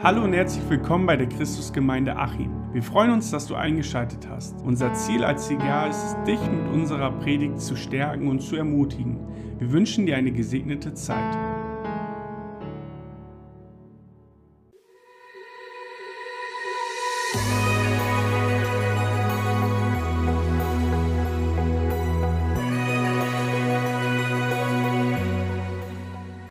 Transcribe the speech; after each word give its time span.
Hallo 0.00 0.22
und 0.22 0.32
herzlich 0.32 0.62
willkommen 0.70 1.06
bei 1.06 1.16
der 1.16 1.28
Christusgemeinde 1.28 2.14
Achim. 2.14 2.72
Wir 2.72 2.84
freuen 2.84 3.10
uns, 3.10 3.32
dass 3.32 3.48
du 3.48 3.56
eingeschaltet 3.56 4.28
hast. 4.28 4.54
Unser 4.60 4.94
Ziel 4.94 5.24
als 5.24 5.48
CGA 5.48 5.88
ist 5.88 5.96
es, 5.96 6.16
dich 6.24 6.40
mit 6.40 6.72
unserer 6.72 7.10
Predigt 7.10 7.60
zu 7.60 7.74
stärken 7.74 8.28
und 8.28 8.38
zu 8.38 8.54
ermutigen. 8.54 9.18
Wir 9.58 9.72
wünschen 9.72 10.06
dir 10.06 10.16
eine 10.16 10.30
gesegnete 10.30 10.94
Zeit. 10.94 11.34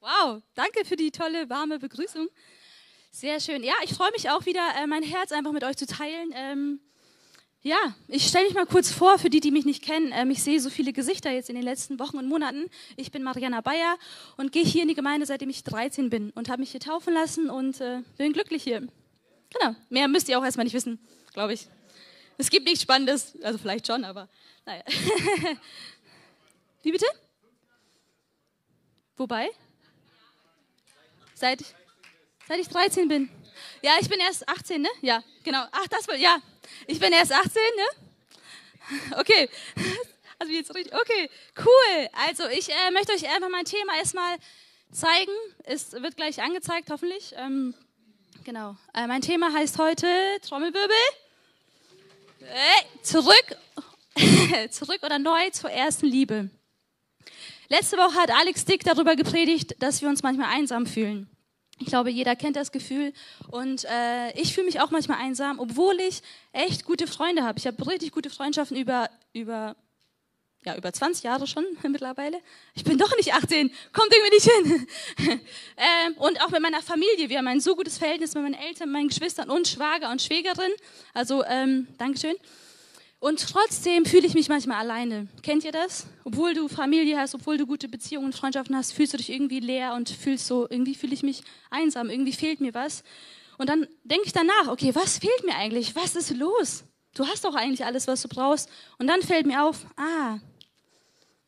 Wow, 0.02 0.42
danke 0.54 0.84
für 0.84 0.98
die 0.98 1.12
tolle, 1.12 1.50
warme 1.50 1.80
Begrüßung. 1.80 2.28
Sehr 3.20 3.40
schön. 3.40 3.64
Ja, 3.64 3.74
ich 3.84 3.96
freue 3.96 4.12
mich 4.12 4.30
auch 4.30 4.46
wieder, 4.46 4.62
äh, 4.78 4.86
mein 4.86 5.02
Herz 5.02 5.32
einfach 5.32 5.52
mit 5.52 5.64
euch 5.64 5.76
zu 5.76 5.88
teilen. 5.88 6.32
Ähm, 6.36 6.80
ja, 7.64 7.76
ich 8.08 8.28
stelle 8.28 8.46
mich 8.46 8.54
mal 8.54 8.68
kurz 8.68 8.92
vor, 8.92 9.18
für 9.18 9.32
die, 9.32 9.40
die 9.40 9.50
mich 9.50 9.66
nicht 9.66 9.84
kennen. 9.84 10.12
Ähm, 10.14 10.30
ich 10.30 10.44
sehe 10.44 10.60
so 10.60 10.70
viele 10.70 10.94
Gesichter 10.94 11.32
jetzt 11.32 11.50
in 11.50 11.56
den 11.56 11.64
letzten 11.64 11.98
Wochen 11.98 12.18
und 12.18 12.28
Monaten. 12.28 12.70
Ich 12.96 13.10
bin 13.12 13.24
Mariana 13.24 13.62
Bayer 13.62 13.98
und 14.38 14.52
gehe 14.52 14.64
hier 14.64 14.84
in 14.84 14.88
die 14.88 14.94
Gemeinde, 14.94 15.26
seitdem 15.26 15.50
ich 15.50 15.64
13 15.64 16.12
bin 16.12 16.30
und 16.36 16.48
habe 16.48 16.60
mich 16.60 16.70
hier 16.70 16.80
taufen 16.80 17.12
lassen 17.12 17.50
und 17.50 17.82
äh, 17.82 18.04
bin 18.20 18.34
glücklich 18.34 18.62
hier. 18.62 18.82
Genau, 19.50 19.76
mehr 19.90 20.08
müsst 20.08 20.30
ihr 20.30 20.38
auch 20.38 20.46
erstmal 20.46 20.66
nicht 20.66 20.76
wissen, 20.76 21.00
glaube 21.34 21.54
ich. 21.54 21.68
Es 22.38 22.52
gibt 22.52 22.68
nichts 22.68 22.84
Spannendes, 22.84 23.36
also 23.42 23.58
vielleicht 23.58 23.88
schon, 23.88 24.06
aber 24.06 24.30
naja. 24.64 24.84
Wie 26.84 26.92
bitte? 26.92 27.08
Wobei? 29.16 29.50
Seit, 31.34 31.64
seit 32.48 32.60
ich 32.60 32.70
13 32.70 33.08
bin. 33.08 33.30
Ja, 33.82 33.94
ich 34.00 34.10
bin 34.10 34.20
erst 34.20 34.48
18, 34.48 34.82
ne? 34.82 34.90
Ja, 35.02 35.24
genau. 35.44 35.64
Ach, 35.72 35.88
das 35.90 36.08
war, 36.08 36.16
ja. 36.16 36.38
Ich 36.86 37.00
bin 37.00 37.12
erst 37.12 37.32
18, 37.32 37.62
ne? 37.76 38.08
Okay. 39.20 39.50
Also 40.40 40.54
jetzt 40.54 40.76
richtig. 40.76 40.94
Okay, 40.94 41.32
cool. 41.66 42.10
Also 42.28 42.48
ich 42.48 42.70
äh, 42.70 42.92
möchte 42.92 43.12
euch 43.12 43.28
einfach 43.28 43.50
mein 43.50 43.66
Thema 43.66 43.98
erstmal 43.98 44.38
zeigen. 44.92 45.32
Es 45.64 45.94
wird 45.94 46.16
gleich 46.16 46.44
angezeigt, 46.44 46.92
hoffentlich. 46.92 47.34
Ähm, 47.38 47.74
genau. 48.44 48.78
Äh, 48.94 49.08
mein 49.08 49.22
Thema 49.22 49.52
heißt 49.52 49.80
heute 49.80 50.08
Trommelwirbel. 50.48 50.96
Äh, 52.42 53.02
zurück, 53.02 53.58
zurück 54.70 55.00
oder 55.02 55.18
neu 55.18 55.50
zur 55.50 55.72
ersten 55.72 56.06
Liebe. 56.06 56.52
Letzte 57.70 57.98
Woche 57.98 58.16
hat 58.16 58.30
Alex 58.30 58.64
Dick 58.64 58.84
darüber 58.84 59.16
gepredigt, 59.16 59.76
dass 59.80 60.04
wir 60.04 60.10
uns 60.10 60.22
manchmal 60.22 60.56
einsam 60.56 60.86
fühlen. 60.86 61.30
Ich 61.80 61.88
glaube, 61.88 62.10
jeder 62.10 62.36
kennt 62.36 62.56
das 62.56 62.72
Gefühl. 62.72 63.14
Und 63.50 63.86
äh, 63.86 64.32
ich 64.40 64.54
fühle 64.54 64.66
mich 64.66 64.80
auch 64.80 64.92
manchmal 64.92 65.20
einsam, 65.20 65.60
obwohl 65.60 66.00
ich 66.00 66.22
echt 66.52 66.86
gute 66.86 67.08
Freunde 67.08 67.44
habe. 67.44 67.60
Ich 67.60 67.68
habe 67.68 67.86
richtig 67.88 68.12
gute 68.12 68.30
Freundschaften 68.30 68.78
über, 68.78 69.10
über, 69.34 69.76
ja, 70.66 70.76
über 70.76 70.92
20 70.92 71.24
Jahre 71.24 71.46
schon 71.46 71.66
mittlerweile. 71.88 72.40
Ich 72.74 72.84
bin 72.84 72.98
doch 72.98 73.16
nicht 73.18 73.34
18, 73.34 73.72
kommt 73.94 74.12
irgendwie 74.12 74.36
nicht 74.36 74.52
hin. 74.52 74.88
ähm, 75.78 76.18
und 76.18 76.42
auch 76.42 76.50
mit 76.50 76.62
meiner 76.62 76.82
Familie. 76.82 77.30
Wir 77.30 77.38
haben 77.38 77.48
ein 77.48 77.62
so 77.62 77.76
gutes 77.76 78.00
Verhältnis 78.00 78.34
mit 78.34 78.44
meinen 78.44 78.56
Eltern, 78.56 78.92
meinen 78.92 79.10
Geschwistern 79.10 79.50
und 79.50 79.68
Schwager 79.68 80.10
und 80.10 80.22
Schwägerin. 80.22 80.72
Also, 81.14 81.44
ähm, 81.44 81.88
Dankeschön. 82.00 82.36
Und 83.20 83.42
trotzdem 83.42 84.06
fühle 84.06 84.28
ich 84.28 84.36
mich 84.36 84.48
manchmal 84.48 84.78
alleine. 84.78 85.28
Kennt 85.42 85.64
ihr 85.64 85.72
das? 85.72 86.06
Obwohl 86.24 86.54
du 86.54 86.68
Familie 86.68 87.18
hast, 87.18 87.34
obwohl 87.34 87.58
du 87.58 87.66
gute 87.66 87.88
Beziehungen 87.88 88.28
und 88.28 88.36
Freundschaften 88.36 88.76
hast, 88.76 88.94
fühlst 88.94 89.14
du 89.14 89.18
dich 89.18 89.32
irgendwie 89.32 89.60
leer 89.60 89.94
und 89.96 90.10
fühlst 90.10 90.46
so, 90.46 90.68
irgendwie 90.70 90.94
fühle 90.94 91.14
ich 91.14 91.24
mich 91.24 91.42
einsam, 91.72 92.10
irgendwie 92.10 92.34
fehlt 92.34 92.62
mir 92.62 92.76
was. 92.76 93.04
Und 93.58 93.70
dann 93.70 93.88
denke 94.04 94.28
ich 94.28 94.34
danach, 94.34 94.68
okay, 94.68 94.94
was 94.94 95.18
fehlt 95.18 95.44
mir 95.46 95.56
eigentlich? 95.56 95.96
Was 95.96 96.16
ist 96.16 96.36
los? 96.36 96.84
Du 97.16 97.26
hast 97.26 97.44
doch 97.44 97.56
eigentlich 97.56 97.86
alles, 97.86 98.08
was 98.08 98.22
du 98.22 98.28
brauchst. 98.28 98.70
Und 99.00 99.08
dann 99.08 99.24
fällt 99.24 99.48
mir 99.48 99.64
auf, 99.64 99.88
ah, 99.96 100.38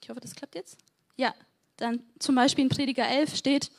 ich 0.02 0.10
hoffe, 0.10 0.20
das 0.20 0.34
klappt 0.34 0.56
jetzt. 0.56 0.80
Ja, 1.18 1.36
dann 1.78 2.02
zum 2.18 2.34
Beispiel 2.34 2.64
in 2.64 2.70
Prediger 2.70 3.08
11 3.08 3.36
steht, 3.36 3.72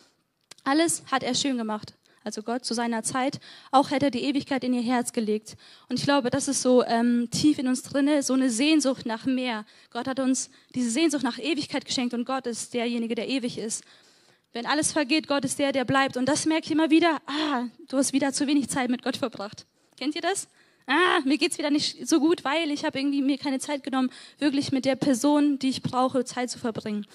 alles 0.62 1.02
hat 1.10 1.24
er 1.24 1.34
schön 1.34 1.56
gemacht 1.56 1.94
also 2.22 2.42
Gott 2.42 2.64
zu 2.64 2.74
seiner 2.74 3.02
Zeit, 3.02 3.40
auch 3.70 3.90
hätte 3.90 4.06
er 4.06 4.10
die 4.10 4.24
Ewigkeit 4.24 4.62
in 4.64 4.74
ihr 4.74 4.82
Herz 4.82 5.12
gelegt. 5.12 5.56
Und 5.88 5.98
ich 5.98 6.04
glaube, 6.04 6.30
das 6.30 6.48
ist 6.48 6.62
so 6.62 6.84
ähm, 6.84 7.28
tief 7.30 7.58
in 7.58 7.66
uns 7.66 7.82
drinne, 7.82 8.22
so 8.22 8.34
eine 8.34 8.50
Sehnsucht 8.50 9.06
nach 9.06 9.24
mehr. 9.24 9.64
Gott 9.90 10.06
hat 10.06 10.20
uns 10.20 10.50
diese 10.74 10.90
Sehnsucht 10.90 11.22
nach 11.22 11.38
Ewigkeit 11.38 11.84
geschenkt 11.84 12.12
und 12.12 12.26
Gott 12.26 12.46
ist 12.46 12.74
derjenige, 12.74 13.14
der 13.14 13.28
ewig 13.28 13.58
ist. 13.58 13.84
Wenn 14.52 14.66
alles 14.66 14.92
vergeht, 14.92 15.28
Gott 15.28 15.44
ist 15.44 15.58
der, 15.58 15.72
der 15.72 15.84
bleibt. 15.84 16.16
Und 16.16 16.26
das 16.26 16.44
merke 16.44 16.66
ich 16.66 16.72
immer 16.72 16.90
wieder, 16.90 17.20
ah, 17.26 17.66
du 17.88 17.96
hast 17.96 18.12
wieder 18.12 18.32
zu 18.32 18.46
wenig 18.46 18.68
Zeit 18.68 18.90
mit 18.90 19.02
Gott 19.02 19.16
verbracht. 19.16 19.64
Kennt 19.96 20.14
ihr 20.14 20.22
das? 20.22 20.48
Ah, 20.86 21.20
mir 21.24 21.38
geht's 21.38 21.56
wieder 21.56 21.70
nicht 21.70 22.08
so 22.08 22.18
gut, 22.18 22.44
weil 22.44 22.70
ich 22.70 22.84
habe 22.84 22.98
irgendwie 22.98 23.22
mir 23.22 23.38
keine 23.38 23.60
Zeit 23.60 23.84
genommen, 23.84 24.10
wirklich 24.38 24.72
mit 24.72 24.84
der 24.84 24.96
Person, 24.96 25.58
die 25.58 25.68
ich 25.68 25.82
brauche, 25.82 26.24
Zeit 26.24 26.50
zu 26.50 26.58
verbringen. 26.58 27.06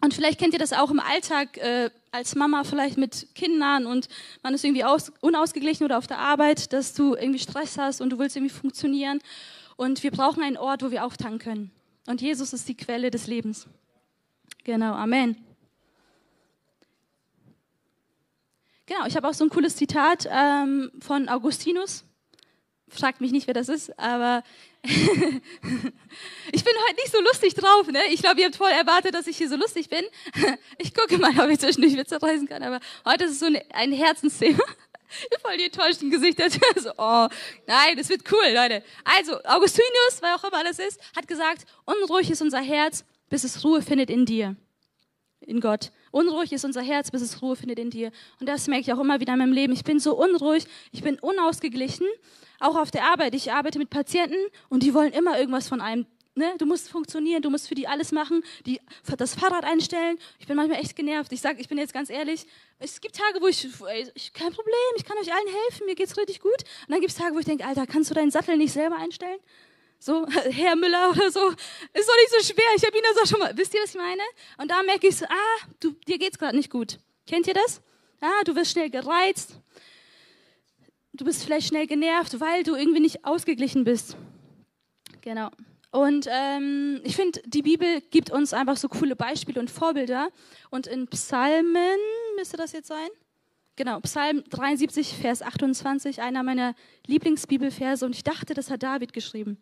Und 0.00 0.14
vielleicht 0.14 0.38
kennt 0.38 0.52
ihr 0.52 0.58
das 0.58 0.72
auch 0.72 0.90
im 0.90 1.00
Alltag 1.00 1.56
äh, 1.58 1.90
als 2.10 2.34
Mama, 2.34 2.64
vielleicht 2.64 2.96
mit 2.98 3.34
Kindern 3.34 3.86
und 3.86 4.08
man 4.42 4.54
ist 4.54 4.64
irgendwie 4.64 4.84
aus, 4.84 5.12
unausgeglichen 5.20 5.84
oder 5.84 5.98
auf 5.98 6.06
der 6.06 6.18
Arbeit, 6.18 6.72
dass 6.72 6.94
du 6.94 7.14
irgendwie 7.14 7.38
Stress 7.38 7.78
hast 7.78 8.00
und 8.00 8.10
du 8.10 8.18
willst 8.18 8.36
irgendwie 8.36 8.54
funktionieren. 8.54 9.20
Und 9.76 10.02
wir 10.02 10.10
brauchen 10.10 10.42
einen 10.42 10.56
Ort, 10.56 10.82
wo 10.82 10.90
wir 10.90 11.04
auftanken 11.04 11.38
können. 11.38 11.70
Und 12.06 12.20
Jesus 12.20 12.52
ist 12.52 12.68
die 12.68 12.76
Quelle 12.76 13.10
des 13.10 13.26
Lebens. 13.26 13.66
Genau, 14.62 14.92
Amen. 14.94 15.36
Genau, 18.86 19.06
ich 19.06 19.16
habe 19.16 19.26
auch 19.26 19.34
so 19.34 19.44
ein 19.44 19.50
cooles 19.50 19.76
Zitat 19.76 20.28
ähm, 20.30 20.92
von 21.00 21.28
Augustinus. 21.28 22.04
Fragt 22.88 23.22
mich 23.22 23.32
nicht, 23.32 23.46
wer 23.46 23.54
das 23.54 23.68
ist, 23.68 23.98
aber 23.98 24.42
ich 24.86 26.62
bin 26.62 26.74
heute 26.86 26.96
nicht 26.96 27.10
so 27.10 27.20
lustig 27.22 27.54
drauf. 27.54 27.86
Ne? 27.86 28.00
Ich 28.10 28.20
glaube, 28.20 28.40
ihr 28.40 28.46
habt 28.46 28.56
voll 28.56 28.70
erwartet, 28.70 29.14
dass 29.14 29.26
ich 29.26 29.38
hier 29.38 29.48
so 29.48 29.56
lustig 29.56 29.88
bin. 29.88 30.04
Ich 30.78 30.92
gucke 30.92 31.16
mal, 31.18 31.30
ob 31.40 31.48
ich 31.48 31.58
zwischendurch 31.58 31.96
Witze 31.96 32.20
reißen 32.20 32.48
kann, 32.48 32.62
aber 32.62 32.80
heute 33.06 33.24
ist 33.24 33.32
es 33.32 33.38
so 33.38 33.46
ein 33.46 33.92
Herzensthema. 33.92 34.62
Voll 35.42 35.56
die 35.56 35.64
enttäuschten 35.64 36.10
Gesichter. 36.10 36.48
So, 36.76 36.90
oh, 36.98 37.28
nein, 37.66 37.96
das 37.96 38.08
wird 38.08 38.22
cool, 38.32 38.52
Leute. 38.52 38.82
Also, 39.04 39.42
Augustinus, 39.44 40.18
wer 40.20 40.34
auch 40.34 40.44
immer 40.44 40.64
das 40.64 40.78
ist, 40.78 41.00
hat 41.16 41.26
gesagt, 41.26 41.64
unruhig 41.84 42.30
ist 42.30 42.42
unser 42.42 42.60
Herz, 42.60 43.04
bis 43.30 43.44
es 43.44 43.64
Ruhe 43.64 43.80
findet 43.80 44.10
in 44.10 44.26
dir. 44.26 44.56
In 45.40 45.60
Gott. 45.60 45.92
Unruhig 46.10 46.52
ist 46.52 46.64
unser 46.64 46.82
Herz, 46.82 47.10
bis 47.10 47.22
es 47.22 47.40
Ruhe 47.40 47.56
findet 47.56 47.78
in 47.78 47.90
dir. 47.90 48.12
Und 48.40 48.48
das 48.48 48.66
merke 48.66 48.82
ich 48.82 48.92
auch 48.92 49.00
immer 49.00 49.20
wieder 49.20 49.32
in 49.32 49.38
meinem 49.38 49.52
Leben. 49.52 49.72
Ich 49.72 49.84
bin 49.84 49.98
so 49.98 50.14
unruhig, 50.16 50.64
ich 50.92 51.02
bin 51.02 51.18
unausgeglichen 51.18 52.06
auch 52.64 52.76
auf 52.76 52.90
der 52.90 53.04
Arbeit. 53.04 53.34
Ich 53.34 53.52
arbeite 53.52 53.78
mit 53.78 53.90
Patienten 53.90 54.38
und 54.68 54.82
die 54.82 54.94
wollen 54.94 55.12
immer 55.12 55.38
irgendwas 55.38 55.68
von 55.68 55.80
einem. 55.80 56.06
Ne? 56.36 56.54
Du 56.58 56.66
musst 56.66 56.88
funktionieren, 56.88 57.42
du 57.42 57.50
musst 57.50 57.68
für 57.68 57.76
die 57.76 57.86
alles 57.86 58.10
machen, 58.10 58.42
die, 58.66 58.80
das 59.16 59.36
Fahrrad 59.36 59.64
einstellen. 59.64 60.18
Ich 60.40 60.48
bin 60.48 60.56
manchmal 60.56 60.80
echt 60.80 60.96
genervt. 60.96 61.30
Ich 61.32 61.40
sage, 61.40 61.60
ich 61.60 61.68
bin 61.68 61.78
jetzt 61.78 61.92
ganz 61.92 62.10
ehrlich, 62.10 62.46
es 62.80 63.00
gibt 63.00 63.14
Tage, 63.14 63.40
wo 63.40 63.46
ich, 63.46 63.68
ey, 63.86 64.10
ich, 64.14 64.32
kein 64.32 64.52
Problem, 64.52 64.74
ich 64.96 65.04
kann 65.04 65.16
euch 65.18 65.32
allen 65.32 65.46
helfen, 65.46 65.86
mir 65.86 65.94
geht's 65.94 66.16
richtig 66.16 66.40
gut. 66.40 66.50
Und 66.50 66.90
dann 66.90 67.00
gibt 67.00 67.12
es 67.12 67.18
Tage, 67.18 67.34
wo 67.36 67.38
ich 67.38 67.44
denke, 67.44 67.64
Alter, 67.64 67.86
kannst 67.86 68.10
du 68.10 68.14
deinen 68.14 68.32
Sattel 68.32 68.56
nicht 68.56 68.72
selber 68.72 68.96
einstellen? 68.96 69.38
So, 70.00 70.26
Herr 70.50 70.74
Müller 70.74 71.10
oder 71.10 71.30
so, 71.30 71.50
ist 71.50 72.08
doch 72.08 72.16
nicht 72.16 72.46
so 72.46 72.52
schwer. 72.52 72.66
Ich 72.76 72.84
habe 72.84 72.96
ihn 72.96 73.04
das 73.14 73.22
auch 73.22 73.26
schon 73.28 73.38
mal. 73.38 73.56
Wisst 73.56 73.72
ihr, 73.74 73.80
was 73.82 73.90
ich 73.90 74.00
meine? 74.00 74.22
Und 74.58 74.70
da 74.70 74.82
merke 74.82 75.06
ich 75.06 75.16
so, 75.16 75.26
ah, 75.26 75.66
du, 75.78 75.92
dir 76.08 76.18
geht's 76.18 76.38
gerade 76.38 76.56
nicht 76.56 76.70
gut. 76.70 76.98
Kennt 77.28 77.46
ihr 77.46 77.54
das? 77.54 77.80
Ah, 78.20 78.42
du 78.44 78.56
wirst 78.56 78.72
schnell 78.72 78.90
gereizt 78.90 79.60
du 81.14 81.24
bist 81.24 81.44
vielleicht 81.44 81.68
schnell 81.68 81.86
genervt, 81.86 82.40
weil 82.40 82.62
du 82.62 82.74
irgendwie 82.74 83.00
nicht 83.00 83.24
ausgeglichen 83.24 83.84
bist. 83.84 84.16
Genau. 85.22 85.50
Und 85.90 86.28
ähm, 86.28 87.00
ich 87.04 87.14
finde, 87.14 87.40
die 87.46 87.62
Bibel 87.62 88.00
gibt 88.10 88.30
uns 88.30 88.52
einfach 88.52 88.76
so 88.76 88.88
coole 88.88 89.14
Beispiele 89.14 89.60
und 89.60 89.70
Vorbilder. 89.70 90.28
Und 90.70 90.88
in 90.88 91.06
Psalmen, 91.06 91.98
müsste 92.36 92.56
das 92.56 92.72
jetzt 92.72 92.88
sein? 92.88 93.08
Genau, 93.76 94.00
Psalm 94.00 94.42
73, 94.50 95.14
Vers 95.14 95.42
28, 95.42 96.20
einer 96.20 96.42
meiner 96.42 96.74
Lieblingsbibelverse. 97.06 98.04
Und 98.04 98.14
ich 98.14 98.24
dachte, 98.24 98.54
das 98.54 98.70
hat 98.70 98.82
David 98.82 99.12
geschrieben. 99.12 99.58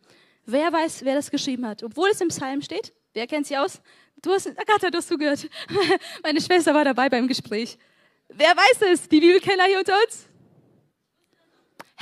Wer 0.46 0.72
weiß, 0.72 1.04
wer 1.04 1.14
das 1.14 1.30
geschrieben 1.30 1.66
hat? 1.66 1.82
Obwohl 1.82 2.08
es 2.10 2.20
im 2.20 2.28
Psalm 2.28 2.62
steht. 2.62 2.94
Wer 3.12 3.26
kennt 3.26 3.46
sie 3.46 3.58
aus? 3.58 3.82
Du 4.22 4.30
hast, 4.30 4.48
Agatha, 4.48 4.90
du 4.90 4.98
hast 4.98 5.08
zugehört. 5.08 5.48
Meine 6.22 6.40
Schwester 6.40 6.72
war 6.72 6.84
dabei 6.84 7.10
beim 7.10 7.28
Gespräch. 7.28 7.76
Wer 8.28 8.56
weiß 8.56 8.92
es? 8.92 9.08
Die 9.08 9.20
Bibelkenner 9.20 9.64
hier 9.64 9.78
unter 9.78 9.94
uns? 10.02 10.28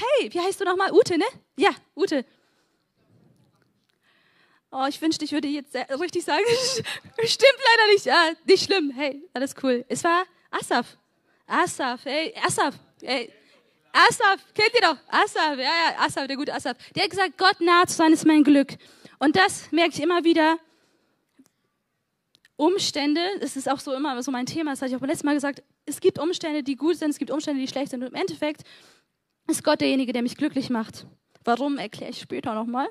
Hey, 0.00 0.32
wie 0.32 0.40
heißt 0.40 0.60
du 0.60 0.64
nochmal? 0.64 0.92
Ute, 0.92 1.18
ne? 1.18 1.24
Ja, 1.56 1.70
Ute. 1.94 2.24
Oh, 4.72 4.86
ich 4.88 5.00
wünschte, 5.02 5.24
ich 5.24 5.32
würde 5.32 5.48
jetzt 5.48 5.74
richtig 5.74 6.24
sagen, 6.24 6.44
stimmt 7.24 7.58
leider 7.70 7.92
nicht. 7.92 8.06
Ja, 8.06 8.30
nicht 8.44 8.64
schlimm. 8.64 8.90
Hey, 8.94 9.28
alles 9.34 9.54
cool. 9.62 9.84
Es 9.88 10.04
war 10.04 10.24
Asaf. 10.50 10.96
Asaf, 11.46 12.04
hey, 12.04 12.32
Asaf. 12.46 12.76
Hey, 13.02 13.32
Asaf, 13.92 14.40
kennt 14.54 14.72
ihr 14.74 14.82
doch? 14.82 14.96
Asaf, 15.08 15.56
ja, 15.56 15.62
ja, 15.64 15.98
Asaf, 15.98 16.28
der 16.28 16.36
gute 16.36 16.54
Asaf. 16.54 16.76
Der 16.94 17.02
hat 17.02 17.10
gesagt, 17.10 17.36
Gott 17.36 17.60
nahe 17.60 17.86
zu 17.86 17.94
sein 17.94 18.12
ist 18.12 18.24
mein 18.24 18.44
Glück. 18.44 18.76
Und 19.18 19.34
das 19.34 19.72
merke 19.72 19.94
ich 19.94 20.00
immer 20.00 20.22
wieder. 20.22 20.58
Umstände, 22.56 23.20
das 23.40 23.56
ist 23.56 23.68
auch 23.68 23.80
so 23.80 23.92
immer 23.94 24.22
so 24.22 24.30
mein 24.30 24.46
Thema, 24.46 24.72
das 24.72 24.82
hatte 24.82 24.90
ich 24.90 24.96
auch 24.96 25.00
beim 25.00 25.08
letzten 25.08 25.26
Mal 25.26 25.34
gesagt, 25.34 25.62
es 25.86 25.98
gibt 25.98 26.18
Umstände, 26.18 26.62
die 26.62 26.76
gut 26.76 26.96
sind, 26.96 27.10
es 27.10 27.18
gibt 27.18 27.30
Umstände, 27.30 27.60
die 27.60 27.66
schlecht 27.66 27.90
sind. 27.90 28.02
Und 28.02 28.08
im 28.08 28.14
Endeffekt 28.14 28.62
ist 29.50 29.64
Gott 29.64 29.80
derjenige, 29.80 30.12
der 30.12 30.22
mich 30.22 30.36
glücklich 30.36 30.70
macht. 30.70 31.06
Warum, 31.44 31.78
erkläre 31.78 32.10
ich 32.10 32.20
später 32.20 32.54
nochmal. 32.54 32.88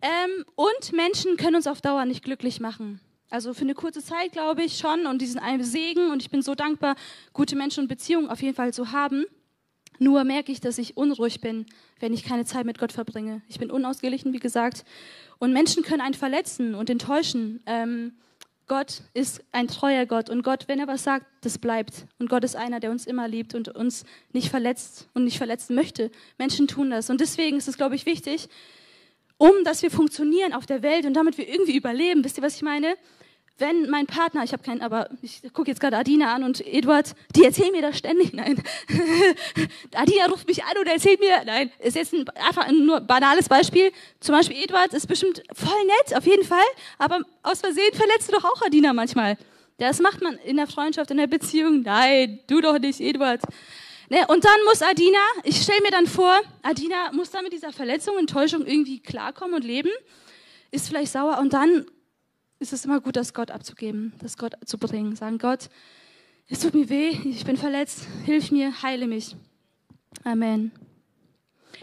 Ähm, 0.00 0.44
und 0.54 0.92
Menschen 0.92 1.36
können 1.36 1.56
uns 1.56 1.66
auf 1.66 1.80
Dauer 1.80 2.04
nicht 2.04 2.24
glücklich 2.24 2.60
machen. 2.60 3.00
Also 3.30 3.52
für 3.52 3.62
eine 3.62 3.74
kurze 3.74 4.02
Zeit 4.02 4.32
glaube 4.32 4.62
ich 4.62 4.78
schon 4.78 5.06
und 5.06 5.20
die 5.20 5.26
sind 5.26 5.40
ein 5.40 5.62
Segen 5.62 6.10
und 6.10 6.22
ich 6.22 6.30
bin 6.30 6.40
so 6.40 6.54
dankbar, 6.54 6.96
gute 7.32 7.56
Menschen 7.56 7.82
und 7.82 7.88
Beziehungen 7.88 8.28
auf 8.30 8.40
jeden 8.40 8.54
Fall 8.54 8.72
zu 8.72 8.92
haben. 8.92 9.26
Nur 9.98 10.24
merke 10.24 10.52
ich, 10.52 10.60
dass 10.60 10.78
ich 10.78 10.96
unruhig 10.96 11.40
bin, 11.40 11.66
wenn 11.98 12.14
ich 12.14 12.22
keine 12.22 12.44
Zeit 12.44 12.64
mit 12.64 12.78
Gott 12.78 12.92
verbringe. 12.92 13.42
Ich 13.48 13.58
bin 13.58 13.70
unausgeglichen, 13.70 14.32
wie 14.32 14.38
gesagt. 14.38 14.84
Und 15.38 15.52
Menschen 15.52 15.82
können 15.82 16.00
einen 16.00 16.14
verletzen 16.14 16.74
und 16.74 16.88
enttäuschen. 16.88 17.62
Ähm, 17.66 18.12
Gott 18.68 19.02
ist 19.14 19.42
ein 19.50 19.66
treuer 19.66 20.06
Gott 20.06 20.30
und 20.30 20.42
Gott, 20.42 20.68
wenn 20.68 20.78
er 20.78 20.86
was 20.86 21.02
sagt, 21.02 21.26
das 21.40 21.58
bleibt. 21.58 22.06
Und 22.18 22.28
Gott 22.28 22.44
ist 22.44 22.54
einer, 22.54 22.80
der 22.80 22.90
uns 22.90 23.06
immer 23.06 23.26
liebt 23.26 23.54
und 23.54 23.68
uns 23.68 24.04
nicht 24.32 24.50
verletzt 24.50 25.08
und 25.14 25.24
nicht 25.24 25.38
verletzen 25.38 25.74
möchte. 25.74 26.10
Menschen 26.36 26.68
tun 26.68 26.90
das. 26.90 27.10
Und 27.10 27.20
deswegen 27.20 27.56
ist 27.56 27.68
es, 27.68 27.78
glaube 27.78 27.94
ich, 27.94 28.06
wichtig, 28.06 28.48
um 29.38 29.52
dass 29.64 29.82
wir 29.82 29.90
funktionieren 29.90 30.52
auf 30.52 30.66
der 30.66 30.82
Welt 30.82 31.06
und 31.06 31.14
damit 31.14 31.38
wir 31.38 31.48
irgendwie 31.48 31.76
überleben. 31.76 32.24
Wisst 32.24 32.38
ihr, 32.38 32.42
was 32.42 32.56
ich 32.56 32.62
meine? 32.62 32.96
Wenn 33.58 33.90
mein 33.90 34.06
Partner, 34.06 34.44
ich 34.44 34.52
habe 34.52 34.62
keinen, 34.62 34.82
aber 34.82 35.08
ich 35.22 35.42
gucke 35.52 35.68
jetzt 35.68 35.80
gerade 35.80 35.96
Adina 35.96 36.34
an 36.34 36.44
und 36.44 36.64
Eduard, 36.66 37.14
die 37.34 37.44
erzählen 37.44 37.72
mir 37.72 37.82
das 37.82 37.98
ständig, 37.98 38.32
nein. 38.32 38.62
Adina 39.94 40.26
ruft 40.26 40.46
mich 40.46 40.64
an 40.64 40.78
und 40.78 40.86
erzählt 40.86 41.20
mir, 41.20 41.44
nein, 41.44 41.70
ist 41.80 41.96
jetzt 41.96 42.12
ein, 42.12 42.28
einfach 42.46 42.66
ein 42.66 42.84
nur 42.84 43.00
banales 43.00 43.48
Beispiel. 43.48 43.90
Zum 44.20 44.34
Beispiel 44.34 44.62
Eduard 44.62 44.94
ist 44.94 45.08
bestimmt 45.08 45.42
voll 45.52 45.84
nett, 45.84 46.16
auf 46.16 46.26
jeden 46.26 46.44
Fall, 46.44 46.58
aber 46.98 47.20
aus 47.42 47.60
Versehen 47.60 47.94
verletzt 47.94 48.28
du 48.28 48.32
doch 48.32 48.44
auch 48.44 48.62
Adina 48.62 48.92
manchmal. 48.92 49.36
Das 49.78 50.00
macht 50.00 50.22
man 50.22 50.36
in 50.38 50.56
der 50.56 50.66
Freundschaft, 50.66 51.10
in 51.10 51.18
der 51.18 51.26
Beziehung. 51.26 51.82
Nein, 51.82 52.40
du 52.48 52.60
doch 52.60 52.78
nicht, 52.78 53.00
Eduard. 53.00 53.42
Ne, 54.10 54.26
und 54.28 54.44
dann 54.44 54.64
muss 54.64 54.80
Adina, 54.82 55.18
ich 55.44 55.60
stelle 55.60 55.82
mir 55.82 55.90
dann 55.90 56.06
vor, 56.06 56.40
Adina 56.62 57.12
muss 57.12 57.30
dann 57.30 57.44
mit 57.44 57.52
dieser 57.52 57.72
Verletzung, 57.72 58.18
Enttäuschung 58.18 58.64
irgendwie 58.64 59.00
klarkommen 59.00 59.54
und 59.54 59.64
leben, 59.64 59.90
ist 60.70 60.88
vielleicht 60.88 61.12
sauer 61.12 61.38
und 61.38 61.52
dann 61.52 61.84
ist 62.60 62.72
es 62.72 62.84
immer 62.84 63.00
gut, 63.00 63.16
das 63.16 63.34
Gott 63.34 63.50
abzugeben, 63.50 64.12
das 64.20 64.36
Gott 64.36 64.54
zu 64.64 64.78
bringen. 64.78 65.14
Sagen, 65.16 65.38
Gott, 65.38 65.68
es 66.48 66.60
tut 66.60 66.74
mir 66.74 66.88
weh, 66.88 67.10
ich 67.24 67.44
bin 67.44 67.56
verletzt, 67.56 68.06
hilf 68.24 68.50
mir, 68.50 68.82
heile 68.82 69.06
mich. 69.06 69.36
Amen. 70.24 70.72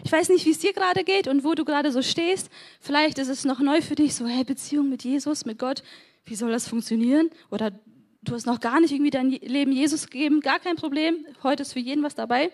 Ich 0.04 0.12
weiß 0.12 0.28
nicht, 0.28 0.44
wie 0.44 0.50
es 0.50 0.58
dir 0.58 0.72
gerade 0.72 1.04
geht 1.04 1.28
und 1.28 1.44
wo 1.44 1.54
du 1.54 1.64
gerade 1.64 1.90
so 1.90 2.02
stehst. 2.02 2.50
Vielleicht 2.80 3.18
ist 3.18 3.28
es 3.28 3.44
noch 3.44 3.60
neu 3.60 3.80
für 3.80 3.94
dich, 3.94 4.14
so, 4.14 4.26
hey, 4.26 4.44
Beziehung 4.44 4.88
mit 4.88 5.04
Jesus, 5.04 5.46
mit 5.46 5.58
Gott, 5.58 5.82
wie 6.24 6.34
soll 6.34 6.50
das 6.50 6.68
funktionieren? 6.68 7.30
Oder 7.50 7.72
du 8.22 8.34
hast 8.34 8.46
noch 8.46 8.60
gar 8.60 8.80
nicht 8.80 8.92
irgendwie 8.92 9.10
dein 9.10 9.30
Leben 9.30 9.72
Jesus 9.72 10.06
gegeben, 10.06 10.40
gar 10.40 10.58
kein 10.58 10.76
Problem. 10.76 11.24
Heute 11.42 11.62
ist 11.62 11.72
für 11.72 11.78
jeden 11.78 12.02
was 12.02 12.14
dabei. 12.14 12.50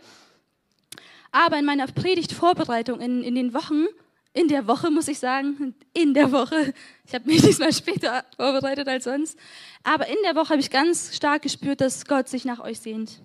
Aber 1.33 1.59
in 1.59 1.65
meiner 1.65 1.87
Predigtvorbereitung 1.87 3.01
in, 3.01 3.23
in 3.23 3.35
den 3.35 3.55
Wochen 3.55 3.87
in 4.35 4.49
der 4.49 4.67
Woche, 4.67 4.91
muss 4.91 5.09
ich 5.09 5.19
sagen, 5.19 5.75
in 5.93 6.15
der 6.15 6.33
Woche, 6.33 6.73
ich 7.07 7.15
habe 7.15 7.27
mich 7.27 7.43
diesmal 7.47 7.73
später 7.73 8.25
vorbereitet 8.37 8.89
als 8.89 9.05
sonst, 9.05 9.39
aber 9.83 10.07
in 10.07 10.17
der 10.25 10.35
Woche 10.35 10.51
habe 10.51 10.61
ich 10.61 10.71
ganz 10.71 11.15
stark 11.15 11.43
gespürt, 11.43 11.81
dass 11.81 12.07
Gott 12.07 12.29
sich 12.29 12.45
nach 12.45 12.61
euch 12.61 12.81
sehnt. 12.81 13.21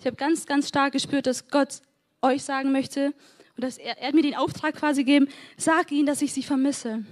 Ich 0.00 0.06
habe 0.06 0.16
ganz, 0.16 0.46
ganz 0.46 0.68
stark 0.68 0.92
gespürt, 0.92 1.26
dass 1.26 1.48
Gott 1.48 1.80
euch 2.22 2.42
sagen 2.42 2.72
möchte 2.72 3.12
und 3.56 3.64
dass 3.64 3.78
er, 3.78 3.98
er 3.98 4.08
hat 4.08 4.14
mir 4.14 4.22
den 4.22 4.34
Auftrag 4.34 4.74
quasi 4.76 5.04
gegeben, 5.04 5.28
sag 5.56 5.92
ihnen, 5.92 6.06
dass 6.06 6.22
ich 6.22 6.32
sie 6.32 6.42
vermisse. 6.42 7.04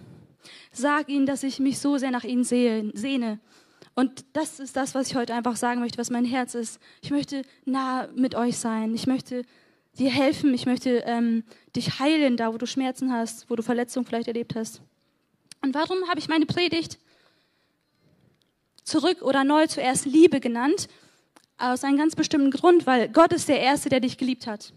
Sag 0.72 1.08
ihnen, 1.08 1.26
dass 1.26 1.42
ich 1.42 1.58
mich 1.58 1.78
so 1.78 1.96
sehr 1.98 2.10
nach 2.10 2.24
ihnen 2.24 2.44
sehe, 2.44 2.90
sehne. 2.94 3.40
Und 3.94 4.24
das 4.32 4.58
ist 4.58 4.76
das, 4.76 4.94
was 4.94 5.08
ich 5.08 5.14
heute 5.14 5.34
einfach 5.34 5.56
sagen 5.56 5.80
möchte, 5.80 5.98
was 5.98 6.10
mein 6.10 6.24
Herz 6.24 6.54
ist. 6.54 6.80
Ich 7.00 7.10
möchte 7.10 7.42
nah 7.64 8.08
mit 8.14 8.34
euch 8.34 8.58
sein. 8.58 8.94
Ich 8.94 9.06
möchte 9.06 9.44
dir 9.98 10.10
helfen. 10.10 10.52
Ich 10.54 10.66
möchte 10.66 11.02
ähm, 11.06 11.44
dich 11.74 11.98
heilen, 11.98 12.36
da 12.36 12.52
wo 12.52 12.58
du 12.58 12.66
Schmerzen 12.66 13.12
hast, 13.12 13.48
wo 13.50 13.56
du 13.56 13.62
Verletzungen 13.62 14.06
vielleicht 14.06 14.28
erlebt 14.28 14.54
hast. 14.54 14.80
Und 15.62 15.74
warum 15.74 16.08
habe 16.08 16.18
ich 16.18 16.28
meine 16.28 16.46
Predigt 16.46 16.98
zurück 18.82 19.22
oder 19.22 19.44
neu 19.44 19.66
zuerst 19.66 20.04
Liebe 20.04 20.40
genannt? 20.40 20.88
Aus 21.56 21.84
einem 21.84 21.96
ganz 21.96 22.16
bestimmten 22.16 22.50
Grund, 22.50 22.86
weil 22.86 23.08
Gott 23.08 23.32
ist 23.32 23.48
der 23.48 23.60
Erste, 23.60 23.88
der 23.88 24.00
dich 24.00 24.18
geliebt 24.18 24.46
hat. 24.46 24.72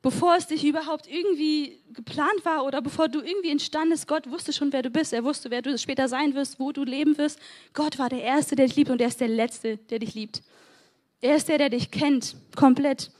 Bevor 0.00 0.36
es 0.36 0.46
dich 0.46 0.64
überhaupt 0.64 1.08
irgendwie 1.08 1.80
geplant 1.92 2.44
war 2.44 2.64
oder 2.64 2.80
bevor 2.80 3.08
du 3.08 3.20
irgendwie 3.20 3.50
entstandest, 3.50 4.06
Gott 4.06 4.30
wusste 4.30 4.52
schon, 4.52 4.72
wer 4.72 4.82
du 4.82 4.90
bist. 4.90 5.12
Er 5.12 5.24
wusste, 5.24 5.50
wer 5.50 5.60
du 5.60 5.76
später 5.76 6.08
sein 6.08 6.34
wirst, 6.34 6.60
wo 6.60 6.70
du 6.70 6.84
leben 6.84 7.18
wirst. 7.18 7.40
Gott 7.72 7.98
war 7.98 8.08
der 8.08 8.22
Erste, 8.22 8.54
der 8.54 8.66
dich 8.66 8.76
liebt 8.76 8.90
und 8.90 9.00
er 9.00 9.08
ist 9.08 9.20
der 9.20 9.28
Letzte, 9.28 9.78
der 9.78 9.98
dich 9.98 10.14
liebt. 10.14 10.42
Er 11.20 11.34
ist 11.34 11.48
der, 11.48 11.58
der 11.58 11.70
dich 11.70 11.90
kennt, 11.90 12.36
komplett. 12.54 13.10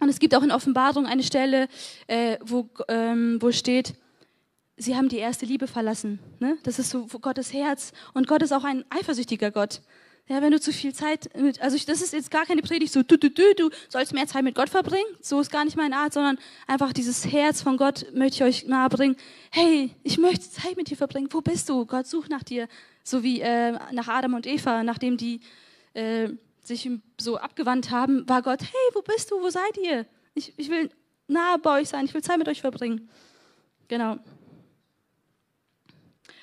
Und 0.00 0.08
es 0.08 0.18
gibt 0.18 0.34
auch 0.34 0.42
in 0.42 0.52
Offenbarung 0.52 1.06
eine 1.06 1.22
Stelle, 1.22 1.68
äh, 2.06 2.38
wo, 2.44 2.68
ähm, 2.88 3.38
wo 3.40 3.50
steht, 3.50 3.94
sie 4.76 4.96
haben 4.96 5.08
die 5.08 5.18
erste 5.18 5.44
Liebe 5.44 5.66
verlassen. 5.66 6.20
Ne? 6.38 6.56
Das 6.62 6.78
ist 6.78 6.90
so 6.90 7.06
Gottes 7.06 7.52
Herz. 7.52 7.92
Und 8.14 8.28
Gott 8.28 8.42
ist 8.42 8.52
auch 8.52 8.64
ein 8.64 8.84
eifersüchtiger 8.90 9.50
Gott. 9.50 9.82
Ja, 10.28 10.42
wenn 10.42 10.52
du 10.52 10.60
zu 10.60 10.74
viel 10.74 10.94
Zeit 10.94 11.30
mit, 11.38 11.62
also 11.62 11.74
ich, 11.74 11.86
das 11.86 12.02
ist 12.02 12.12
jetzt 12.12 12.30
gar 12.30 12.44
keine 12.44 12.60
Predigt 12.60 12.92
so, 12.92 13.02
du, 13.02 13.16
du, 13.16 13.30
du, 13.30 13.54
du 13.54 13.70
sollst 13.88 14.12
mehr 14.12 14.26
Zeit 14.26 14.44
mit 14.44 14.54
Gott 14.54 14.68
verbringen. 14.68 15.06
So 15.22 15.40
ist 15.40 15.50
gar 15.50 15.64
nicht 15.64 15.76
meine 15.76 15.96
Art, 15.96 16.12
sondern 16.12 16.38
einfach 16.66 16.92
dieses 16.92 17.32
Herz 17.32 17.62
von 17.62 17.78
Gott 17.78 18.06
möchte 18.12 18.36
ich 18.36 18.42
euch 18.42 18.68
nahebringen. 18.68 19.16
Hey, 19.50 19.94
ich 20.02 20.18
möchte 20.18 20.50
Zeit 20.50 20.76
mit 20.76 20.90
dir 20.90 20.98
verbringen. 20.98 21.28
Wo 21.30 21.40
bist 21.40 21.70
du? 21.70 21.86
Gott 21.86 22.06
sucht 22.06 22.30
nach 22.30 22.42
dir. 22.42 22.68
So 23.02 23.22
wie 23.22 23.40
äh, 23.40 23.72
nach 23.92 24.08
Adam 24.08 24.34
und 24.34 24.46
Eva, 24.46 24.82
nachdem 24.82 25.16
die 25.16 25.40
äh, 25.94 26.28
sich 26.68 26.88
so 27.18 27.36
abgewandt 27.36 27.90
haben, 27.90 28.28
war 28.28 28.42
Gott, 28.42 28.62
hey, 28.62 28.94
wo 28.94 29.02
bist 29.02 29.30
du, 29.30 29.40
wo 29.40 29.50
seid 29.50 29.76
ihr? 29.82 30.06
Ich, 30.34 30.52
ich 30.56 30.70
will 30.70 30.90
nahe 31.26 31.58
bei 31.58 31.80
euch 31.80 31.88
sein, 31.88 32.04
ich 32.04 32.14
will 32.14 32.22
Zeit 32.22 32.38
mit 32.38 32.48
euch 32.48 32.60
verbringen. 32.60 33.08
Genau. 33.88 34.18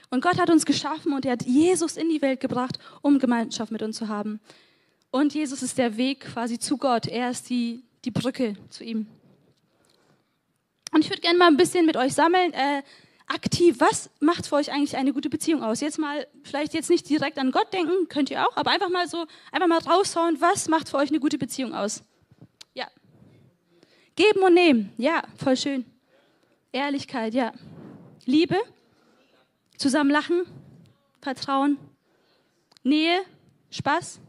Und 0.09 0.21
Gott 0.21 0.39
hat 0.39 0.49
uns 0.49 0.65
geschaffen 0.65 1.13
und 1.13 1.25
er 1.25 1.33
hat 1.33 1.43
Jesus 1.43 1.97
in 1.97 2.09
die 2.09 2.21
Welt 2.21 2.39
gebracht, 2.39 2.79
um 3.01 3.19
Gemeinschaft 3.19 3.71
mit 3.71 3.81
uns 3.81 3.97
zu 3.97 4.07
haben. 4.07 4.39
Und 5.11 5.33
Jesus 5.33 5.63
ist 5.63 5.77
der 5.77 5.97
Weg 5.97 6.21
quasi 6.21 6.59
zu 6.59 6.77
Gott. 6.77 7.07
Er 7.07 7.29
ist 7.29 7.49
die, 7.49 7.83
die 8.03 8.11
Brücke 8.11 8.55
zu 8.69 8.83
ihm. 8.83 9.07
Und 10.91 11.03
ich 11.03 11.09
würde 11.09 11.21
gerne 11.21 11.37
mal 11.37 11.47
ein 11.47 11.57
bisschen 11.57 11.85
mit 11.85 11.97
euch 11.97 12.13
sammeln. 12.13 12.53
Äh, 12.53 12.83
aktiv, 13.27 13.77
was 13.79 14.09
macht 14.19 14.47
für 14.47 14.55
euch 14.55 14.71
eigentlich 14.71 14.97
eine 14.97 15.13
gute 15.13 15.29
Beziehung 15.29 15.63
aus? 15.63 15.81
Jetzt 15.81 15.97
mal, 15.97 16.27
vielleicht 16.43 16.73
jetzt 16.73 16.89
nicht 16.89 17.09
direkt 17.09 17.37
an 17.37 17.51
Gott 17.51 17.73
denken, 17.73 18.07
könnt 18.07 18.29
ihr 18.29 18.45
auch, 18.47 18.55
aber 18.55 18.71
einfach 18.71 18.89
mal 18.89 19.07
so, 19.07 19.25
einfach 19.51 19.67
mal 19.67 19.79
raushauen, 19.79 20.39
was 20.39 20.67
macht 20.67 20.89
für 20.89 20.97
euch 20.97 21.09
eine 21.09 21.19
gute 21.19 21.37
Beziehung 21.37 21.73
aus? 21.73 22.03
Ja. 22.73 22.87
Geben 24.15 24.41
und 24.41 24.53
nehmen, 24.53 24.93
ja, 24.97 25.23
voll 25.37 25.57
schön. 25.57 25.85
Ehrlichkeit, 26.71 27.33
ja. 27.33 27.53
Liebe, 28.25 28.57
zusammen 29.77 30.09
lachen, 30.09 30.43
Vertrauen, 31.21 31.77
Nähe, 32.83 33.21
Spaß. 33.71 34.19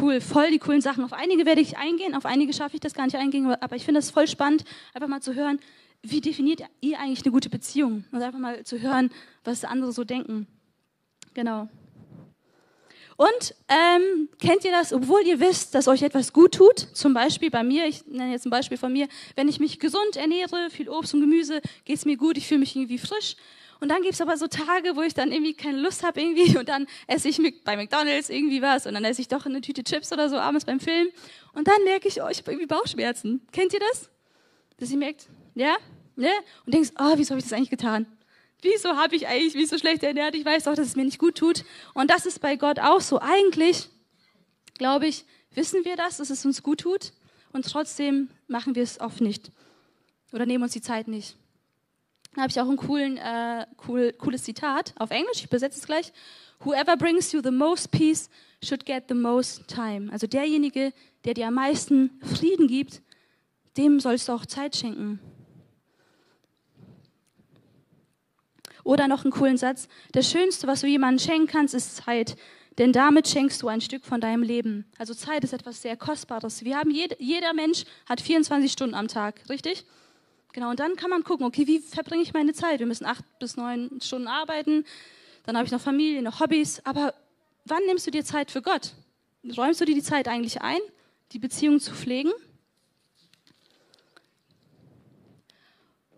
Cool, 0.00 0.20
voll 0.20 0.50
die 0.50 0.58
coolen 0.58 0.80
Sachen. 0.80 1.04
Auf 1.04 1.12
einige 1.12 1.44
werde 1.44 1.60
ich 1.60 1.76
eingehen, 1.76 2.14
auf 2.14 2.24
einige 2.24 2.52
schaffe 2.52 2.76
ich 2.76 2.80
das 2.80 2.94
gar 2.94 3.04
nicht 3.04 3.16
eingehen, 3.16 3.46
aber 3.46 3.76
ich 3.76 3.84
finde 3.84 3.98
es 3.98 4.10
voll 4.10 4.26
spannend, 4.26 4.64
einfach 4.94 5.08
mal 5.08 5.20
zu 5.20 5.34
hören, 5.34 5.60
wie 6.02 6.20
definiert 6.20 6.62
ihr 6.80 6.98
eigentlich 6.98 7.24
eine 7.24 7.32
gute 7.32 7.48
Beziehung? 7.48 8.04
Und 8.12 8.22
einfach 8.22 8.38
mal 8.38 8.64
zu 8.64 8.80
hören, 8.80 9.10
was 9.44 9.64
andere 9.64 9.92
so 9.92 10.04
denken. 10.04 10.46
Genau. 11.34 11.68
Und 13.16 13.54
ähm, 13.68 14.28
kennt 14.40 14.64
ihr 14.64 14.72
das, 14.72 14.92
obwohl 14.92 15.22
ihr 15.24 15.38
wisst, 15.38 15.74
dass 15.74 15.86
euch 15.86 16.02
etwas 16.02 16.32
gut 16.32 16.54
tut? 16.54 16.88
Zum 16.92 17.14
Beispiel 17.14 17.50
bei 17.50 17.62
mir, 17.62 17.86
ich 17.86 18.06
nenne 18.06 18.32
jetzt 18.32 18.46
ein 18.46 18.50
Beispiel 18.50 18.78
von 18.78 18.92
mir, 18.92 19.06
wenn 19.36 19.48
ich 19.48 19.60
mich 19.60 19.78
gesund 19.78 20.16
ernähre, 20.16 20.70
viel 20.70 20.88
Obst 20.88 21.14
und 21.14 21.20
Gemüse, 21.20 21.60
geht 21.84 21.98
es 21.98 22.04
mir 22.04 22.16
gut, 22.16 22.36
ich 22.36 22.48
fühle 22.48 22.60
mich 22.60 22.74
irgendwie 22.74 22.98
frisch. 22.98 23.36
Und 23.80 23.88
dann 23.88 24.02
gibt 24.02 24.14
es 24.14 24.20
aber 24.20 24.36
so 24.36 24.46
Tage, 24.46 24.96
wo 24.96 25.02
ich 25.02 25.14
dann 25.14 25.32
irgendwie 25.32 25.54
keine 25.54 25.78
Lust 25.78 26.04
habe 26.04 26.20
irgendwie 26.20 26.56
und 26.58 26.68
dann 26.68 26.86
esse 27.06 27.28
ich 27.28 27.40
bei 27.64 27.76
McDonalds 27.76 28.30
irgendwie 28.30 28.62
was 28.62 28.86
und 28.86 28.94
dann 28.94 29.04
esse 29.04 29.20
ich 29.20 29.28
doch 29.28 29.44
eine 29.44 29.60
Tüte 29.60 29.84
Chips 29.84 30.12
oder 30.12 30.28
so 30.28 30.36
abends 30.36 30.64
beim 30.64 30.80
Film 30.80 31.08
und 31.52 31.68
dann 31.68 31.82
merke 31.84 32.08
ich, 32.08 32.22
oh, 32.22 32.28
ich 32.28 32.38
habe 32.38 32.52
irgendwie 32.52 32.66
Bauchschmerzen. 32.66 33.46
Kennt 33.52 33.72
ihr 33.72 33.80
das? 33.80 34.08
Dass 34.78 34.90
ihr 34.90 34.98
merkt, 34.98 35.28
ja? 35.54 35.76
Ne? 36.16 36.30
Und 36.66 36.74
denkst, 36.74 36.90
oh, 36.98 37.12
wieso 37.16 37.30
habe 37.30 37.38
ich 37.38 37.44
das 37.44 37.52
eigentlich 37.52 37.70
getan? 37.70 38.06
Wieso 38.60 38.96
habe 38.96 39.16
ich 39.16 39.26
eigentlich 39.26 39.54
mich 39.54 39.68
so 39.68 39.78
schlecht 39.78 40.02
ernährt? 40.02 40.34
Ich 40.34 40.44
weiß 40.44 40.64
doch, 40.64 40.74
dass 40.74 40.86
es 40.86 40.96
mir 40.96 41.04
nicht 41.04 41.18
gut 41.18 41.36
tut. 41.36 41.64
Und 41.94 42.10
das 42.10 42.26
ist 42.26 42.40
bei 42.40 42.56
Gott 42.56 42.78
auch 42.78 43.00
so. 43.00 43.20
Eigentlich, 43.20 43.88
glaube 44.78 45.08
ich, 45.08 45.24
wissen 45.54 45.84
wir 45.84 45.96
das, 45.96 46.18
dass 46.18 46.30
es 46.30 46.44
uns 46.44 46.62
gut 46.62 46.80
tut. 46.80 47.12
Und 47.52 47.68
trotzdem 47.68 48.28
machen 48.46 48.74
wir 48.74 48.82
es 48.82 49.00
oft 49.00 49.20
nicht. 49.20 49.50
Oder 50.32 50.46
nehmen 50.46 50.62
uns 50.62 50.72
die 50.72 50.80
Zeit 50.80 51.08
nicht. 51.08 51.36
Da 52.34 52.42
habe 52.42 52.50
ich 52.50 52.60
auch 52.60 52.68
ein 52.68 52.76
coolen, 52.76 53.18
äh, 53.18 53.66
cool, 53.88 54.12
cooles 54.12 54.44
Zitat 54.44 54.94
auf 54.96 55.10
Englisch. 55.10 55.38
Ich 55.38 55.44
übersetze 55.44 55.78
es 55.78 55.86
gleich. 55.86 56.12
Whoever 56.60 56.96
brings 56.96 57.32
you 57.32 57.40
the 57.42 57.50
most 57.50 57.90
peace 57.90 58.30
should 58.62 58.86
get 58.86 59.04
the 59.08 59.14
most 59.14 59.66
time. 59.66 60.10
Also 60.12 60.26
derjenige, 60.26 60.92
der 61.24 61.34
dir 61.34 61.48
am 61.48 61.54
meisten 61.54 62.20
Frieden 62.22 62.68
gibt, 62.68 63.02
dem 63.76 64.00
sollst 64.00 64.28
du 64.28 64.32
auch 64.32 64.46
Zeit 64.46 64.76
schenken. 64.76 65.18
Oder 68.84 69.08
noch 69.08 69.24
einen 69.24 69.32
coolen 69.32 69.56
Satz. 69.56 69.88
Das 70.12 70.30
Schönste, 70.30 70.66
was 70.66 70.80
du 70.80 70.86
jemandem 70.86 71.24
schenken 71.24 71.46
kannst, 71.46 71.74
ist 71.74 71.96
Zeit. 71.96 72.36
denn 72.78 72.92
damit 72.92 73.28
schenkst 73.28 73.60
du 73.62 73.68
ein 73.68 73.82
Stück 73.82 74.04
von 74.04 74.20
deinem 74.20 74.42
Leben. 74.42 74.86
Also 74.96 75.12
Zeit 75.12 75.44
ist 75.44 75.52
etwas 75.52 75.82
sehr 75.82 75.96
Kostbares. 75.96 76.64
Wir 76.64 76.78
haben 76.78 76.90
jed, 76.90 77.16
jeder 77.18 77.52
Mensch 77.52 77.84
hat 78.08 78.20
24 78.20 78.72
Stunden 78.72 78.94
am 78.94 79.08
Tag, 79.08 79.42
richtig? 79.50 79.84
Genau, 80.52 80.70
und 80.70 80.80
dann 80.80 80.96
kann 80.96 81.10
man 81.10 81.24
gucken, 81.24 81.46
okay, 81.46 81.66
wie 81.66 81.80
verbringe 81.80 82.22
ich 82.22 82.32
meine 82.32 82.52
Zeit? 82.52 82.80
Wir 82.80 82.86
müssen 82.86 83.06
acht 83.06 83.24
bis 83.38 83.56
neun 83.56 84.00
Stunden 84.02 84.28
arbeiten, 84.28 84.84
dann 85.44 85.56
habe 85.56 85.66
ich 85.66 85.72
noch 85.72 85.80
Familie, 85.80 86.22
noch 86.22 86.40
Hobbys, 86.40 86.80
aber 86.84 87.14
wann 87.64 87.84
nimmst 87.86 88.06
du 88.06 88.10
dir 88.10 88.24
Zeit 88.24 88.50
für 88.50 88.62
Gott? 88.62 88.92
Räumst 89.56 89.80
du 89.80 89.84
dir 89.84 89.94
die 89.94 90.02
Zeit 90.02 90.28
eigentlich 90.28 90.60
ein, 90.60 90.80
die 91.32 91.38
Beziehung 91.38 91.80
zu 91.80 91.94
pflegen? 91.94 92.32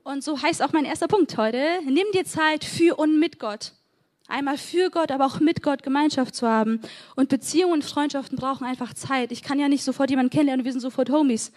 Und 0.05 0.23
so 0.23 0.41
heißt 0.41 0.63
auch 0.63 0.73
mein 0.73 0.85
erster 0.85 1.09
Punkt 1.09 1.37
heute, 1.39 1.81
nimm 1.87 2.05
dir 2.13 2.27
Zeit 2.27 2.63
für 2.63 2.97
und 2.97 3.19
mit 3.19 3.39
Gott. 3.39 3.73
Einmal 4.29 4.59
für 4.59 4.91
Gott, 4.91 5.11
aber 5.11 5.25
auch 5.25 5.41
mit 5.41 5.63
Gott 5.63 5.83
Gemeinschaft 5.83 6.35
zu 6.35 6.47
haben. 6.47 6.81
Und 7.17 7.31
Beziehungen 7.31 7.73
und 7.73 7.85
Freundschaften 7.85 8.37
brauchen 8.37 8.67
einfach 8.67 8.93
Zeit. 8.93 9.33
Ich 9.33 9.43
kann 9.43 9.59
ja 9.59 9.69
nicht 9.69 9.83
sofort 9.83 10.11
jemanden 10.11 10.31
kennenlernen 10.31 10.61
und 10.61 10.65
wir 10.67 10.73
sind 10.73 10.83
sofort 10.83 11.09
Homies. 11.09 11.53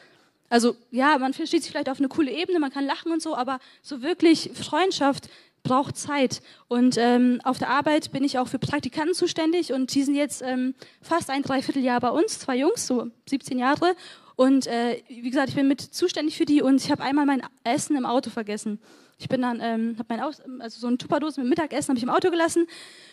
Also 0.50 0.78
ja, 0.92 1.18
man 1.18 1.34
versteht 1.34 1.64
sich 1.64 1.72
vielleicht 1.72 1.90
auf 1.90 2.00
eine 2.00 2.08
coole 2.08 2.32
Ebene, 2.32 2.60
man 2.60 2.72
kann 2.72 2.86
lachen 2.86 3.12
und 3.12 3.22
so, 3.22 3.36
aber 3.36 3.60
so 3.82 4.02
wirklich 4.02 4.52
Freundschaft 4.54 5.30
braucht 5.64 5.98
Zeit. 5.98 6.42
Und 6.70 6.96
ähm, 6.98 7.42
auf 7.44 7.58
der 7.58 7.70
Arbeit 7.70 8.14
bin 8.14 8.24
ich 8.24 8.40
auch 8.40 8.48
für 8.48 8.60
Praktikanten 8.60 9.14
zuständig 9.14 9.74
und 9.74 9.94
die 9.94 10.04
sind 10.04 10.16
jetzt 10.16 10.42
ähm, 10.42 10.74
fast 11.02 11.30
ein 11.30 11.44
Dreivierteljahr 11.44 12.00
bei 12.00 12.12
uns, 12.12 12.40
zwei 12.40 12.56
Jungs, 12.56 12.88
so 12.88 13.08
17 13.28 13.60
Jahre. 13.60 13.94
Und 14.38 14.68
äh, 14.68 15.02
wie 15.10 15.30
gesagt, 15.30 15.50
ich 15.50 15.56
bin 15.56 15.68
mit 15.68 15.82
zuständig 15.82 16.38
für 16.38 16.46
die 16.46 16.62
und 16.62 16.80
ich 16.80 16.92
habe 16.92 17.02
einmal 17.02 17.26
mein 17.26 17.42
Essen 17.64 17.98
im 17.98 18.06
Auto 18.06 18.30
vergessen. 18.30 18.80
Ich 19.18 19.28
bin 19.28 19.42
dann, 19.42 19.60
ähm, 19.62 19.96
habe 19.98 20.06
mein 20.10 20.22
Aus 20.22 20.44
also 20.60 20.80
so 20.80 20.86
eine 20.86 21.00
Tupperdose 21.00 21.42
mit 21.42 21.50
Mittagessen 21.50 21.90
habe 21.90 21.98
ich 21.98 22.04
im 22.04 22.12
Auto 22.12 22.30
gelassen, 22.30 22.68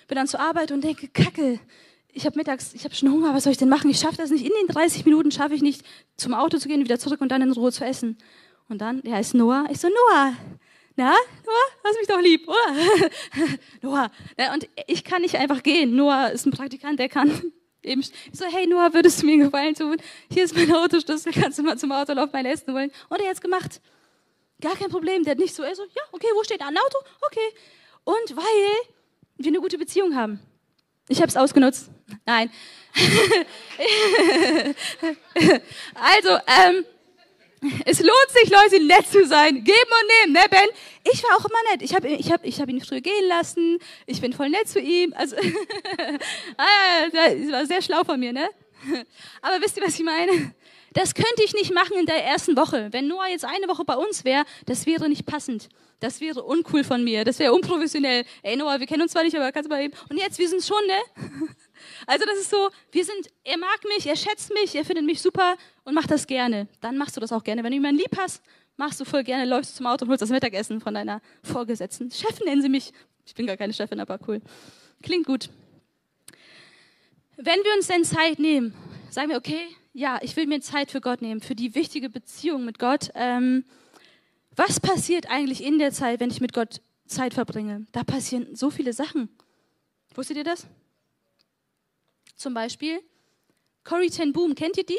bin 0.07 0.16
dann 0.16 0.28
zur 0.28 0.40
Arbeit 0.40 0.71
und 0.71 0.85
denke, 0.85 1.09
Kacke, 1.09 1.61
ich 2.12 2.26
habe 2.26 2.37
mittags, 2.37 2.75
ich 2.75 2.85
habe 2.85 2.95
schon 2.95 3.11
Hunger, 3.11 3.35
was 3.35 3.45
soll 3.45 3.52
ich 3.52 3.59
denn 3.59 3.71
machen? 3.71 3.90
Ich 3.90 4.00
schaffe 4.00 4.19
das 4.19 4.31
nicht. 4.31 4.45
In 4.45 4.52
den 4.61 4.69
30 4.69 5.07
Minuten 5.07 5.31
schaffe 5.31 5.54
ich 5.54 5.62
nicht, 5.62 5.83
zum 6.19 6.35
Auto 6.35 6.59
zu 6.59 6.69
gehen, 6.69 6.85
wieder 6.85 6.99
zurück 6.99 7.23
und 7.23 7.31
dann 7.33 7.40
in 7.40 7.52
Ruhe 7.52 7.73
zu 7.73 7.87
essen. 7.87 8.19
Und 8.69 8.83
dann, 8.83 9.00
der 9.00 9.14
heißt 9.14 9.33
Noah. 9.33 9.66
Ich 9.71 9.78
so, 9.78 9.88
Noah, 9.88 10.35
na, 10.95 11.07
Noah, 11.07 11.85
hast 11.85 11.99
mich 11.99 12.07
doch 12.07 12.21
lieb, 12.21 12.47
oder? 12.47 13.11
Noah. 13.81 14.11
Ja, 14.38 14.52
und 14.52 14.69
ich 14.87 15.04
kann 15.04 15.23
nicht 15.23 15.37
einfach 15.37 15.62
gehen. 15.62 15.97
Noah 15.97 16.28
ist 16.28 16.45
ein 16.45 16.52
Praktikant, 16.52 16.99
der 16.99 17.09
kann 17.09 17.31
eben. 17.85 18.03
So, 18.33 18.45
hey 18.47 18.67
Noah, 18.67 18.93
würdest 18.93 19.23
du 19.23 19.26
mir 19.26 19.33
einen 19.33 19.43
Gefallen 19.45 19.75
tun? 19.75 19.97
Hier 20.31 20.45
ist 20.45 20.55
mein 20.57 20.73
Autoschlüssel, 20.73 21.33
kannst 21.33 21.59
du 21.59 21.62
mal 21.62 21.79
zum 21.79 21.93
Auto 21.93 22.12
laufen, 22.12 22.31
mein 22.33 22.47
Essen 22.47 22.73
holen? 22.73 22.91
Und 23.09 23.21
er 23.21 23.29
hat's 23.29 23.41
gemacht. 23.41 23.81
Gar 24.61 24.76
kein 24.76 24.88
Problem. 24.91 25.25
Der 25.25 25.33
hat 25.33 25.38
nicht 25.38 25.55
so, 25.55 25.62
er 25.62 25.75
so, 25.75 25.83
ja, 25.83 26.03
okay, 26.12 26.29
wo 26.35 26.43
steht 26.45 26.61
ein 26.62 26.76
Auto? 26.76 26.99
Okay. 27.26 27.49
Und 28.05 28.37
weil 28.37 28.87
wir 29.37 29.49
eine 29.49 29.61
gute 29.61 29.79
Beziehung 29.79 30.14
haben. 30.14 30.41
Ich 31.09 31.19
habe 31.19 31.29
es 31.29 31.37
ausgenutzt. 31.37 31.91
Nein. 32.25 32.50
also, 35.95 36.38
ähm, 36.47 36.85
es 37.85 38.00
lohnt 38.00 38.30
sich, 38.30 38.50
Leute, 38.50 38.85
nett 38.85 39.06
zu 39.06 39.26
sein. 39.26 39.64
Geben 39.64 39.90
und 40.00 40.26
nehmen, 40.26 40.33
ne, 40.33 40.40
Ben? 40.50 40.68
Ich 41.12 41.23
war 41.23 41.37
auch 41.37 41.44
immer 41.44 41.71
nett. 41.71 41.83
Ich 41.83 41.94
habe 41.94 42.09
ich 42.09 42.33
hab, 42.33 42.44
ich 42.44 42.61
hab 42.61 42.68
ihn 42.68 42.80
früher 42.80 43.00
gehen 43.00 43.28
lassen. 43.28 43.78
Ich 44.06 44.21
bin 44.21 44.33
voll 44.33 44.50
nett 44.50 44.68
zu 44.68 44.80
ihm. 44.80 45.12
Also, 45.16 45.37
ah, 46.56 47.09
das 47.12 47.52
war 47.52 47.66
sehr 47.66 47.83
schlau 47.83 48.04
von 48.04 48.18
mir, 48.21 48.33
ne? 48.33 48.49
Aber 49.42 49.61
wisst 49.62 49.76
ihr, 49.76 49.83
was 49.83 49.94
ich 49.94 50.04
meine? 50.04 50.54
Das 50.95 51.15
könnte 51.15 51.43
ich 51.45 51.53
nicht 51.55 51.75
machen 51.75 51.97
in 51.99 52.07
der 52.07 52.25
ersten 52.25 52.57
Woche. 52.57 52.89
Wenn 52.93 53.09
Noah 53.09 53.27
jetzt 53.29 53.45
eine 53.45 53.69
Woche 53.69 53.85
bei 53.85 53.97
uns 53.97 54.25
wäre, 54.25 54.45
das 54.65 54.87
wäre 54.87 55.09
nicht 55.09 55.27
passend. 55.27 55.69
Das 55.99 56.21
wäre 56.21 56.45
uncool 56.45 56.85
von 56.85 57.03
mir. 57.03 57.25
Das 57.25 57.41
wäre 57.41 57.53
unprofessionell. 57.53 58.25
Ey, 58.43 58.57
Noah, 58.57 58.79
wir 58.79 58.87
kennen 58.87 59.03
uns 59.03 59.13
zwar 59.13 59.25
nicht, 59.25 59.35
aber 59.35 59.51
kannst 59.51 59.69
du 59.69 59.75
mal 59.75 59.83
eben. 59.83 59.95
Und 60.09 60.19
jetzt, 60.19 60.39
wir 60.39 60.49
sind 60.49 60.65
schon, 60.65 60.85
ne? 60.87 61.49
Also 62.07 62.25
das 62.25 62.39
ist 62.39 62.51
so, 62.51 62.71
wir 62.93 63.05
sind, 63.05 63.29
er 63.43 63.59
mag 63.59 63.79
mich, 63.85 64.07
er 64.07 64.17
schätzt 64.17 64.53
mich, 64.55 64.75
er 64.75 64.85
findet 64.87 65.05
mich 65.05 65.21
super 65.21 65.57
und 65.85 65.93
macht 65.93 66.11
das 66.11 66.27
gerne. 66.27 66.67
Dann 66.81 66.97
machst 66.97 67.17
du 67.17 67.21
das 67.21 67.31
auch 67.31 67.45
gerne. 67.45 67.63
Wenn 67.63 67.73
du 67.73 67.77
jemanden 67.77 67.99
lieb 67.99 68.17
hast, 68.17 68.43
machst 68.77 69.01
du 69.01 69.05
voll 69.05 69.23
gerne, 69.23 69.45
läufst 69.45 69.77
zum 69.77 69.87
Auto 69.87 70.05
und 70.05 70.11
holst 70.11 70.23
das 70.23 70.31
Mittagessen 70.31 70.81
von 70.81 70.95
deiner 70.95 71.21
Vorgesetzten. 71.43 72.11
Chefin 72.11 72.47
nennen 72.47 72.63
sie 72.63 72.69
mich. 72.69 72.93
Ich 73.27 73.35
bin 73.35 73.47
gar 73.47 73.57
keine 73.57 73.73
Chefin, 73.73 74.01
aber 74.01 74.19
cool. 74.27 74.41
Klingt 75.03 75.27
gut. 75.27 75.51
Wenn 77.37 77.63
wir 77.65 77.75
uns 77.75 77.89
denn 77.89 78.05
Zeit 78.05 78.39
nehmen, 78.39 78.75
sagen 79.11 79.29
wir, 79.29 79.37
okay, 79.37 79.67
ja, 79.95 80.19
ich 80.23 80.37
will 80.37 80.47
mir 80.47 80.61
Zeit 80.61 80.91
für 80.91 81.01
Gott 81.01 81.23
nehmen, 81.23 81.41
für 81.41 81.55
die 81.55 81.75
wichtige 81.75 82.11
Beziehung 82.11 82.65
mit 82.65 82.79
Gott. 82.79 83.11
Ähm, 83.15 83.65
was 84.57 84.81
passiert 84.81 85.31
eigentlich 85.31 85.63
in 85.63 85.79
der 85.79 85.93
Zeit, 85.93 86.21
wenn 86.21 86.31
ich 86.31 86.41
mit 86.41 86.53
Gott 86.53 86.83
Zeit 87.07 87.33
verbringe? 87.33 87.87
Da 87.93 88.03
passieren 88.03 88.55
so 88.55 88.71
viele 88.71 88.93
Sachen. 88.93 89.29
Wusstet 90.15 90.37
ihr 90.37 90.45
das? 90.45 90.67
Zum 92.37 92.55
Beispiel 92.55 93.01
Corrie 93.85 94.11
ten 94.11 94.33
Boom, 94.33 94.55
kennt 94.55 94.77
ihr 94.77 94.85
die? 94.85 94.99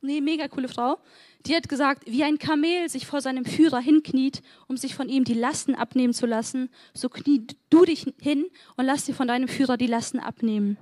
Nee, 0.00 0.20
mega 0.20 0.48
coole 0.48 0.68
Frau. 0.68 0.98
Die 1.46 1.56
hat 1.56 1.68
gesagt, 1.68 2.04
wie 2.06 2.22
ein 2.22 2.38
Kamel 2.38 2.88
sich 2.88 3.06
vor 3.06 3.20
seinem 3.20 3.44
Führer 3.44 3.80
hinkniet, 3.80 4.42
um 4.68 4.76
sich 4.76 4.94
von 4.94 5.08
ihm 5.08 5.24
die 5.24 5.34
Lasten 5.34 5.74
abnehmen 5.74 6.12
zu 6.12 6.26
lassen, 6.26 6.70
so 6.92 7.08
knie 7.08 7.46
du 7.70 7.84
dich 7.84 8.06
hin 8.20 8.46
und 8.76 8.84
lass 8.84 9.04
dir 9.04 9.14
von 9.14 9.28
deinem 9.28 9.48
Führer 9.48 9.76
die 9.76 9.86
Lasten 9.86 10.20
abnehmen. 10.20 10.76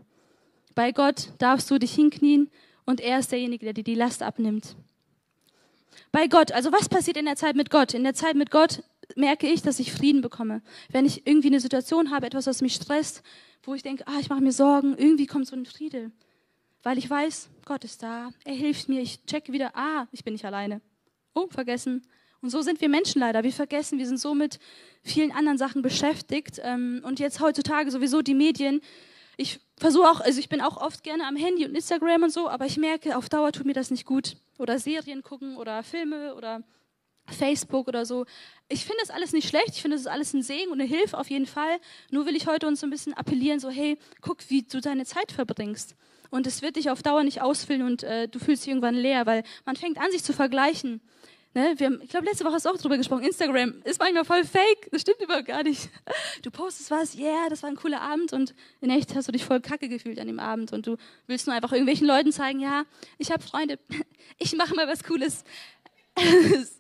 Bei 0.75 0.93
Gott 0.93 1.31
darfst 1.39 1.71
du 1.71 1.79
dich 1.79 1.95
hinknien 1.95 2.51
und 2.85 3.01
er 3.01 3.19
ist 3.19 3.33
derjenige, 3.33 3.65
der 3.65 3.75
dir 3.75 3.85
die 3.85 3.95
Last 3.95 4.23
abnimmt. 4.23 4.77
Bei 6.11 6.27
Gott, 6.27 6.53
also 6.53 6.73
was 6.73 6.89
passiert 6.89 7.17
in 7.17 7.25
der 7.25 7.37
Zeit 7.37 7.57
mit 7.57 7.71
Gott? 7.71 7.95
In 7.95 8.05
der 8.05 8.15
Zeit 8.15 8.37
mit 8.37 8.51
Gott 8.51 8.83
merke 9.17 9.47
ich, 9.47 9.63
dass 9.63 9.79
ich 9.79 9.93
Frieden 9.93 10.21
bekomme. 10.21 10.63
Wenn 10.91 11.05
ich 11.05 11.27
irgendwie 11.27 11.49
eine 11.49 11.61
Situation 11.61 12.11
habe, 12.11 12.27
etwas, 12.27 12.47
was 12.47 12.63
mich 12.63 12.75
stresst, 12.75 13.23
wo 13.63 13.75
ich 13.75 13.83
denke, 13.83 14.07
ah, 14.07 14.19
ich 14.21 14.29
mache 14.29 14.43
mir 14.43 14.53
Sorgen, 14.53 14.97
irgendwie 14.97 15.27
kommt 15.27 15.47
so 15.47 15.57
ein 15.57 15.67
Friede. 15.67 16.11
Weil 16.83 16.99
ich 16.99 17.09
weiß, 17.09 17.49
Gott 17.65 17.85
ist 17.85 18.03
da, 18.03 18.31
er 18.45 18.55
hilft 18.55 18.89
mir, 18.89 19.01
ich 19.01 19.25
checke 19.27 19.53
wieder, 19.53 19.77
ah, 19.77 20.07
ich 20.11 20.25
bin 20.25 20.33
nicht 20.33 20.45
alleine. 20.45 20.81
Oh, 21.35 21.47
vergessen. 21.49 22.03
Und 22.41 22.51
so 22.51 22.61
sind 22.61 22.81
wir 22.81 22.89
Menschen 22.89 23.21
leider. 23.21 23.45
Wir 23.45 23.53
vergessen, 23.53 23.99
wir 23.99 24.07
sind 24.07 24.19
so 24.19 24.35
mit 24.35 24.59
vielen 25.03 25.31
anderen 25.31 25.59
Sachen 25.59 25.81
beschäftigt. 25.81 26.61
Ähm, 26.63 27.01
und 27.05 27.21
jetzt 27.21 27.41
heutzutage 27.41 27.91
sowieso 27.91 28.21
die 28.21 28.35
Medien. 28.35 28.81
Ich 29.37 29.61
versuche 29.79 30.09
auch, 30.09 30.21
also 30.21 30.39
ich 30.39 30.49
bin 30.49 30.61
auch 30.61 30.77
oft 30.77 31.03
gerne 31.03 31.27
am 31.27 31.37
Handy 31.37 31.65
und 31.65 31.75
Instagram 31.75 32.25
und 32.25 32.31
so, 32.31 32.49
aber 32.49 32.67
ich 32.67 32.77
merke, 32.77 33.17
auf 33.17 33.29
Dauer 33.29 33.53
tut 33.53 33.67
mir 33.67 33.73
das 33.73 33.91
nicht 33.91 34.05
gut. 34.05 34.37
Oder 34.59 34.79
Serien 34.79 35.23
gucken 35.23 35.57
oder 35.57 35.83
Filme 35.83 36.35
oder 36.35 36.63
Facebook 37.27 37.89
oder 37.89 38.05
so. 38.05 38.27
Ich 38.69 38.85
finde 38.85 39.01
das 39.01 39.11
alles 39.11 39.33
nicht 39.33 39.49
schlecht. 39.49 39.71
Ich 39.71 39.83
finde, 39.83 39.97
das 39.97 40.03
ist 40.03 40.11
alles 40.11 40.33
ein 40.35 40.43
Segen 40.43 40.71
und 40.71 40.81
eine 40.81 40.89
Hilfe 40.89 41.19
auf 41.19 41.31
jeden 41.31 41.47
Fall. 41.47 41.79
Nur 42.11 42.27
will 42.27 42.37
ich 42.37 42.47
heute 42.47 42.67
uns 42.67 42.81
so 42.81 42.87
ein 42.87 42.91
bisschen 42.91 43.15
appellieren, 43.15 43.61
so 43.61 43.71
hey, 43.71 43.99
guck, 44.21 44.39
wie 44.49 44.63
du 44.63 44.81
deine 44.81 45.05
Zeit 45.05 45.33
verbringst. 45.33 45.97
Und 46.31 46.47
es 46.47 46.63
wird 46.63 46.77
dich 46.77 46.91
auf 46.91 47.03
Dauer 47.03 47.25
nicht 47.25 47.43
ausfüllen 47.43 47.83
und 47.83 48.03
äh, 48.03 48.27
du 48.27 48.39
fühlst 48.39 48.65
dich 48.65 48.71
irgendwann 48.71 48.95
leer, 48.95 49.27
weil 49.27 49.45
man 49.67 49.77
fängt 49.77 49.99
an, 49.99 50.11
sich 50.11 50.25
zu 50.25 50.33
vergleichen. 50.33 51.01
Ne, 51.55 51.75
wir 51.77 51.87
haben, 51.87 52.01
ich 52.03 52.09
glaube, 52.09 52.25
letzte 52.25 52.45
Woche 52.45 52.55
hast 52.55 52.65
du 52.65 52.71
auch 52.71 52.79
drüber 52.79 52.97
gesprochen. 52.97 53.25
Instagram 53.25 53.83
ist 53.85 54.01
manchmal 54.01 54.25
voll 54.25 54.45
fake. 54.45 54.89
Das 54.91 55.03
stimmt 55.03 55.21
überhaupt 55.21 55.47
gar 55.47 55.63
nicht. 55.63 55.91
Du 56.41 56.51
postest 56.51 56.91
was, 56.91 57.15
yeah, 57.15 57.49
das 57.51 57.63
war 57.63 57.69
ein 57.69 57.77
cooler 57.77 58.01
Abend 58.01 58.33
und 58.33 58.55
in 58.81 58.89
echt 58.89 59.15
hast 59.15 59.29
du 59.29 59.33
dich 59.33 59.45
voll 59.45 59.61
kacke 59.61 59.89
gefühlt 59.89 60.19
an 60.19 60.29
dem 60.29 60.41
Abend 60.41 60.73
und 60.73 60.87
du 60.87 60.97
willst 61.27 61.47
nur 61.47 61.55
einfach 61.55 61.73
irgendwelchen 61.73 62.07
Leuten 62.07 62.33
zeigen, 62.33 62.61
ja, 62.61 62.85
ich 63.19 63.31
habe 63.31 63.43
Freunde, 63.43 63.79
ich 64.39 64.57
mache 64.57 64.75
mal 64.75 64.89
was 64.89 65.05
Cooles. 65.05 65.45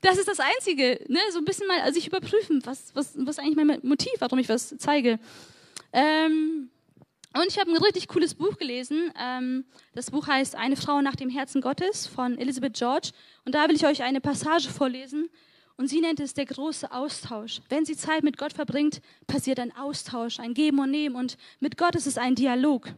Das 0.00 0.18
ist 0.18 0.28
das 0.28 0.38
Einzige, 0.38 1.02
ne? 1.08 1.18
so 1.32 1.38
ein 1.38 1.46
bisschen 1.46 1.66
mal 1.66 1.80
also 1.80 1.98
überprüfen, 1.98 2.60
was, 2.66 2.94
was, 2.94 3.14
was 3.16 3.38
eigentlich 3.38 3.56
mein 3.56 3.80
Motiv, 3.82 4.12
warum 4.18 4.38
ich 4.38 4.50
was 4.50 4.76
zeige. 4.76 5.18
Ähm, 5.94 6.68
und 7.34 7.48
ich 7.48 7.58
habe 7.58 7.70
ein 7.70 7.76
richtig 7.76 8.06
cooles 8.08 8.34
Buch 8.34 8.56
gelesen. 8.58 9.12
Ähm, 9.20 9.64
das 9.92 10.10
Buch 10.10 10.26
heißt 10.28 10.54
Eine 10.54 10.76
Frau 10.76 11.00
nach 11.00 11.16
dem 11.16 11.28
Herzen 11.28 11.60
Gottes 11.60 12.06
von 12.06 12.38
Elizabeth 12.38 12.74
George. 12.74 13.10
Und 13.44 13.54
da 13.54 13.68
will 13.68 13.74
ich 13.74 13.86
euch 13.86 14.02
eine 14.02 14.20
Passage 14.20 14.68
vorlesen. 14.68 15.28
Und 15.76 15.88
sie 15.88 16.00
nennt 16.00 16.20
es 16.20 16.34
der 16.34 16.46
große 16.46 16.92
Austausch. 16.92 17.60
Wenn 17.68 17.84
sie 17.84 17.96
Zeit 17.96 18.22
mit 18.22 18.38
Gott 18.38 18.52
verbringt, 18.52 19.00
passiert 19.26 19.58
ein 19.58 19.76
Austausch, 19.76 20.38
ein 20.38 20.54
Geben 20.54 20.78
und 20.78 20.92
Nehmen. 20.92 21.16
Und 21.16 21.36
mit 21.58 21.76
Gott 21.76 21.96
ist 21.96 22.06
es 22.06 22.18
ein 22.18 22.36
Dialog. 22.36 22.94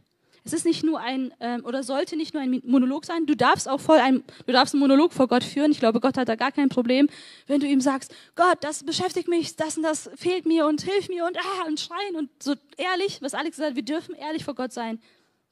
Es 0.47 0.53
ist 0.53 0.65
nicht 0.65 0.85
nur 0.85 1.00
ein, 1.00 1.35
ähm, 1.41 1.65
oder 1.65 1.83
sollte 1.83 2.17
nicht 2.17 2.33
nur 2.33 2.41
ein 2.41 2.62
Monolog 2.65 3.05
sein. 3.05 3.26
Du 3.26 3.35
darfst 3.35 3.69
auch 3.69 3.81
voll 3.81 3.99
ein, 3.99 4.23
du 4.47 4.53
darfst 4.53 4.75
einen 4.75 4.81
Monolog 4.81 5.12
vor 5.12 5.26
Gott 5.26 5.43
führen. 5.43 5.73
Ich 5.73 5.81
glaube, 5.81 6.00
Gott 6.00 6.17
hat 6.17 6.29
da 6.29 6.37
gar 6.37 6.53
kein 6.53 6.69
Problem, 6.69 7.09
wenn 7.49 7.59
du 7.59 7.67
ihm 7.67 7.81
sagst, 7.81 8.15
Gott, 8.37 8.59
das 8.61 8.85
beschäftigt 8.85 9.26
mich, 9.26 9.57
das 9.57 9.76
und 9.76 9.83
das 9.83 10.09
fehlt 10.15 10.47
mir 10.47 10.67
und 10.67 10.83
hilf 10.83 11.09
mir 11.09 11.26
und 11.26 11.37
ah, 11.37 11.67
und 11.67 11.81
schreien 11.81 12.15
und 12.15 12.31
so 12.41 12.55
ehrlich, 12.76 13.21
was 13.23 13.35
Alex 13.35 13.57
sagt, 13.57 13.75
wir 13.75 13.85
dürfen 13.85 14.15
ehrlich 14.15 14.45
vor 14.45 14.55
Gott 14.55 14.73
sein. 14.73 15.00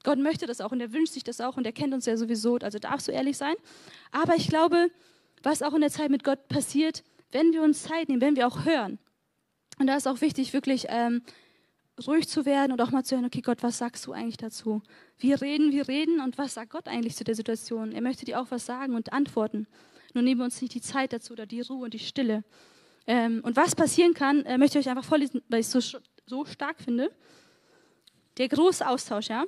Gott 0.04 0.18
möchte 0.18 0.46
das 0.46 0.60
auch 0.60 0.70
und 0.70 0.80
er 0.80 0.92
wünscht 0.92 1.14
sich 1.14 1.24
das 1.24 1.40
auch 1.40 1.56
und 1.56 1.66
er 1.66 1.72
kennt 1.72 1.92
uns 1.92 2.06
ja 2.06 2.16
sowieso, 2.16 2.58
also 2.58 2.78
darfst 2.78 3.08
du 3.08 3.12
ehrlich 3.12 3.36
sein. 3.36 3.54
Aber 4.12 4.36
ich 4.36 4.48
glaube, 4.48 4.90
was 5.42 5.62
auch 5.62 5.74
in 5.74 5.80
der 5.80 5.90
Zeit 5.90 6.10
mit 6.10 6.22
Gott 6.22 6.46
passiert, 6.48 7.02
wenn 7.32 7.52
wir 7.52 7.62
uns 7.62 7.82
Zeit 7.82 8.08
nehmen, 8.08 8.20
wenn 8.20 8.36
wir 8.36 8.46
auch 8.46 8.64
hören. 8.64 9.00
Und 9.80 9.88
da 9.88 9.96
ist 9.96 10.06
auch 10.06 10.20
wichtig, 10.20 10.52
wirklich 10.52 10.86
ähm, 10.88 11.22
ruhig 12.06 12.28
zu 12.28 12.44
werden 12.44 12.72
und 12.72 12.80
auch 12.80 12.90
mal 12.90 13.04
zu 13.04 13.14
hören, 13.14 13.24
okay, 13.24 13.40
Gott, 13.40 13.62
was 13.62 13.78
sagst 13.78 14.06
du 14.06 14.12
eigentlich 14.12 14.36
dazu? 14.36 14.82
Wir 15.18 15.40
reden, 15.40 15.72
wir 15.72 15.88
reden 15.88 16.20
und 16.20 16.38
was 16.38 16.54
sagt 16.54 16.70
Gott 16.70 16.88
eigentlich 16.88 17.16
zu 17.16 17.24
der 17.24 17.34
Situation? 17.34 17.92
Er 17.92 18.02
möchte 18.02 18.24
dir 18.24 18.40
auch 18.40 18.46
was 18.50 18.66
sagen 18.66 18.94
und 18.94 19.12
antworten. 19.12 19.66
Nur 20.12 20.22
nehmen 20.22 20.40
wir 20.40 20.44
uns 20.44 20.60
nicht 20.60 20.74
die 20.74 20.80
Zeit 20.80 21.12
dazu 21.12 21.32
oder 21.32 21.46
die 21.46 21.60
Ruhe 21.60 21.84
und 21.84 21.94
die 21.94 21.98
Stille. 21.98 22.44
Ähm, 23.06 23.40
und 23.44 23.56
was 23.56 23.74
passieren 23.74 24.14
kann, 24.14 24.44
äh, 24.44 24.58
möchte 24.58 24.78
ich 24.78 24.86
euch 24.86 24.90
einfach 24.90 25.04
vorlesen, 25.04 25.42
weil 25.48 25.60
ich 25.60 25.66
es 25.66 25.90
so, 25.90 25.98
so 26.26 26.44
stark 26.44 26.80
finde. 26.80 27.12
Der 28.38 28.48
große 28.48 28.86
Austausch, 28.86 29.28
ja? 29.28 29.44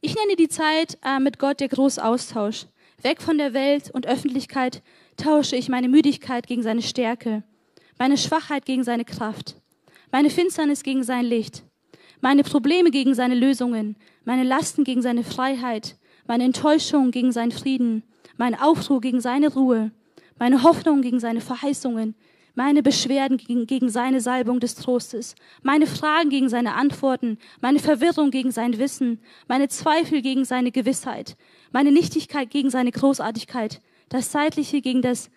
Ich 0.00 0.14
nenne 0.14 0.36
die 0.36 0.48
Zeit 0.48 0.98
äh, 1.02 1.18
mit 1.18 1.38
Gott 1.38 1.60
der 1.60 1.68
große 1.68 2.04
Austausch. 2.04 2.66
Weg 3.02 3.22
von 3.22 3.38
der 3.38 3.54
Welt 3.54 3.90
und 3.90 4.06
Öffentlichkeit 4.06 4.82
tausche 5.16 5.56
ich 5.56 5.68
meine 5.68 5.88
Müdigkeit 5.88 6.46
gegen 6.46 6.62
seine 6.62 6.82
Stärke, 6.82 7.42
meine 7.98 8.16
Schwachheit 8.16 8.66
gegen 8.66 8.84
seine 8.84 9.04
Kraft, 9.04 9.56
meine 10.14 10.30
Finsternis 10.30 10.84
gegen 10.84 11.02
sein 11.02 11.24
Licht, 11.24 11.64
meine 12.20 12.44
Probleme 12.44 12.92
gegen 12.92 13.16
seine 13.16 13.34
Lösungen, 13.34 13.96
meine 14.24 14.44
Lasten 14.44 14.84
gegen 14.84 15.02
seine 15.02 15.24
Freiheit, 15.24 15.96
meine 16.28 16.44
Enttäuschung 16.44 17.10
gegen 17.10 17.32
seinen 17.32 17.50
Frieden, 17.50 18.04
meine 18.36 18.64
Aufruhr 18.64 19.00
gegen 19.00 19.20
seine 19.20 19.52
Ruhe, 19.52 19.90
meine 20.38 20.62
Hoffnung 20.62 21.02
gegen 21.02 21.18
seine 21.18 21.40
Verheißungen, 21.40 22.14
meine 22.54 22.80
Beschwerden 22.80 23.38
gegen, 23.38 23.66
gegen 23.66 23.88
seine 23.88 24.20
Salbung 24.20 24.60
des 24.60 24.76
Trostes, 24.76 25.34
meine 25.64 25.88
Fragen 25.88 26.30
gegen 26.30 26.48
seine 26.48 26.74
Antworten, 26.74 27.36
meine 27.60 27.80
Verwirrung 27.80 28.30
gegen 28.30 28.52
sein 28.52 28.78
Wissen, 28.78 29.18
meine 29.48 29.66
Zweifel 29.66 30.22
gegen 30.22 30.44
seine 30.44 30.70
Gewissheit, 30.70 31.36
meine 31.72 31.90
Nichtigkeit 31.90 32.50
gegen 32.50 32.70
seine 32.70 32.92
Großartigkeit, 32.92 33.80
das 34.10 34.30
Zeitliche 34.30 34.80
gegen 34.80 35.02
das 35.02 35.28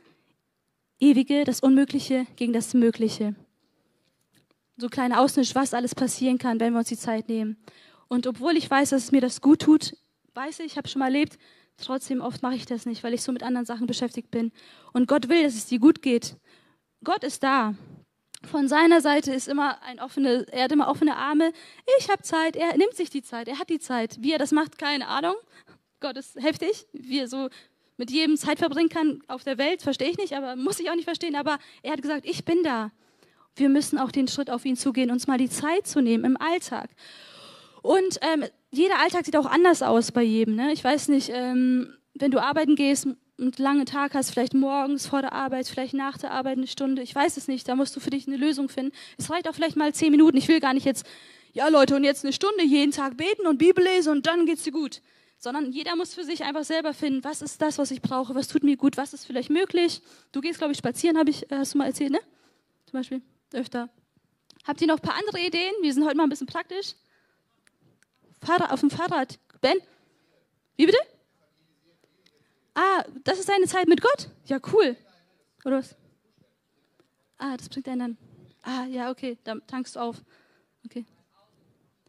Ewige, 0.99 1.45
das 1.45 1.61
Unmögliche 1.61 2.27
gegen 2.35 2.53
das 2.53 2.75
Mögliche. 2.75 3.33
So 4.77 4.89
kleiner 4.89 5.19
Ausschnitt, 5.21 5.55
was 5.55 5.73
alles 5.73 5.95
passieren 5.95 6.37
kann, 6.37 6.59
wenn 6.59 6.73
wir 6.73 6.79
uns 6.79 6.89
die 6.89 6.97
Zeit 6.97 7.29
nehmen. 7.29 7.57
Und 8.07 8.27
obwohl 8.27 8.55
ich 8.55 8.69
weiß, 8.69 8.91
dass 8.91 9.05
es 9.05 9.11
mir 9.11 9.21
das 9.21 9.41
gut 9.41 9.61
tut, 9.61 9.97
weiß 10.35 10.59
ich, 10.59 10.67
ich 10.67 10.77
habe 10.77 10.87
schon 10.87 10.99
mal 10.99 11.07
erlebt, 11.07 11.39
trotzdem 11.77 12.21
oft 12.21 12.43
mache 12.43 12.55
ich 12.55 12.67
das 12.67 12.85
nicht, 12.85 13.03
weil 13.03 13.13
ich 13.13 13.23
so 13.23 13.31
mit 13.31 13.41
anderen 13.41 13.65
Sachen 13.65 13.87
beschäftigt 13.87 14.29
bin. 14.29 14.51
Und 14.93 15.07
Gott 15.07 15.29
will, 15.29 15.43
dass 15.43 15.55
es 15.55 15.65
dir 15.65 15.79
gut 15.79 16.03
geht. 16.03 16.37
Gott 17.03 17.23
ist 17.23 17.41
da. 17.41 17.73
Von 18.43 18.67
seiner 18.67 19.01
Seite 19.01 19.33
ist 19.33 19.47
immer 19.47 19.81
ein 19.81 19.99
offene, 19.99 20.45
er 20.51 20.65
hat 20.65 20.71
immer 20.71 20.89
offene 20.89 21.15
Arme. 21.15 21.51
Ich 21.99 22.09
habe 22.09 22.21
Zeit, 22.21 22.55
er 22.55 22.77
nimmt 22.77 22.93
sich 22.93 23.09
die 23.09 23.23
Zeit, 23.23 23.47
er 23.47 23.57
hat 23.57 23.69
die 23.69 23.79
Zeit. 23.79 24.17
Wie 24.21 24.31
er 24.31 24.37
das 24.37 24.51
macht, 24.51 24.77
keine 24.77 25.07
Ahnung. 25.07 25.35
Gott 25.99 26.17
ist 26.17 26.35
heftig, 26.35 26.85
wie 26.93 27.19
er 27.19 27.27
so 27.27 27.49
mit 27.97 28.11
jedem 28.11 28.37
Zeit 28.37 28.59
verbringen 28.59 28.89
kann 28.89 29.21
auf 29.27 29.43
der 29.43 29.57
Welt, 29.57 29.81
verstehe 29.81 30.09
ich 30.09 30.17
nicht, 30.17 30.33
aber 30.33 30.55
muss 30.55 30.79
ich 30.79 30.91
auch 30.91 30.95
nicht 30.95 31.05
verstehen. 31.05 31.35
Aber 31.35 31.57
er 31.81 31.93
hat 31.93 32.01
gesagt, 32.03 32.27
ich 32.27 32.45
bin 32.45 32.61
da. 32.61 32.91
Wir 33.57 33.69
müssen 33.69 33.97
auch 33.97 34.11
den 34.11 34.27
Schritt 34.27 34.49
auf 34.49 34.65
ihn 34.65 34.77
zugehen, 34.77 35.11
uns 35.11 35.27
mal 35.27 35.37
die 35.37 35.49
Zeit 35.49 35.87
zu 35.87 36.01
nehmen 36.01 36.23
im 36.23 36.37
Alltag. 36.37 36.89
Und 37.81 38.19
ähm, 38.21 38.45
jeder 38.69 38.99
Alltag 38.99 39.25
sieht 39.25 39.37
auch 39.37 39.45
anders 39.45 39.81
aus 39.81 40.11
bei 40.11 40.23
jedem. 40.23 40.55
Ne? 40.55 40.71
Ich 40.73 40.83
weiß 40.83 41.07
nicht, 41.09 41.29
ähm, 41.33 41.93
wenn 42.13 42.31
du 42.31 42.41
arbeiten 42.41 42.75
gehst, 42.75 43.07
einen 43.39 43.51
langen 43.57 43.85
Tag 43.85 44.13
hast, 44.13 44.31
vielleicht 44.31 44.53
morgens 44.53 45.07
vor 45.07 45.21
der 45.21 45.33
Arbeit, 45.33 45.67
vielleicht 45.67 45.93
nach 45.93 46.17
der 46.17 46.31
Arbeit 46.31 46.57
eine 46.57 46.67
Stunde, 46.67 47.01
ich 47.01 47.13
weiß 47.13 47.37
es 47.37 47.47
nicht, 47.47 47.67
da 47.67 47.75
musst 47.75 47.95
du 47.95 47.99
für 47.99 48.09
dich 48.09 48.27
eine 48.27 48.37
Lösung 48.37 48.69
finden. 48.69 48.91
Es 49.17 49.29
reicht 49.29 49.47
auch 49.47 49.53
vielleicht 49.53 49.75
mal 49.75 49.93
zehn 49.93 50.11
Minuten. 50.11 50.37
Ich 50.37 50.47
will 50.47 50.59
gar 50.59 50.73
nicht 50.73 50.85
jetzt, 50.85 51.05
ja 51.53 51.67
Leute, 51.67 51.95
und 51.95 52.03
jetzt 52.03 52.23
eine 52.25 52.33
Stunde 52.33 52.63
jeden 52.65 52.91
Tag 52.91 53.17
beten 53.17 53.45
und 53.45 53.57
Bibel 53.57 53.83
lesen 53.83 54.11
und 54.11 54.25
dann 54.25 54.45
geht's 54.45 54.63
dir 54.63 54.71
gut. 54.71 55.01
Sondern 55.39 55.71
jeder 55.71 55.95
muss 55.95 56.15
für 56.15 56.23
sich 56.23 56.43
einfach 56.43 56.63
selber 56.63 56.95
finden, 56.95 57.23
was 57.23 57.43
ist 57.43 57.61
das, 57.61 57.77
was 57.77 57.91
ich 57.91 58.01
brauche, 58.01 58.33
was 58.33 58.47
tut 58.47 58.63
mir 58.63 58.75
gut, 58.75 58.97
was 58.97 59.13
ist 59.13 59.25
vielleicht 59.25 59.51
möglich. 59.51 60.01
Du 60.31 60.41
gehst, 60.41 60.57
glaube 60.57 60.73
ich, 60.73 60.79
spazieren, 60.79 61.17
habe 61.17 61.29
ich, 61.29 61.43
äh, 61.51 61.57
hast 61.57 61.75
du 61.75 61.77
mal 61.77 61.85
erzählt, 61.85 62.11
ne? 62.11 62.19
Zum 62.85 62.99
Beispiel, 62.99 63.21
öfter. 63.53 63.89
Habt 64.65 64.81
ihr 64.81 64.87
noch 64.87 64.97
ein 64.97 65.01
paar 65.01 65.15
andere 65.17 65.39
Ideen? 65.39 65.73
Wir 65.81 65.93
sind 65.93 66.05
heute 66.05 66.17
mal 66.17 66.23
ein 66.23 66.29
bisschen 66.29 66.47
praktisch. 66.47 66.95
Fahrrad, 68.41 68.71
auf 68.71 68.81
dem 68.81 68.89
Fahrrad. 68.89 69.39
Ben? 69.61 69.77
Wie 70.75 70.85
bitte? 70.85 70.99
Ah, 72.75 73.03
das 73.23 73.39
ist 73.39 73.49
deine 73.49 73.65
Zeit 73.65 73.87
mit 73.87 74.01
Gott? 74.01 74.29
Ja, 74.45 74.59
cool. 74.71 74.95
Oder 75.65 75.79
was? 75.79 75.95
Ah, 77.37 77.57
das 77.57 77.69
bringt 77.69 77.87
einen 77.87 77.99
dann. 77.99 78.17
Ah, 78.61 78.85
ja, 78.85 79.09
okay, 79.09 79.37
dann 79.43 79.65
tankst 79.65 79.95
du 79.95 79.99
auf. 79.99 80.17
Okay. 80.85 81.05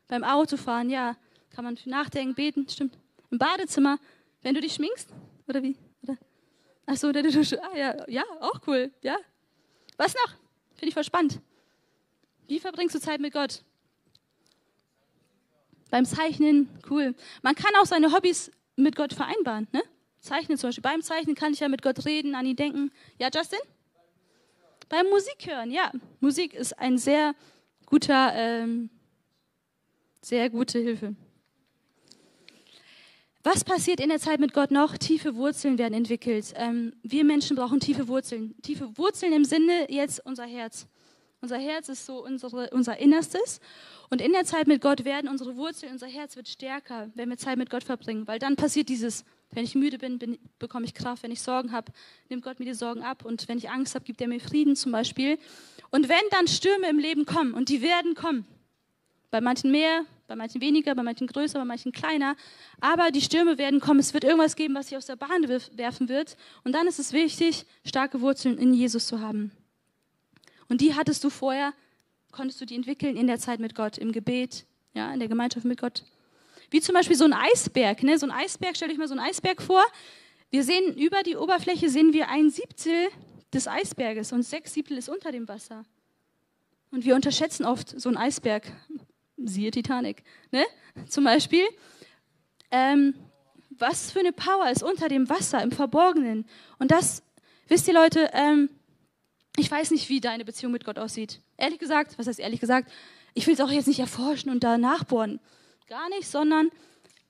Beim 0.08 0.24
Autofahren, 0.24 0.90
ja, 0.90 1.16
kann 1.50 1.64
man 1.64 1.78
nachdenken, 1.84 2.34
beten, 2.34 2.68
stimmt. 2.68 2.98
Im 3.30 3.38
Badezimmer, 3.38 3.98
wenn 4.42 4.54
du 4.54 4.60
dich 4.60 4.74
schminkst, 4.74 5.08
oder 5.46 5.62
wie? 5.62 5.76
Oder? 6.02 6.16
Ach 6.86 6.96
so, 6.96 7.08
oder 7.08 7.22
du, 7.22 7.62
ah, 7.62 7.76
ja, 7.76 8.08
ja, 8.08 8.24
auch 8.40 8.60
cool, 8.66 8.90
ja. 9.02 9.16
Was 9.96 10.14
noch? 10.14 10.34
Finde 10.78 10.88
ich 10.88 10.94
voll 10.94 11.04
spannend. 11.04 11.40
Wie 12.46 12.60
verbringst 12.60 12.94
du 12.94 13.00
Zeit 13.00 13.20
mit 13.20 13.32
Gott? 13.32 13.64
Beim 15.90 16.04
Zeichnen, 16.04 16.68
cool. 16.88 17.14
Man 17.42 17.54
kann 17.54 17.74
auch 17.80 17.86
seine 17.86 18.12
Hobbys 18.12 18.50
mit 18.76 18.94
Gott 18.94 19.12
vereinbaren, 19.12 19.66
ne? 19.72 19.82
Zeichnen 20.20 20.56
zum 20.56 20.68
Beispiel. 20.68 20.82
Beim 20.82 21.02
Zeichnen 21.02 21.34
kann 21.34 21.52
ich 21.52 21.60
ja 21.60 21.68
mit 21.68 21.82
Gott 21.82 22.04
reden, 22.04 22.34
an 22.34 22.46
ihn 22.46 22.56
denken. 22.56 22.92
Ja, 23.18 23.28
Justin? 23.34 23.58
Beim 24.88 25.06
Musik 25.08 25.46
hören, 25.46 25.70
ja. 25.70 25.90
Musik 26.20 26.54
ist 26.54 26.78
ein 26.78 26.96
sehr 26.96 27.34
guter, 27.86 28.32
ähm, 28.34 28.90
sehr 30.20 30.48
gute 30.50 30.78
Hilfe. 30.78 31.14
Was 33.50 33.64
passiert 33.64 33.98
in 33.98 34.10
der 34.10 34.18
Zeit 34.18 34.40
mit 34.40 34.52
Gott 34.52 34.70
noch? 34.70 34.98
Tiefe 34.98 35.34
Wurzeln 35.34 35.78
werden 35.78 35.94
entwickelt. 35.94 36.52
Ähm, 36.54 36.92
wir 37.02 37.24
Menschen 37.24 37.56
brauchen 37.56 37.80
tiefe 37.80 38.06
Wurzeln. 38.06 38.54
Tiefe 38.60 38.98
Wurzeln 38.98 39.32
im 39.32 39.46
Sinne 39.46 39.90
jetzt 39.90 40.20
unser 40.26 40.44
Herz. 40.44 40.86
Unser 41.40 41.56
Herz 41.56 41.88
ist 41.88 42.04
so 42.04 42.22
unsere, 42.22 42.68
unser 42.72 42.98
Innerstes. 42.98 43.60
Und 44.10 44.20
in 44.20 44.32
der 44.32 44.44
Zeit 44.44 44.66
mit 44.66 44.82
Gott 44.82 45.06
werden 45.06 45.30
unsere 45.30 45.56
Wurzeln, 45.56 45.92
unser 45.92 46.08
Herz 46.08 46.36
wird 46.36 46.46
stärker, 46.46 47.08
wenn 47.14 47.30
wir 47.30 47.38
Zeit 47.38 47.56
mit 47.56 47.70
Gott 47.70 47.84
verbringen. 47.84 48.26
Weil 48.28 48.38
dann 48.38 48.54
passiert 48.54 48.90
dieses 48.90 49.24
wenn 49.52 49.64
ich 49.64 49.74
müde 49.74 49.96
bin, 49.96 50.18
bin 50.18 50.38
bekomme 50.58 50.84
ich 50.84 50.92
Kraft. 50.92 51.22
Wenn 51.22 51.30
ich 51.30 51.40
Sorgen 51.40 51.72
habe, 51.72 51.90
nimmt 52.28 52.44
Gott 52.44 52.58
mir 52.58 52.66
die 52.66 52.74
Sorgen 52.74 53.02
ab. 53.02 53.24
Und 53.24 53.48
wenn 53.48 53.56
ich 53.56 53.70
Angst 53.70 53.94
habe, 53.94 54.04
gibt 54.04 54.20
er 54.20 54.28
mir 54.28 54.40
Frieden 54.40 54.76
zum 54.76 54.92
Beispiel. 54.92 55.38
Und 55.90 56.10
wenn 56.10 56.20
dann 56.32 56.48
Stürme 56.48 56.90
im 56.90 56.98
Leben 56.98 57.24
kommen, 57.24 57.54
und 57.54 57.70
die 57.70 57.80
werden 57.80 58.14
kommen, 58.14 58.44
bei 59.30 59.40
manchen 59.40 59.70
mehr, 59.70 60.04
bei 60.28 60.36
manchen 60.36 60.60
weniger, 60.60 60.94
bei 60.94 61.02
manchen 61.02 61.26
größer, 61.26 61.58
bei 61.58 61.64
manchen 61.64 61.90
kleiner, 61.90 62.36
aber 62.80 63.10
die 63.10 63.22
Stürme 63.22 63.58
werden 63.58 63.80
kommen. 63.80 63.98
Es 63.98 64.14
wird 64.14 64.24
irgendwas 64.24 64.54
geben, 64.54 64.74
was 64.74 64.88
sich 64.88 64.96
aus 64.96 65.06
der 65.06 65.16
Bahn 65.16 65.48
werfen 65.48 66.08
wird. 66.08 66.36
Und 66.64 66.72
dann 66.72 66.86
ist 66.86 66.98
es 66.98 67.12
wichtig, 67.12 67.64
starke 67.84 68.20
Wurzeln 68.20 68.58
in 68.58 68.74
Jesus 68.74 69.06
zu 69.06 69.20
haben. 69.20 69.50
Und 70.68 70.82
die 70.82 70.94
hattest 70.94 71.24
du 71.24 71.30
vorher, 71.30 71.72
konntest 72.30 72.60
du 72.60 72.66
die 72.66 72.76
entwickeln 72.76 73.16
in 73.16 73.26
der 73.26 73.38
Zeit 73.38 73.58
mit 73.58 73.74
Gott, 73.74 73.96
im 73.96 74.12
Gebet, 74.12 74.66
ja, 74.92 75.12
in 75.12 75.18
der 75.18 75.28
Gemeinschaft 75.28 75.64
mit 75.64 75.80
Gott. 75.80 76.04
Wie 76.70 76.82
zum 76.82 76.94
Beispiel 76.94 77.16
so 77.16 77.24
ein 77.24 77.32
Eisberg. 77.32 78.02
Ne? 78.02 78.18
So 78.18 78.26
ein 78.26 78.32
Eisberg, 78.32 78.76
stell 78.76 78.90
euch 78.90 78.98
mal 78.98 79.08
so 79.08 79.14
ein 79.14 79.20
Eisberg 79.20 79.62
vor. 79.62 79.82
Wir 80.50 80.62
sehen 80.62 80.94
über 80.96 81.22
die 81.22 81.36
Oberfläche 81.36 81.88
sehen 81.88 82.12
wir 82.12 82.28
ein 82.28 82.50
Siebtel 82.50 83.08
des 83.54 83.66
Eisberges 83.66 84.32
und 84.32 84.42
sechs 84.42 84.74
Siebtel 84.74 84.98
ist 84.98 85.08
unter 85.08 85.32
dem 85.32 85.48
Wasser. 85.48 85.84
Und 86.90 87.06
wir 87.06 87.14
unterschätzen 87.14 87.64
oft 87.64 87.98
so 87.98 88.10
ein 88.10 88.18
Eisberg. 88.18 88.70
Siehe 89.44 89.70
Titanic. 89.70 90.22
Ne? 90.50 90.64
Zum 91.08 91.24
Beispiel. 91.24 91.64
Ähm, 92.70 93.14
was 93.78 94.10
für 94.10 94.20
eine 94.20 94.32
Power 94.32 94.70
ist 94.70 94.82
unter 94.82 95.08
dem 95.08 95.28
Wasser, 95.28 95.62
im 95.62 95.70
Verborgenen. 95.70 96.46
Und 96.78 96.90
das, 96.90 97.22
wisst 97.68 97.88
ihr 97.88 97.94
Leute, 97.94 98.30
ähm, 98.32 98.68
ich 99.56 99.70
weiß 99.70 99.90
nicht, 99.90 100.08
wie 100.08 100.20
deine 100.20 100.44
Beziehung 100.44 100.72
mit 100.72 100.84
Gott 100.84 100.98
aussieht. 100.98 101.40
Ehrlich 101.56 101.78
gesagt, 101.78 102.18
was 102.18 102.26
heißt 102.26 102.40
ehrlich 102.40 102.60
gesagt? 102.60 102.90
Ich 103.34 103.46
will 103.46 103.54
es 103.54 103.60
auch 103.60 103.70
jetzt 103.70 103.88
nicht 103.88 104.00
erforschen 104.00 104.50
und 104.50 104.64
da 104.64 104.78
nachbohren. 104.78 105.40
Gar 105.88 106.08
nicht, 106.10 106.28
sondern 106.28 106.70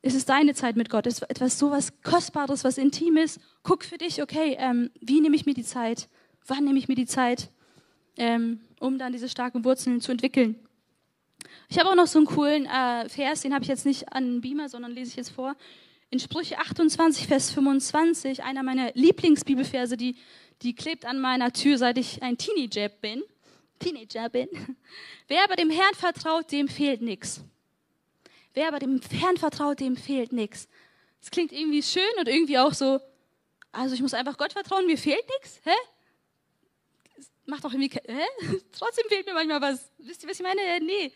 es 0.03 0.15
ist 0.15 0.29
deine 0.29 0.55
Zeit 0.55 0.77
mit 0.77 0.91
Gott. 0.91 1.07
Es 1.07 1.15
ist 1.15 1.31
etwas 1.31 1.59
so 1.59 1.71
was 1.71 2.03
Kostbares, 2.03 2.65
was 2.65 2.79
Intimes. 2.79 3.41
Guck 3.63 3.85
für 3.85 3.99
dich, 3.99 4.23
okay, 4.23 4.57
ähm, 4.59 4.91
wie 5.01 5.21
nehme 5.21 5.37
ich 5.37 5.47
mir 5.47 5.55
die 5.55 5.65
Zeit? 5.65 6.09
Wann 6.47 6.65
nehme 6.65 6.79
ich 6.79 6.89
mir 6.89 6.95
die 6.95 7.07
Zeit, 7.07 7.51
ähm, 8.17 8.61
um 8.81 8.99
dann 8.99 9.13
diese 9.13 9.29
starken 9.29 9.65
Wurzeln 9.65 10.01
zu 10.01 10.13
entwickeln? 10.13 10.57
Ich 11.71 11.79
habe 11.79 11.91
auch 11.91 11.95
noch 11.95 12.07
so 12.07 12.19
einen 12.19 12.27
coolen 12.27 12.65
äh, 12.65 13.09
Vers, 13.11 13.43
den 13.43 13.53
habe 13.53 13.63
ich 13.63 13.69
jetzt 13.69 13.85
nicht 13.85 14.11
an 14.11 14.41
Beamer, 14.41 14.71
sondern 14.71 14.93
lese 14.93 15.11
ich 15.11 15.17
jetzt 15.17 15.31
vor. 15.31 15.55
In 16.09 16.19
Sprüche 16.19 16.59
28, 16.59 17.27
Vers 17.27 17.51
25, 17.51 18.43
einer 18.43 18.63
meiner 18.63 18.91
Lieblingsbibelverse, 18.95 19.99
die, 19.99 20.17
die 20.63 20.75
klebt 20.75 21.05
an 21.05 21.21
meiner 21.21 21.53
Tür, 21.53 21.77
seit 21.77 21.99
ich 21.99 22.23
ein 22.23 22.39
Teenager 22.39 22.89
bin. 22.89 23.23
Teenager 23.79 24.31
bin. 24.31 24.49
Wer 25.29 25.45
aber 25.45 25.57
dem 25.57 25.69
Herrn 25.69 25.95
vertraut, 25.95 26.51
dem 26.51 26.69
fehlt 26.69 27.03
nichts. 27.03 27.43
Wer 28.55 28.69
aber 28.69 28.79
dem 28.79 28.99
Herrn 29.03 29.37
vertraut, 29.37 29.79
dem 29.79 29.99
fehlt 29.99 30.33
nichts. 30.33 30.69
Das 31.21 31.31
klingt 31.31 31.53
irgendwie 31.53 31.83
schön 31.83 32.03
und 32.19 32.29
irgendwie 32.29 32.59
auch 32.59 32.73
so, 32.73 32.99
also 33.73 33.95
ich 33.95 34.01
muss 34.01 34.15
einfach 34.15 34.39
Gott 34.39 34.55
vertrauen, 34.55 34.87
mir 34.87 34.97
fehlt 34.97 35.25
nichts. 35.39 35.61
Hä? 35.65 35.77
Macht 37.45 37.63
doch 37.63 37.75
irgendwie, 37.75 37.95
hä? 38.07 38.25
Trotzdem 38.73 39.05
fehlt 39.09 39.27
mir 39.27 39.35
manchmal 39.35 39.61
was. 39.61 39.91
Wisst 39.99 40.23
ihr, 40.23 40.31
was 40.31 40.41
ich 40.41 40.47
meine? 40.47 40.63
Nee. 40.81 41.13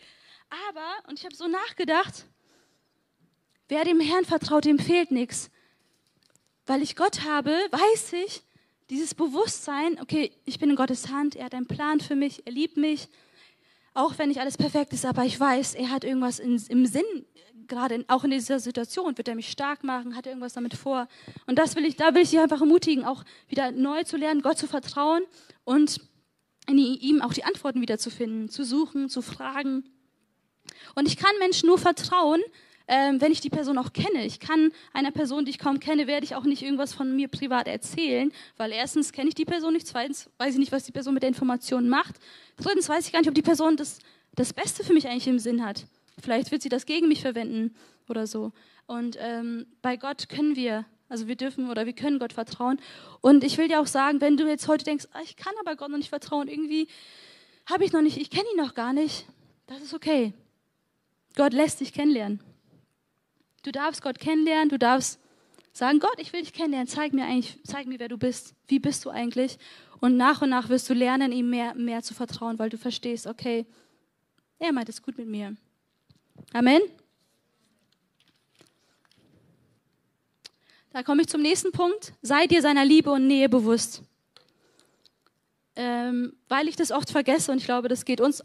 Aber, 0.68 1.08
und 1.08 1.18
ich 1.18 1.24
habe 1.24 1.34
so 1.34 1.48
nachgedacht, 1.48 2.26
wer 3.68 3.84
dem 3.84 4.00
Herrn 4.00 4.24
vertraut, 4.24 4.66
dem 4.66 4.78
fehlt 4.78 5.10
nichts. 5.10 5.50
Weil 6.66 6.82
ich 6.82 6.94
Gott 6.94 7.24
habe, 7.24 7.50
weiß 7.70 8.12
ich, 8.24 8.42
dieses 8.90 9.14
Bewusstsein, 9.14 9.98
okay, 10.00 10.30
ich 10.44 10.58
bin 10.58 10.68
in 10.68 10.76
Gottes 10.76 11.08
Hand, 11.08 11.36
er 11.36 11.46
hat 11.46 11.54
einen 11.54 11.66
Plan 11.66 12.00
für 12.00 12.14
mich, 12.14 12.46
er 12.46 12.52
liebt 12.52 12.76
mich, 12.76 13.08
auch 13.94 14.18
wenn 14.18 14.28
nicht 14.28 14.40
alles 14.40 14.58
perfekt 14.58 14.92
ist, 14.92 15.06
aber 15.06 15.24
ich 15.24 15.40
weiß, 15.40 15.74
er 15.74 15.90
hat 15.90 16.04
irgendwas 16.04 16.38
in, 16.38 16.62
im 16.68 16.84
Sinn, 16.84 17.04
gerade 17.66 17.94
in, 17.94 18.08
auch 18.08 18.24
in 18.24 18.30
dieser 18.30 18.60
Situation, 18.60 19.16
wird 19.16 19.28
er 19.28 19.34
mich 19.34 19.50
stark 19.50 19.84
machen, 19.84 20.14
hat 20.14 20.26
er 20.26 20.32
irgendwas 20.32 20.52
damit 20.52 20.74
vor. 20.74 21.08
Und 21.46 21.58
das 21.58 21.76
will 21.76 21.86
ich, 21.86 21.96
da 21.96 22.14
will 22.14 22.22
ich 22.22 22.30
dich 22.30 22.40
einfach 22.40 22.60
ermutigen, 22.60 23.04
auch 23.04 23.24
wieder 23.48 23.70
neu 23.70 24.04
zu 24.04 24.18
lernen, 24.18 24.42
Gott 24.42 24.58
zu 24.58 24.66
vertrauen 24.66 25.22
und 25.64 26.00
in 26.68 26.76
ihm 26.76 27.22
auch 27.22 27.32
die 27.32 27.44
Antworten 27.44 27.80
wiederzufinden, 27.80 28.50
zu 28.50 28.64
suchen, 28.64 29.08
zu 29.08 29.22
fragen. 29.22 29.84
Und 30.94 31.08
ich 31.08 31.16
kann 31.16 31.32
Menschen 31.38 31.66
nur 31.66 31.78
vertrauen, 31.78 32.40
ähm, 32.88 33.20
wenn 33.20 33.32
ich 33.32 33.40
die 33.40 33.50
Person 33.50 33.78
auch 33.78 33.92
kenne. 33.92 34.24
Ich 34.26 34.40
kann 34.40 34.72
einer 34.92 35.10
Person, 35.10 35.44
die 35.44 35.50
ich 35.50 35.58
kaum 35.58 35.80
kenne, 35.80 36.06
werde 36.06 36.24
ich 36.24 36.34
auch 36.34 36.44
nicht 36.44 36.62
irgendwas 36.62 36.92
von 36.92 37.14
mir 37.14 37.28
privat 37.28 37.68
erzählen, 37.68 38.32
weil 38.56 38.72
erstens 38.72 39.12
kenne 39.12 39.28
ich 39.28 39.34
die 39.34 39.44
Person 39.44 39.72
nicht, 39.72 39.86
zweitens 39.86 40.28
weiß 40.38 40.54
ich 40.54 40.60
nicht, 40.60 40.72
was 40.72 40.84
die 40.84 40.92
Person 40.92 41.14
mit 41.14 41.22
der 41.22 41.28
Information 41.28 41.88
macht, 41.88 42.16
drittens 42.56 42.88
weiß 42.88 43.06
ich 43.06 43.12
gar 43.12 43.20
nicht, 43.20 43.28
ob 43.28 43.34
die 43.34 43.42
Person 43.42 43.76
das, 43.76 43.98
das 44.34 44.52
Beste 44.52 44.84
für 44.84 44.92
mich 44.92 45.08
eigentlich 45.08 45.28
im 45.28 45.38
Sinn 45.38 45.64
hat. 45.64 45.84
Vielleicht 46.20 46.50
wird 46.50 46.62
sie 46.62 46.68
das 46.68 46.86
gegen 46.86 47.08
mich 47.08 47.22
verwenden 47.22 47.74
oder 48.08 48.26
so. 48.26 48.52
Und 48.86 49.16
ähm, 49.20 49.66
bei 49.80 49.96
Gott 49.96 50.28
können 50.28 50.56
wir, 50.56 50.84
also 51.08 51.28
wir 51.28 51.36
dürfen 51.36 51.70
oder 51.70 51.86
wir 51.86 51.94
können 51.94 52.18
Gott 52.18 52.32
vertrauen. 52.32 52.80
Und 53.20 53.44
ich 53.44 53.58
will 53.58 53.68
dir 53.68 53.80
auch 53.80 53.86
sagen, 53.86 54.20
wenn 54.20 54.36
du 54.36 54.46
jetzt 54.46 54.68
heute 54.68 54.84
denkst, 54.84 55.06
ah, 55.12 55.20
ich 55.24 55.36
kann 55.36 55.54
aber 55.60 55.76
Gott 55.76 55.88
noch 55.88 55.98
nicht 55.98 56.10
vertrauen, 56.10 56.48
irgendwie 56.48 56.88
habe 57.66 57.84
ich 57.84 57.92
noch 57.92 58.02
nicht, 58.02 58.18
ich 58.18 58.28
kenne 58.28 58.44
ihn 58.52 58.62
noch 58.62 58.74
gar 58.74 58.92
nicht, 58.92 59.26
das 59.66 59.80
ist 59.80 59.94
okay. 59.94 60.34
Gott 61.34 61.52
lässt 61.52 61.80
dich 61.80 61.92
kennenlernen. 61.92 62.40
Du 63.62 63.72
darfst 63.72 64.02
Gott 64.02 64.18
kennenlernen, 64.18 64.68
du 64.68 64.78
darfst 64.78 65.20
sagen, 65.72 66.00
Gott, 66.00 66.18
ich 66.18 66.32
will 66.32 66.40
dich 66.40 66.52
kennenlernen, 66.52 66.88
zeig 66.88 67.12
mir 67.12 67.24
eigentlich, 67.24 67.58
zeig 67.64 67.86
mir, 67.86 67.98
wer 67.98 68.08
du 68.08 68.18
bist, 68.18 68.54
wie 68.68 68.78
bist 68.78 69.04
du 69.04 69.10
eigentlich? 69.10 69.58
Und 70.00 70.16
nach 70.16 70.42
und 70.42 70.50
nach 70.50 70.68
wirst 70.68 70.90
du 70.90 70.94
lernen, 70.94 71.32
ihm 71.32 71.48
mehr, 71.48 71.74
mehr 71.74 72.02
zu 72.02 72.12
vertrauen, 72.12 72.58
weil 72.58 72.70
du 72.70 72.76
verstehst, 72.76 73.26
okay, 73.26 73.66
er 74.58 74.72
meint 74.72 74.88
es 74.88 75.02
gut 75.02 75.16
mit 75.16 75.28
mir. 75.28 75.56
Amen. 76.52 76.82
Da 80.90 81.02
komme 81.02 81.22
ich 81.22 81.28
zum 81.28 81.40
nächsten 81.40 81.72
Punkt. 81.72 82.12
Sei 82.20 82.46
dir 82.46 82.60
seiner 82.60 82.84
Liebe 82.84 83.10
und 83.10 83.26
Nähe 83.26 83.48
bewusst. 83.48 84.02
Ähm, 85.74 86.36
weil 86.48 86.68
ich 86.68 86.76
das 86.76 86.90
oft 86.90 87.10
vergesse 87.10 87.50
und 87.50 87.58
ich 87.58 87.64
glaube, 87.64 87.88
das 87.88 88.04
geht 88.04 88.20
uns 88.20 88.44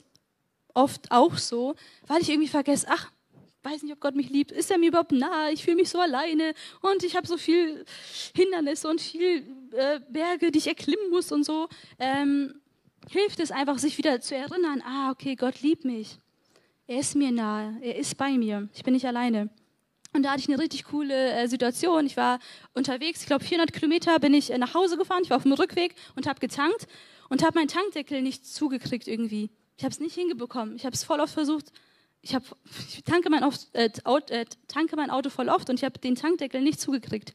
oft 0.77 1.11
auch 1.11 1.37
so, 1.37 1.75
weil 2.05 2.21
ich 2.21 2.29
irgendwie 2.29 2.47
vergesse, 2.47 2.87
ach, 2.89 3.11
weiß 3.63 3.83
nicht, 3.83 3.93
ob 3.93 3.99
Gott 3.99 4.15
mich 4.15 4.29
liebt. 4.29 4.51
Ist 4.51 4.71
er 4.71 4.77
mir 4.77 4.89
überhaupt 4.89 5.11
nahe? 5.11 5.51
Ich 5.51 5.63
fühle 5.63 5.75
mich 5.75 5.89
so 5.89 5.99
alleine 5.99 6.53
und 6.81 7.03
ich 7.03 7.15
habe 7.15 7.27
so 7.27 7.37
viel 7.37 7.83
Hindernisse 8.35 8.87
und 8.87 9.01
viel 9.01 9.43
äh, 9.73 9.99
Berge, 10.09 10.51
die 10.51 10.59
ich 10.59 10.67
erklimmen 10.67 11.09
muss 11.09 11.31
und 11.31 11.43
so. 11.43 11.67
Ähm, 11.99 12.61
hilft 13.09 13.39
es 13.39 13.51
einfach, 13.51 13.79
sich 13.79 13.97
wieder 13.97 14.21
zu 14.21 14.35
erinnern, 14.35 14.81
ah, 14.85 15.11
okay, 15.11 15.35
Gott 15.35 15.61
liebt 15.61 15.83
mich. 15.83 16.19
Er 16.85 16.99
ist 16.99 17.15
mir 17.15 17.31
nahe, 17.31 17.77
er 17.81 17.97
ist 17.97 18.15
bei 18.15 18.31
mir, 18.31 18.69
ich 18.73 18.83
bin 18.83 18.93
nicht 18.93 19.05
alleine. 19.05 19.49
Und 20.13 20.23
da 20.23 20.31
hatte 20.31 20.39
ich 20.39 20.47
eine 20.47 20.59
richtig 20.59 20.85
coole 20.85 21.31
äh, 21.33 21.47
Situation. 21.47 22.05
Ich 22.05 22.15
war 22.15 22.39
unterwegs, 22.73 23.21
ich 23.21 23.27
glaube 23.27 23.43
400 23.43 23.73
Kilometer 23.73 24.17
bin 24.19 24.33
ich 24.33 24.51
äh, 24.51 24.57
nach 24.57 24.73
Hause 24.73 24.97
gefahren. 24.97 25.21
Ich 25.23 25.29
war 25.29 25.37
auf 25.37 25.43
dem 25.43 25.53
Rückweg 25.53 25.95
und 26.15 26.27
habe 26.27 26.39
getankt 26.39 26.87
und 27.29 27.43
habe 27.43 27.59
meinen 27.59 27.67
Tankdeckel 27.67 28.21
nicht 28.21 28.45
zugekriegt 28.45 29.07
irgendwie. 29.07 29.49
Ich 29.77 29.83
habe 29.83 29.93
es 29.93 29.99
nicht 29.99 30.15
hingebekommen. 30.15 30.75
Ich 30.75 30.85
habe 30.85 30.95
es 30.95 31.03
voll 31.03 31.19
oft 31.19 31.33
versucht, 31.33 31.71
ich, 32.21 32.35
hab, 32.35 32.43
ich 32.89 33.03
tanke, 33.03 33.29
mein 33.29 33.43
Auto, 33.43 33.57
äh, 33.73 33.89
äh, 34.29 34.45
tanke 34.67 34.95
mein 34.95 35.09
Auto 35.09 35.29
voll 35.29 35.49
oft 35.49 35.69
und 35.69 35.75
ich 35.75 35.85
habe 35.85 35.99
den 35.99 36.15
Tankdeckel 36.15 36.61
nicht 36.61 36.81
zugekriegt. 36.81 37.33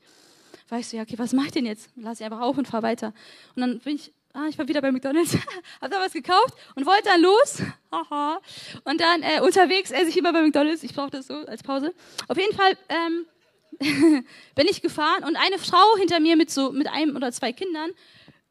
War 0.69 0.81
ich 0.81 0.89
so, 0.89 0.97
ja, 0.97 1.03
okay, 1.03 1.19
was 1.19 1.33
mache 1.33 1.47
ich 1.47 1.53
denn 1.53 1.67
jetzt? 1.67 1.89
Lass 1.97 2.21
ich 2.21 2.25
einfach 2.27 2.41
auf 2.41 2.59
und 2.59 2.67
fahre 2.67 2.83
weiter. 2.83 3.15
Und 3.55 3.61
dann 3.61 3.79
bin 3.79 3.97
ich, 3.97 4.13
ah, 4.33 4.47
ich 4.49 4.59
war 4.59 4.69
wieder 4.69 4.83
bei 4.83 4.91
McDonalds, 4.91 5.35
habe 5.81 5.91
da 5.95 6.01
was 6.01 6.13
gekauft 6.13 6.55
und 6.75 6.85
wollte 6.85 7.05
dann 7.05 7.23
los. 7.23 7.63
Und 8.85 9.01
dann 9.01 9.23
äh, 9.23 9.41
unterwegs 9.41 9.91
esse 9.91 10.09
ich 10.09 10.17
immer 10.17 10.33
bei 10.33 10.43
McDonalds. 10.43 10.83
Ich 10.83 10.95
brauche 10.95 11.11
das 11.11 11.27
so 11.27 11.35
als 11.35 11.63
Pause. 11.63 11.95
Auf 12.27 12.39
jeden 12.39 12.57
Fall 12.57 12.77
ähm, 12.89 13.27
bin 14.55 14.67
ich 14.69 14.81
gefahren 14.83 15.25
und 15.25 15.37
eine 15.37 15.59
Frau 15.59 15.97
hinter 15.99 16.21
mir 16.21 16.37
mit 16.37 16.51
so 16.51 16.73
mit 16.73 16.89
einem 16.89 17.17
oder 17.17 17.33
zwei 17.33 17.53
Kindern 17.53 17.91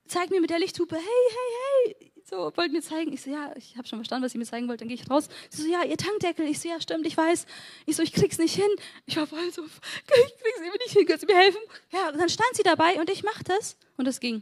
zeigt 0.05 0.29
mir 0.29 0.41
mit 0.41 0.49
der 0.49 0.59
Lichthupe, 0.59 0.95
hey, 0.95 1.03
hey, 1.03 1.95
hey, 1.97 2.10
so, 2.31 2.51
wollt 2.55 2.71
mir 2.71 2.81
zeigen. 2.81 3.11
Ich 3.11 3.21
so, 3.21 3.29
ja, 3.29 3.53
ich 3.57 3.75
habe 3.77 3.87
schon 3.87 3.99
verstanden, 3.99 4.23
was 4.23 4.31
sie 4.31 4.37
mir 4.37 4.45
zeigen 4.45 4.67
wollte. 4.69 4.79
Dann 4.79 4.87
gehe 4.87 4.95
ich 4.95 5.09
raus. 5.09 5.27
Sie 5.49 5.63
so, 5.63 5.67
ja, 5.67 5.83
ihr 5.83 5.97
Tankdeckel. 5.97 6.47
Ich 6.47 6.61
so, 6.61 6.69
ja, 6.69 6.79
stimmt, 6.79 7.05
ich 7.05 7.17
weiß. 7.17 7.45
Ich 7.85 7.97
so, 7.97 8.03
ich 8.03 8.13
krieg's 8.13 8.37
nicht 8.37 8.55
hin. 8.55 8.69
Ich 9.05 9.17
war 9.17 9.27
voll 9.27 9.51
so, 9.51 9.63
ich 9.65 10.37
krieg's 10.37 10.59
eben 10.59 10.77
nicht 10.85 10.93
hin. 10.93 11.05
Kannst 11.05 11.23
du 11.23 11.27
mir 11.27 11.37
helfen? 11.37 11.59
Ja, 11.91 12.09
und 12.09 12.17
dann 12.17 12.29
stand 12.29 12.49
sie 12.53 12.63
dabei 12.63 12.99
und 12.99 13.09
ich 13.09 13.23
mach 13.23 13.43
das. 13.43 13.75
Und 13.97 14.07
es 14.07 14.21
ging. 14.21 14.41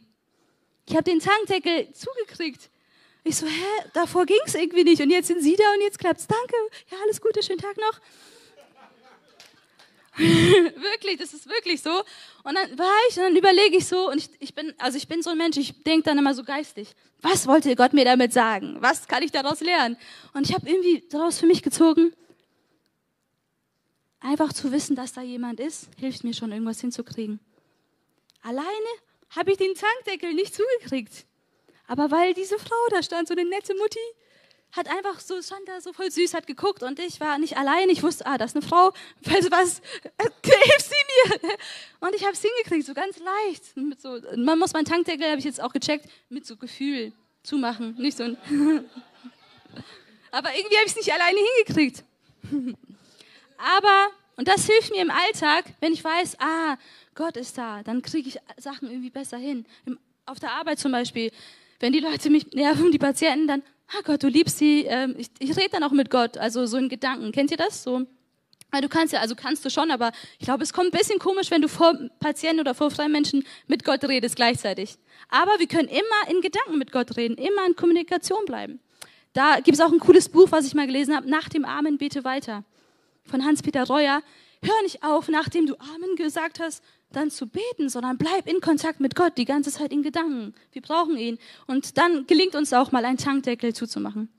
Ich 0.88 0.96
habe 0.96 1.04
den 1.04 1.20
Tankdeckel 1.20 1.92
zugekriegt. 1.94 2.70
Ich 3.24 3.36
so, 3.36 3.48
hä, 3.48 3.90
davor 3.94 4.26
ging's 4.26 4.54
irgendwie 4.54 4.84
nicht. 4.84 5.02
Und 5.02 5.10
jetzt 5.10 5.28
sind 5.28 5.42
sie 5.42 5.56
da 5.56 5.74
und 5.74 5.82
jetzt 5.82 5.98
klappt's. 6.00 6.28
Danke. 6.28 6.56
Ja, 6.92 6.98
alles 7.04 7.20
Gute, 7.20 7.42
schönen 7.42 7.60
Tag 7.60 7.76
noch. 7.78 8.00
wirklich, 10.76 11.18
das 11.18 11.34
ist 11.34 11.48
wirklich 11.48 11.82
so. 11.82 12.04
Und 12.44 12.56
dann 12.56 12.78
war 12.78 12.92
ich, 13.10 13.18
und 13.18 13.24
dann 13.24 13.36
überlege 13.36 13.78
ich 13.78 13.88
so, 13.88 14.10
und 14.10 14.18
ich, 14.18 14.30
ich 14.40 14.54
bin, 14.54 14.74
also 14.78 14.98
ich 14.98 15.08
bin 15.08 15.22
so 15.22 15.30
ein 15.30 15.38
Mensch, 15.38 15.58
ich 15.58 15.84
denke 15.84 16.04
dann 16.04 16.18
immer 16.18 16.34
so 16.34 16.44
geistig. 16.44 16.90
Was 17.22 17.48
wollte 17.48 17.76
Gott 17.76 17.94
mir 17.94 18.06
damit 18.06 18.34
sagen? 18.34 18.78
Was 18.80 19.08
kann 19.08 19.24
ich 19.24 19.32
daraus 19.32 19.62
lernen? 19.62 19.98
Und 20.34 20.50
ich 20.50 20.54
habe 20.54 20.70
irgendwie 20.70 21.08
daraus 21.10 21.40
für 21.40 21.46
mich 21.46 21.64
gezogen, 21.64 22.14
einfach 24.20 24.52
zu 24.52 24.72
wissen, 24.72 24.96
dass 24.96 25.14
da 25.14 25.22
jemand 25.22 25.60
ist, 25.60 25.88
hilft 25.98 26.24
mir 26.24 26.34
schon, 26.34 26.52
irgendwas 26.52 26.82
hinzukriegen. 26.82 27.40
Alleine 28.42 28.68
habe 29.30 29.52
ich 29.52 29.58
den 29.58 29.74
Tankdeckel 29.74 30.34
nicht 30.34 30.54
zugekriegt. 30.54 31.26
Aber 31.88 32.12
weil 32.12 32.34
diese 32.34 32.60
Frau 32.60 32.76
da 32.90 33.02
stand, 33.02 33.28
so 33.28 33.34
eine 33.34 33.46
nette 33.46 33.74
Mutti, 33.76 34.00
hat 34.72 34.88
einfach 34.88 35.20
so, 35.20 35.42
stand 35.42 35.68
da 35.68 35.82
so 35.82 35.94
voll 35.94 36.12
süß, 36.12 36.34
hat 36.34 36.46
geguckt 36.46 36.84
und 36.84 37.00
ich 37.00 37.20
war 37.20 37.38
nicht 37.40 37.58
allein. 37.58 37.90
Ich 37.90 38.04
wusste, 38.04 38.26
ah, 38.26 38.38
das 38.38 38.52
ist 38.52 38.58
eine 38.58 38.68
Frau, 38.68 38.94
weißt 39.24 39.48
du 39.48 39.52
was, 39.52 39.82
hilf 40.44 40.80
sie 40.80 41.40
mir. 41.40 41.50
Und 42.00 42.16
ich 42.16 42.24
habe 42.24 42.34
es 42.34 42.42
hingekriegt, 42.42 42.86
so 42.86 42.94
ganz 42.94 43.18
leicht. 43.20 43.64
So, 44.00 44.20
man 44.36 44.60
muss 44.60 44.74
meinen 44.74 44.86
Tankdeckel, 44.86 45.28
habe 45.28 45.40
ich 45.40 45.46
jetzt 45.46 45.62
auch 45.62 45.74
gecheckt, 45.74 46.10
mit 46.30 46.46
so 46.46 46.56
Gefühl 46.56 47.14
zumachen. 47.44 47.96
Nicht 47.98 48.18
so 48.18 48.24
ein 48.24 48.38
Aber 50.32 50.56
irgendwie 50.56 50.76
habe 50.76 50.86
ich 50.86 50.92
es 50.92 50.96
nicht 50.96 51.12
alleine 51.12 51.40
hingekriegt. 51.56 52.04
Aber, 53.58 54.10
und 54.38 54.48
das 54.48 54.66
hilft 54.66 54.92
mir 54.92 55.02
im 55.02 55.12
Alltag, 55.12 55.66
wenn 55.80 55.94
ich 55.94 56.04
weiß, 56.04 56.38
ah, 56.40 56.78
Gott 57.16 57.36
ist 57.38 57.58
da, 57.58 57.84
dann 57.84 58.02
kriege 58.02 58.30
ich 58.30 58.38
Sachen 58.58 58.90
irgendwie 58.90 59.10
besser 59.10 59.38
hin. 59.38 59.66
Auf 60.26 60.40
der 60.40 60.52
Arbeit 60.52 60.80
zum 60.80 60.92
Beispiel, 60.92 61.32
wenn 61.80 61.94
die 61.94 62.00
Leute 62.00 62.30
mich 62.30 62.52
nerven, 62.54 62.92
die 62.92 63.00
Patienten, 63.00 63.48
dann 63.48 63.64
ah 63.90 64.02
Gott, 64.04 64.24
du 64.24 64.28
liebst 64.28 64.58
sie. 64.58 64.86
Ähm, 64.86 65.16
ich, 65.18 65.30
ich 65.40 65.56
rede 65.58 65.70
dann 65.72 65.84
auch 65.84 65.92
mit 65.92 66.10
Gott, 66.10 66.38
also 66.38 66.66
so 66.66 66.78
in 66.78 66.90
Gedanken. 66.90 67.32
Kennt 67.32 67.52
ihr 67.52 67.58
das? 67.58 67.84
So, 67.84 68.06
du 68.72 68.90
kannst 68.90 69.14
ja, 69.14 69.20
also 69.20 69.36
kannst 69.36 69.66
du 69.66 69.70
schon, 69.70 69.92
aber 69.92 70.12
ich 70.38 70.46
glaube, 70.46 70.64
es 70.64 70.74
kommt 70.74 70.94
ein 70.94 70.98
bisschen 70.98 71.20
komisch, 71.20 71.52
wenn 71.52 71.62
du 71.62 71.68
vor 71.68 71.98
Patienten 72.20 72.60
oder 72.60 72.74
vor 72.76 72.92
freien 72.92 73.12
Menschen 73.12 73.46
mit 73.68 73.84
Gott 73.84 74.04
redest 74.04 74.36
gleichzeitig. 74.36 74.98
Aber 75.30 75.60
wir 75.60 75.68
können 75.68 75.88
immer 75.88 76.32
in 76.32 76.42
Gedanken 76.42 76.78
mit 76.78 76.92
Gott 76.92 77.18
reden, 77.18 77.36
immer 77.38 77.66
in 77.66 77.76
Kommunikation 77.76 78.46
bleiben. 78.46 78.80
Da 79.34 79.60
gibt 79.60 79.78
es 79.78 79.82
auch 79.82 79.92
ein 79.92 80.00
cooles 80.00 80.30
Buch, 80.30 80.52
was 80.52 80.66
ich 80.66 80.74
mal 80.74 80.88
gelesen 80.88 81.16
habe, 81.16 81.30
Nach 81.30 81.50
dem 81.50 81.66
Amen 81.66 81.98
bete 81.98 82.24
weiter, 82.24 82.64
von 83.26 83.46
Hans-Peter 83.46 83.86
Reuer. 83.86 84.24
Hör 84.62 84.82
nicht 84.84 85.04
auf, 85.04 85.30
nachdem 85.30 85.68
du 85.68 85.76
Amen 85.80 86.16
gesagt 86.16 86.60
hast, 86.60 86.84
dann 87.12 87.32
zu 87.32 87.48
beten, 87.48 87.90
sondern 87.90 88.18
bleib 88.18 88.48
in 88.48 88.62
Kontakt 88.62 89.00
mit 89.00 89.16
Gott 89.16 89.38
die 89.38 89.46
ganze 89.46 89.72
Zeit 89.72 89.92
in 89.92 90.04
Gedanken. 90.04 90.54
Wir 90.72 90.82
brauchen 90.82 91.18
ihn. 91.18 91.40
Und 91.66 91.98
dann 91.98 92.28
gelingt 92.28 92.56
uns 92.56 92.72
auch 92.74 92.92
mal 92.92 93.04
einen 93.06 93.18
Tankdeckel 93.18 93.74
zuzumachen. 93.74 94.30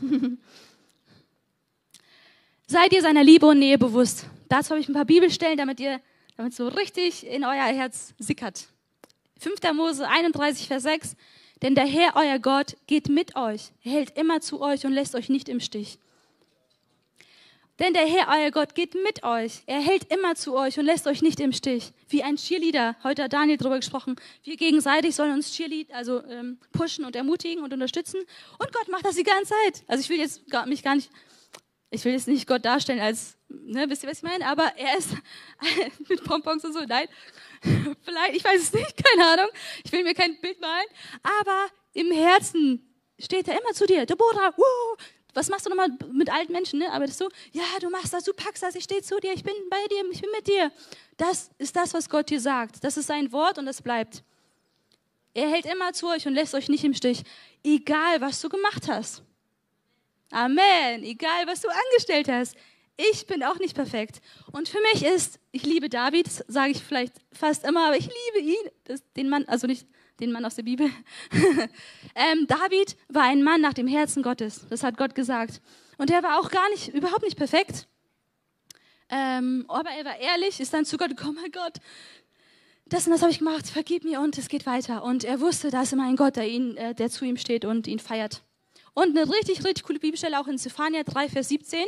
Seid 2.66 2.92
ihr 2.92 3.02
seiner 3.02 3.22
Liebe 3.22 3.46
und 3.46 3.60
Nähe 3.60 3.78
bewusst. 3.78 4.26
Dazu 4.48 4.70
habe 4.70 4.80
ich 4.80 4.88
ein 4.88 4.94
paar 4.94 5.04
Bibelstellen, 5.04 5.56
damit 5.56 5.78
ihr 5.78 6.00
damit 6.36 6.54
so 6.54 6.68
richtig 6.68 7.26
in 7.26 7.44
euer 7.44 7.64
Herz 7.64 8.14
sickert. 8.18 8.66
5. 9.38 9.60
Mose 9.74 10.08
31, 10.08 10.66
Vers 10.66 10.82
6. 10.82 11.16
Denn 11.62 11.74
der 11.74 11.86
Herr, 11.86 12.16
euer 12.16 12.38
Gott, 12.38 12.76
geht 12.86 13.08
mit 13.08 13.36
euch. 13.36 13.70
Hält 13.80 14.18
immer 14.18 14.40
zu 14.40 14.60
euch 14.60 14.84
und 14.84 14.92
lässt 14.92 15.14
euch 15.14 15.28
nicht 15.28 15.48
im 15.48 15.60
Stich. 15.60 15.98
Denn 17.78 17.92
der 17.92 18.06
Herr, 18.06 18.28
euer 18.28 18.50
Gott, 18.50 18.74
geht 18.74 18.94
mit 18.94 19.22
euch. 19.22 19.62
Er 19.66 19.80
hält 19.80 20.10
immer 20.10 20.34
zu 20.34 20.56
euch 20.56 20.78
und 20.78 20.86
lässt 20.86 21.06
euch 21.06 21.20
nicht 21.20 21.40
im 21.40 21.52
Stich. 21.52 21.92
Wie 22.08 22.22
ein 22.22 22.36
Cheerleader. 22.36 22.96
Heute 23.02 23.24
hat 23.24 23.34
Daniel 23.34 23.58
darüber 23.58 23.76
gesprochen. 23.76 24.16
Wir 24.44 24.56
gegenseitig 24.56 25.14
sollen 25.14 25.32
uns 25.32 25.52
Cheerlead, 25.52 25.92
also 25.92 26.24
ähm, 26.24 26.58
pushen 26.72 27.04
und 27.04 27.14
ermutigen 27.14 27.62
und 27.62 27.74
unterstützen. 27.74 28.20
Und 28.58 28.72
Gott 28.72 28.88
macht 28.88 29.04
das 29.04 29.16
die 29.16 29.24
ganze 29.24 29.52
Zeit. 29.52 29.84
Also 29.88 30.00
ich 30.00 30.08
will 30.08 30.18
jetzt 30.18 30.42
mich 30.66 30.82
gar 30.82 30.94
nicht, 30.94 31.10
ich 31.90 32.02
will 32.06 32.12
jetzt 32.12 32.28
nicht 32.28 32.46
Gott 32.46 32.64
darstellen 32.64 33.00
als, 33.00 33.36
ne, 33.50 33.84
wisst 33.90 34.04
ihr, 34.04 34.08
was 34.08 34.18
ich 34.18 34.24
meine? 34.24 34.46
Aber 34.46 34.72
er 34.76 34.96
ist 34.96 35.10
mit 36.08 36.24
Pompons 36.24 36.64
und 36.64 36.72
so. 36.72 36.80
Nein, 36.80 37.08
vielleicht, 38.02 38.36
ich 38.36 38.44
weiß 38.44 38.62
es 38.62 38.72
nicht, 38.72 39.04
keine 39.04 39.28
Ahnung. 39.32 39.50
Ich 39.84 39.92
will 39.92 40.02
mir 40.02 40.14
kein 40.14 40.40
Bild 40.40 40.58
malen. 40.62 40.86
Aber 41.22 41.66
im 41.92 42.10
Herzen 42.10 42.90
steht 43.18 43.48
er 43.48 43.60
immer 43.60 43.74
zu 43.74 43.86
dir. 43.86 44.06
Deborah, 44.06 44.56
wuh, 44.56 44.96
was 45.36 45.48
machst 45.50 45.66
du 45.66 45.70
nochmal 45.70 45.90
mit 46.10 46.32
alten 46.32 46.52
Menschen, 46.52 46.78
ne? 46.78 46.90
Arbeitest 46.90 47.20
du? 47.20 47.28
Ja, 47.52 47.62
du 47.80 47.90
machst 47.90 48.12
das, 48.12 48.24
du 48.24 48.32
packst 48.32 48.62
das, 48.62 48.74
ich 48.74 48.84
stehe 48.84 49.02
zu 49.02 49.20
dir, 49.20 49.32
ich 49.34 49.44
bin 49.44 49.54
bei 49.68 49.84
dir, 49.90 50.02
ich 50.10 50.20
bin 50.22 50.30
mit 50.30 50.46
dir. 50.48 50.72
Das 51.18 51.50
ist 51.58 51.76
das, 51.76 51.92
was 51.92 52.08
Gott 52.08 52.30
dir 52.30 52.40
sagt. 52.40 52.82
Das 52.82 52.96
ist 52.96 53.06
sein 53.06 53.30
Wort 53.32 53.58
und 53.58 53.66
das 53.66 53.82
bleibt. 53.82 54.22
Er 55.34 55.50
hält 55.50 55.66
immer 55.66 55.92
zu 55.92 56.08
euch 56.08 56.26
und 56.26 56.32
lässt 56.32 56.54
euch 56.54 56.70
nicht 56.70 56.84
im 56.84 56.94
Stich, 56.94 57.22
egal 57.62 58.22
was 58.22 58.40
du 58.40 58.48
gemacht 58.48 58.88
hast. 58.88 59.22
Amen. 60.30 61.02
Egal 61.04 61.46
was 61.46 61.60
du 61.60 61.68
angestellt 61.68 62.28
hast. 62.28 62.56
Ich 62.96 63.26
bin 63.26 63.42
auch 63.44 63.58
nicht 63.58 63.74
perfekt. 63.74 64.22
Und 64.52 64.70
für 64.70 64.80
mich 64.92 65.04
ist, 65.04 65.38
ich 65.52 65.64
liebe 65.64 65.90
David, 65.90 66.26
sage 66.48 66.70
ich 66.70 66.82
vielleicht 66.82 67.16
fast 67.30 67.66
immer, 67.66 67.88
aber 67.88 67.98
ich 67.98 68.08
liebe 68.08 68.46
ihn, 68.46 68.70
das, 68.84 69.02
den 69.12 69.28
Mann, 69.28 69.44
also 69.46 69.66
nicht 69.66 69.86
den 70.20 70.32
Mann 70.32 70.44
aus 70.44 70.54
der 70.54 70.62
Bibel. 70.62 70.90
ähm, 72.14 72.46
David 72.46 72.96
war 73.08 73.24
ein 73.24 73.42
Mann 73.42 73.60
nach 73.60 73.74
dem 73.74 73.86
Herzen 73.86 74.22
Gottes. 74.22 74.66
Das 74.70 74.82
hat 74.82 74.96
Gott 74.96 75.14
gesagt. 75.14 75.60
Und 75.98 76.10
er 76.10 76.22
war 76.22 76.40
auch 76.40 76.50
gar 76.50 76.68
nicht, 76.70 76.88
überhaupt 76.88 77.22
nicht 77.22 77.36
perfekt. 77.36 77.86
Ähm, 79.08 79.64
aber 79.68 79.90
er 79.90 80.04
war 80.04 80.18
ehrlich, 80.18 80.60
ist 80.60 80.74
dann 80.74 80.84
zu 80.84 80.96
Gott 80.96 81.10
gekommen, 81.10 81.38
mein 81.40 81.52
Gott, 81.52 81.78
das 82.88 83.06
und 83.06 83.12
das 83.12 83.22
habe 83.22 83.32
ich 83.32 83.38
gemacht, 83.38 83.66
vergib 83.66 84.04
mir 84.04 84.20
und 84.20 84.38
es 84.38 84.48
geht 84.48 84.64
weiter. 84.64 85.02
Und 85.02 85.24
er 85.24 85.40
wusste, 85.40 85.70
da 85.70 85.82
ist 85.82 85.92
immer 85.92 86.06
ein 86.06 86.16
Gott, 86.16 86.36
der, 86.36 86.48
ihn, 86.48 86.76
äh, 86.76 86.94
der 86.94 87.10
zu 87.10 87.24
ihm 87.24 87.36
steht 87.36 87.64
und 87.64 87.86
ihn 87.88 87.98
feiert. 87.98 88.42
Und 88.94 89.16
eine 89.16 89.28
richtig, 89.28 89.64
richtig 89.64 89.84
coole 89.84 89.98
Bibelstelle 89.98 90.38
auch 90.40 90.46
in 90.46 90.56
Zephania 90.56 91.02
3, 91.02 91.28
Vers 91.28 91.48
17. 91.48 91.84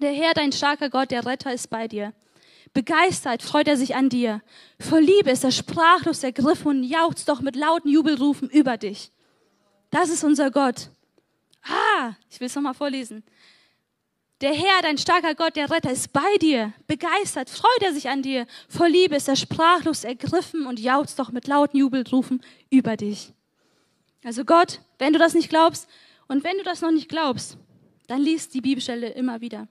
Der 0.00 0.12
Herr, 0.12 0.34
dein 0.34 0.52
starker 0.52 0.90
Gott, 0.90 1.10
der 1.12 1.24
Retter 1.24 1.52
ist 1.52 1.70
bei 1.70 1.86
dir. 1.86 2.12
Begeistert 2.72 3.42
freut 3.42 3.66
er 3.66 3.76
sich 3.76 3.96
an 3.96 4.08
dir. 4.08 4.42
Vor 4.78 5.00
Liebe 5.00 5.30
ist 5.30 5.44
er 5.44 5.50
sprachlos 5.50 6.22
ergriffen 6.22 6.68
und 6.68 6.84
jauchzt 6.84 7.28
doch 7.28 7.40
mit 7.40 7.56
lauten 7.56 7.90
Jubelrufen 7.90 8.48
über 8.48 8.76
dich. 8.76 9.10
Das 9.90 10.08
ist 10.08 10.22
unser 10.22 10.50
Gott. 10.50 10.90
Ah, 11.64 12.12
ich 12.30 12.38
will 12.38 12.46
es 12.46 12.54
nochmal 12.54 12.74
vorlesen. 12.74 13.24
Der 14.40 14.54
Herr, 14.54 14.80
dein 14.82 14.96
starker 14.96 15.34
Gott, 15.34 15.56
der 15.56 15.70
Retter, 15.70 15.90
ist 15.90 16.12
bei 16.12 16.36
dir. 16.40 16.72
Begeistert 16.86 17.50
freut 17.50 17.82
er 17.82 17.92
sich 17.92 18.08
an 18.08 18.22
dir. 18.22 18.46
Vor 18.68 18.88
Liebe 18.88 19.16
ist 19.16 19.28
er 19.28 19.36
sprachlos 19.36 20.04
ergriffen 20.04 20.66
und 20.66 20.80
jauchzt 20.80 21.18
doch 21.18 21.30
mit 21.30 21.46
lauten 21.46 21.76
Jubelrufen 21.76 22.42
über 22.70 22.96
dich. 22.96 23.34
Also 24.24 24.44
Gott, 24.44 24.80
wenn 24.98 25.12
du 25.12 25.18
das 25.18 25.34
nicht 25.34 25.50
glaubst 25.50 25.88
und 26.28 26.44
wenn 26.44 26.56
du 26.56 26.62
das 26.62 26.80
noch 26.80 26.90
nicht 26.90 27.08
glaubst, 27.08 27.58
dann 28.06 28.22
liest 28.22 28.54
die 28.54 28.60
Bibelstelle 28.60 29.10
immer 29.10 29.40
wieder. 29.40 29.68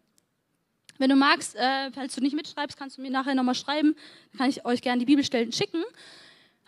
Wenn 1.00 1.10
du 1.10 1.16
magst, 1.16 1.56
äh, 1.56 1.92
falls 1.92 2.14
du 2.14 2.22
nicht 2.22 2.36
mitschreibst, 2.36 2.78
kannst 2.78 2.98
du 2.98 3.02
mir 3.02 3.10
nachher 3.10 3.34
nochmal 3.34 3.56
schreiben. 3.56 3.96
Dann 4.32 4.38
kann 4.38 4.50
ich 4.50 4.66
euch 4.66 4.82
gerne 4.82 5.00
die 5.00 5.06
Bibelstellen 5.06 5.52
schicken. 5.52 5.84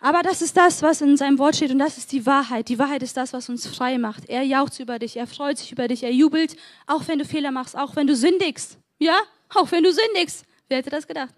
Aber 0.00 0.22
das 0.22 0.42
ist 0.42 0.56
das, 0.56 0.82
was 0.82 1.00
in 1.00 1.16
seinem 1.16 1.38
Wort 1.38 1.54
steht 1.54 1.70
und 1.70 1.78
das 1.78 1.96
ist 1.96 2.10
die 2.10 2.26
Wahrheit. 2.26 2.68
Die 2.68 2.78
Wahrheit 2.78 3.02
ist 3.04 3.16
das, 3.16 3.32
was 3.32 3.48
uns 3.48 3.66
frei 3.68 3.98
macht. 3.98 4.28
Er 4.28 4.42
jaucht 4.42 4.80
über 4.80 4.98
dich, 4.98 5.16
er 5.16 5.28
freut 5.28 5.58
sich 5.58 5.70
über 5.70 5.86
dich, 5.86 6.02
er 6.02 6.10
jubelt, 6.10 6.56
auch 6.88 7.06
wenn 7.06 7.20
du 7.20 7.24
Fehler 7.24 7.52
machst, 7.52 7.76
auch 7.76 7.94
wenn 7.94 8.08
du 8.08 8.16
sündigst. 8.16 8.78
Ja, 8.98 9.20
auch 9.50 9.70
wenn 9.70 9.84
du 9.84 9.92
sündigst. 9.92 10.44
Wer 10.66 10.78
hätte 10.78 10.90
das 10.90 11.06
gedacht? 11.06 11.34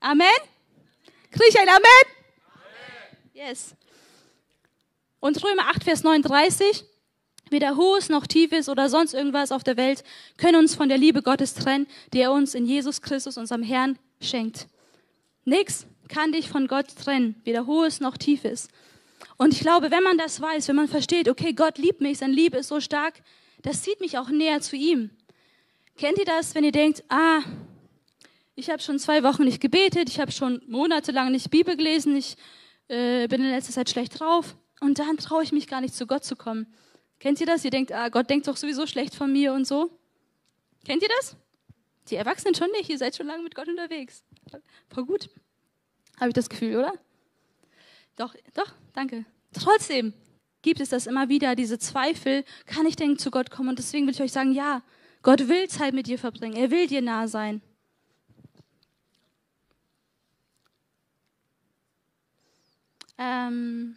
Amen? 0.00 0.26
Krieg 1.30 1.48
ich 1.48 1.58
ein 1.58 1.68
Amen? 1.68 1.82
Amen? 2.54 3.18
Yes. 3.34 3.74
Und 5.20 5.42
Römer 5.44 5.68
8, 5.68 5.84
Vers 5.84 6.04
39. 6.04 6.84
Weder 7.50 7.76
Hohes 7.76 8.08
noch 8.08 8.26
Tiefes 8.26 8.68
oder 8.68 8.88
sonst 8.88 9.14
irgendwas 9.14 9.52
auf 9.52 9.64
der 9.64 9.76
Welt 9.76 10.04
können 10.36 10.56
uns 10.56 10.74
von 10.74 10.88
der 10.88 10.98
Liebe 10.98 11.22
Gottes 11.22 11.54
trennen, 11.54 11.86
die 12.12 12.20
er 12.20 12.32
uns 12.32 12.54
in 12.54 12.66
Jesus 12.66 13.00
Christus, 13.02 13.36
unserem 13.36 13.62
Herrn, 13.62 13.98
schenkt. 14.20 14.66
Nix 15.44 15.86
kann 16.08 16.32
dich 16.32 16.48
von 16.48 16.66
Gott 16.66 16.86
trennen, 17.02 17.36
weder 17.44 17.66
Hohes 17.66 18.00
noch 18.00 18.16
Tiefes. 18.16 18.68
Und 19.36 19.52
ich 19.52 19.60
glaube, 19.60 19.90
wenn 19.90 20.02
man 20.02 20.18
das 20.18 20.40
weiß, 20.40 20.68
wenn 20.68 20.76
man 20.76 20.88
versteht, 20.88 21.28
okay, 21.28 21.52
Gott 21.52 21.78
liebt 21.78 22.00
mich, 22.00 22.18
seine 22.18 22.34
Liebe 22.34 22.58
ist 22.58 22.68
so 22.68 22.80
stark, 22.80 23.14
das 23.62 23.82
zieht 23.82 24.00
mich 24.00 24.18
auch 24.18 24.28
näher 24.28 24.60
zu 24.60 24.76
ihm. 24.76 25.10
Kennt 25.96 26.18
ihr 26.18 26.24
das, 26.24 26.54
wenn 26.54 26.64
ihr 26.64 26.72
denkt, 26.72 27.02
ah, 27.08 27.40
ich 28.54 28.70
habe 28.70 28.82
schon 28.82 28.98
zwei 28.98 29.22
Wochen 29.22 29.44
nicht 29.44 29.60
gebetet, 29.60 30.08
ich 30.08 30.20
habe 30.20 30.32
schon 30.32 30.60
monatelang 30.66 31.30
nicht 31.30 31.50
Bibel 31.50 31.76
gelesen, 31.76 32.16
ich 32.16 32.36
äh, 32.88 33.28
bin 33.28 33.42
in 33.42 33.50
letzter 33.50 33.72
Zeit 33.72 33.90
schlecht 33.90 34.18
drauf 34.18 34.56
und 34.80 34.98
dann 34.98 35.16
traue 35.16 35.42
ich 35.42 35.52
mich 35.52 35.66
gar 35.66 35.80
nicht 35.80 35.94
zu 35.94 36.06
Gott 36.06 36.24
zu 36.24 36.36
kommen. 36.36 36.66
Kennt 37.18 37.40
ihr 37.40 37.46
das? 37.46 37.64
Ihr 37.64 37.70
denkt, 37.70 37.92
ah, 37.92 38.08
Gott 38.08 38.30
denkt 38.30 38.46
doch 38.46 38.56
sowieso 38.56 38.86
schlecht 38.86 39.14
von 39.14 39.32
mir 39.32 39.52
und 39.52 39.66
so. 39.66 39.90
Kennt 40.84 41.02
ihr 41.02 41.08
das? 41.20 41.36
Die 42.08 42.16
Erwachsenen 42.16 42.54
schon 42.54 42.70
nicht, 42.70 42.88
ihr 42.88 42.98
seid 42.98 43.16
schon 43.16 43.26
lange 43.26 43.42
mit 43.42 43.54
Gott 43.54 43.68
unterwegs. 43.68 44.22
Voll 44.88 45.04
gut. 45.04 45.28
Habe 46.18 46.28
ich 46.28 46.34
das 46.34 46.48
Gefühl, 46.48 46.76
oder? 46.76 46.94
Doch, 48.16 48.34
doch, 48.54 48.72
danke. 48.92 49.24
Trotzdem 49.52 50.14
gibt 50.62 50.80
es 50.80 50.88
das 50.88 51.06
immer 51.06 51.28
wieder, 51.28 51.54
diese 51.54 51.78
Zweifel, 51.78 52.44
kann 52.66 52.86
ich 52.86 52.96
denn 52.96 53.18
zu 53.18 53.30
Gott 53.30 53.50
kommen? 53.50 53.68
Und 53.70 53.78
deswegen 53.78 54.06
will 54.06 54.14
ich 54.14 54.22
euch 54.22 54.32
sagen, 54.32 54.52
ja, 54.52 54.82
Gott 55.22 55.48
will 55.48 55.68
Zeit 55.68 55.94
mit 55.94 56.06
dir 56.06 56.18
verbringen. 56.18 56.56
Er 56.56 56.70
will 56.70 56.86
dir 56.86 57.02
nahe 57.02 57.28
sein. 57.28 57.60
Ähm, 63.18 63.96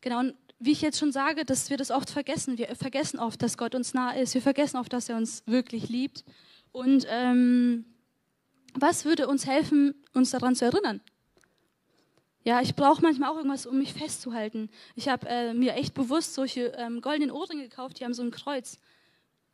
genau, 0.00 0.22
wie 0.58 0.72
ich 0.72 0.80
jetzt 0.80 0.98
schon 0.98 1.12
sage, 1.12 1.44
dass 1.44 1.70
wir 1.70 1.76
das 1.76 1.90
oft 1.90 2.10
vergessen. 2.10 2.58
Wir 2.58 2.74
vergessen 2.74 3.18
oft, 3.18 3.42
dass 3.42 3.58
Gott 3.58 3.74
uns 3.74 3.94
nahe 3.94 4.20
ist. 4.20 4.34
Wir 4.34 4.42
vergessen 4.42 4.78
oft, 4.78 4.92
dass 4.92 5.08
er 5.08 5.16
uns 5.16 5.42
wirklich 5.46 5.88
liebt. 5.88 6.24
Und 6.72 7.06
ähm, 7.08 7.84
was 8.74 9.04
würde 9.04 9.28
uns 9.28 9.46
helfen, 9.46 9.94
uns 10.14 10.30
daran 10.30 10.54
zu 10.54 10.64
erinnern? 10.64 11.00
Ja, 12.44 12.60
ich 12.60 12.76
brauche 12.76 13.02
manchmal 13.02 13.30
auch 13.30 13.36
irgendwas, 13.36 13.66
um 13.66 13.78
mich 13.78 13.92
festzuhalten. 13.92 14.70
Ich 14.94 15.08
habe 15.08 15.26
äh, 15.28 15.52
mir 15.52 15.74
echt 15.74 15.94
bewusst 15.94 16.34
solche 16.34 16.66
ähm, 16.76 17.00
goldenen 17.00 17.32
Ohrringe 17.32 17.64
gekauft, 17.64 17.98
die 17.98 18.04
haben 18.04 18.14
so 18.14 18.22
ein 18.22 18.30
Kreuz. 18.30 18.78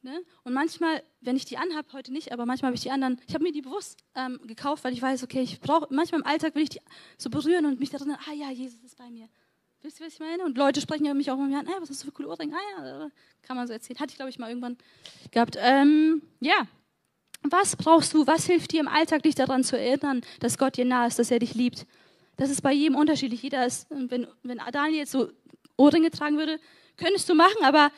Ne? 0.02 0.20
Und 0.42 0.52
manchmal, 0.52 1.02
wenn 1.20 1.36
ich 1.36 1.44
die 1.44 1.56
anhabe, 1.56 1.92
heute 1.92 2.12
nicht, 2.12 2.32
aber 2.32 2.44
manchmal 2.44 2.68
habe 2.68 2.76
ich 2.76 2.82
die 2.82 2.90
anderen, 2.90 3.20
ich 3.26 3.34
habe 3.34 3.44
mir 3.44 3.52
die 3.52 3.62
bewusst 3.62 4.00
ähm, 4.14 4.40
gekauft, 4.46 4.84
weil 4.84 4.92
ich 4.92 5.00
weiß, 5.00 5.22
okay, 5.22 5.40
ich 5.40 5.60
brauche, 5.60 5.86
manchmal 5.90 6.20
im 6.20 6.26
Alltag 6.26 6.54
will 6.54 6.64
ich 6.64 6.70
die 6.70 6.80
so 7.16 7.30
berühren 7.30 7.66
und 7.66 7.80
mich 7.80 7.90
daran 7.90 8.10
ah 8.10 8.32
ja, 8.34 8.50
Jesus 8.50 8.82
ist 8.82 8.98
bei 8.98 9.08
mir. 9.10 9.28
Wisst 9.84 9.98
ihr, 9.98 10.06
was 10.06 10.12
ich 10.12 10.20
meine? 10.20 10.44
Und 10.44 10.56
Leute 10.56 10.80
sprechen 10.80 11.04
ja 11.04 11.12
mich 11.12 11.28
auch 11.32 11.34
immer 11.34 11.58
an, 11.58 11.66
hey, 11.66 11.74
was 11.80 11.90
hast 11.90 12.02
du 12.02 12.06
für 12.06 12.12
coole 12.12 12.28
Ohrringe? 12.28 12.54
Ah 12.54 12.84
ja, 12.84 13.10
kann 13.42 13.56
man 13.56 13.66
so 13.66 13.72
erzählen. 13.72 13.98
Hatte 13.98 14.10
ich, 14.10 14.16
glaube 14.16 14.30
ich, 14.30 14.38
mal 14.38 14.48
irgendwann 14.48 14.76
gehabt. 15.32 15.56
Ähm, 15.58 16.22
ja, 16.38 16.68
was 17.42 17.74
brauchst 17.74 18.14
du? 18.14 18.24
Was 18.28 18.46
hilft 18.46 18.70
dir 18.70 18.78
im 18.78 18.86
Alltag, 18.86 19.24
dich 19.24 19.34
daran 19.34 19.64
zu 19.64 19.76
erinnern, 19.76 20.20
dass 20.38 20.56
Gott 20.56 20.76
dir 20.76 20.84
nah 20.84 21.08
ist, 21.08 21.18
dass 21.18 21.32
er 21.32 21.40
dich 21.40 21.54
liebt? 21.54 21.86
Das 22.36 22.48
ist 22.48 22.62
bei 22.62 22.72
jedem 22.72 22.96
unterschiedlich. 22.96 23.42
Jeder 23.42 23.66
ist, 23.66 23.88
wenn, 23.90 24.28
wenn 24.44 24.60
Daniel 24.70 25.00
jetzt 25.00 25.12
so 25.12 25.32
Ohrringe 25.76 26.12
tragen 26.12 26.38
würde, 26.38 26.60
könntest 26.96 27.28
du 27.28 27.34
machen, 27.34 27.64
aber 27.64 27.90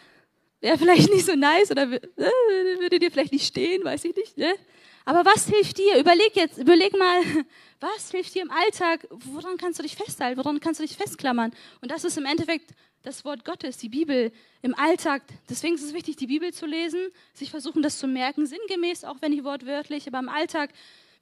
wäre 0.62 0.78
vielleicht 0.78 1.10
nicht 1.12 1.26
so 1.26 1.34
nice 1.34 1.70
oder 1.70 1.82
äh, 1.82 2.00
würde 2.80 2.98
dir 2.98 3.10
vielleicht 3.10 3.32
nicht 3.32 3.46
stehen, 3.46 3.84
weiß 3.84 4.06
ich 4.06 4.16
nicht. 4.16 4.38
Ne? 4.38 4.54
Aber 5.04 5.24
was 5.24 5.46
hilft 5.46 5.78
dir? 5.78 5.98
Überleg 5.98 6.34
jetzt, 6.34 6.58
überleg 6.58 6.96
mal, 6.96 7.22
was 7.80 8.10
hilft 8.10 8.34
dir 8.34 8.42
im 8.42 8.50
Alltag? 8.50 9.06
Woran 9.10 9.56
kannst 9.58 9.78
du 9.78 9.82
dich 9.82 9.96
festhalten? 9.96 10.38
Woran 10.38 10.60
kannst 10.60 10.80
du 10.80 10.84
dich 10.84 10.96
festklammern? 10.96 11.52
Und 11.80 11.90
das 11.90 12.04
ist 12.04 12.16
im 12.16 12.24
Endeffekt 12.24 12.70
das 13.02 13.24
Wort 13.24 13.44
Gottes, 13.44 13.76
die 13.76 13.90
Bibel 13.90 14.32
im 14.62 14.74
Alltag. 14.74 15.22
Deswegen 15.50 15.74
ist 15.74 15.82
es 15.82 15.92
wichtig, 15.92 16.16
die 16.16 16.26
Bibel 16.26 16.54
zu 16.54 16.64
lesen, 16.64 17.00
sich 17.34 17.50
versuchen, 17.50 17.82
das 17.82 17.98
zu 17.98 18.06
merken, 18.06 18.46
sinngemäß, 18.46 19.04
auch 19.04 19.16
wenn 19.20 19.32
nicht 19.32 19.44
wortwörtlich, 19.44 20.06
aber 20.06 20.20
im 20.20 20.30
Alltag 20.30 20.70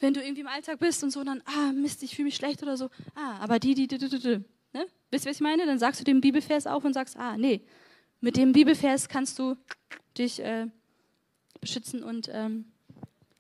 wenn 0.03 0.13
du 0.13 0.21
irgendwie 0.21 0.41
im 0.43 0.49
Alltag 0.49 0.81
bist 0.81 1.03
und 1.05 1.11
so, 1.11 1.23
dann, 1.23 1.43
ah, 1.47 1.73
Mist, 1.73 2.03
ich 2.03 2.17
fühle 2.17 2.25
mich 2.25 2.35
schlecht 2.35 2.63
oder 2.63 2.77
so. 2.77 2.91
Ah, 3.15 3.39
aber 3.39 3.59
die, 3.59 3.75
die, 3.75 3.87
die, 3.87 3.99
die, 3.99 4.09
die. 4.09 4.45
Ne? 4.73 4.87
Wisst 5.11 5.25
ihr, 5.25 5.31
was 5.31 5.37
ich 5.37 5.41
meine? 5.41 5.65
Dann 5.65 5.79
sagst 5.79 6.01
du 6.01 6.05
den 6.05 6.21
Bibelvers 6.21 6.67
auf 6.67 6.85
und 6.85 6.93
sagst, 6.93 7.17
ah, 7.17 7.37
nee, 7.39 7.63
mit 8.21 8.37
dem 8.37 8.53
Bibelvers 8.53 9.09
kannst 9.09 9.39
du 9.39 9.57
dich 10.19 10.41
äh, 10.41 10.67
beschützen 11.61 12.03
und 12.03 12.29
ähm, 12.33 12.72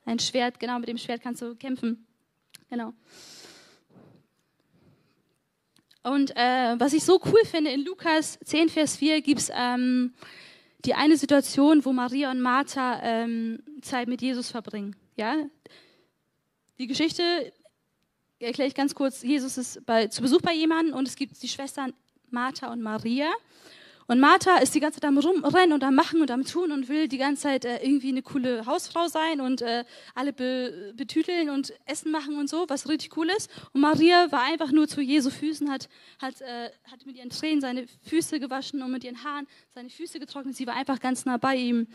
ein 0.05 0.19
Schwert, 0.19 0.59
genau, 0.59 0.79
mit 0.79 0.89
dem 0.89 0.99
Schwert 0.99 1.23
kannst 1.23 1.43
du 1.43 1.55
kämpfen. 1.55 2.07
Genau. 2.71 2.93
Und 6.03 6.37
äh, 6.37 6.75
was 6.79 6.93
ich 6.93 7.05
so 7.05 7.21
cool 7.27 7.45
finde, 7.45 7.71
in 7.71 7.85
Lukas 7.85 8.39
10, 8.45 8.69
Vers 8.69 8.97
4 8.97 9.23
gibt 9.23 9.41
es 9.41 9.51
ähm, 9.55 10.15
die 10.85 10.95
eine 10.95 11.17
Situation, 11.17 11.85
wo 11.85 11.93
Maria 11.93 12.31
und 12.31 12.41
Martha 12.41 13.01
ähm, 13.03 13.63
Zeit 13.83 14.09
mit 14.09 14.21
Jesus 14.21 14.51
verbringen. 14.51 14.97
Ja? 15.17 15.37
Die 16.79 16.89
Geschichte 16.89 17.53
erkläre 18.41 18.67
ich 18.67 18.75
ganz 18.75 18.95
kurz. 18.95 19.23
Jesus 19.23 19.57
ist 19.59 19.87
bei, 19.87 20.09
zu 20.09 20.23
Besuch 20.23 20.41
bei 20.41 20.53
jemandem 20.53 20.97
und 20.97 21.07
es 21.07 21.15
gibt 21.15 21.41
die 21.41 21.49
Schwestern 21.49 21.93
Martha 22.31 22.73
und 22.73 22.83
Maria. 22.83 23.31
Und 24.13 24.21
Martha 24.21 24.59
ist 24.59 24.75
die 24.75 24.81
ganze 24.81 25.01
Zeit 25.01 25.09
am 25.09 25.17
Rumrennen 25.17 25.73
und 25.73 25.83
am 25.83 25.95
Machen 25.95 26.21
und 26.21 26.31
am 26.31 26.45
Tun 26.45 26.71
und 26.71 26.91
will 26.91 27.09
die 27.09 27.17
ganze 27.17 27.45
Zeit 27.45 27.65
äh, 27.65 27.83
irgendwie 27.83 28.11
eine 28.11 28.21
coole 28.21 28.67
Hausfrau 28.67 29.09
sein 29.09 29.41
und 29.41 29.63
äh, 29.63 29.85
alle 30.15 30.35
be 30.35 30.93
betüteln 30.95 31.49
und 31.49 31.73
Essen 31.87 32.13
machen 32.13 32.37
und 32.37 32.51
so, 32.51 32.67
was 32.69 32.91
richtig 32.91 33.17
cool 33.17 33.31
ist. 33.35 33.49
Und 33.73 33.81
Maria 33.81 34.31
war 34.31 34.43
einfach 34.43 34.71
nur 34.71 34.87
zu 34.87 35.01
Jesu 35.01 35.31
Füßen, 35.31 35.71
hat, 35.71 35.89
hat, 36.21 36.43
äh, 36.43 36.69
hat 36.91 37.07
mit 37.07 37.17
ihren 37.17 37.31
Tränen 37.31 37.63
seine 37.63 37.87
Füße 38.03 38.39
gewaschen 38.39 38.83
und 38.83 38.93
mit 38.93 39.03
ihren 39.03 39.25
Haaren 39.25 39.47
seine 39.75 39.89
Füße 39.89 40.21
getrocknet. 40.21 40.57
Sie 40.57 40.67
war 40.67 40.77
einfach 40.77 41.01
ganz 41.01 41.25
nah 41.25 41.39
bei 41.39 41.57
ihm. 41.57 41.87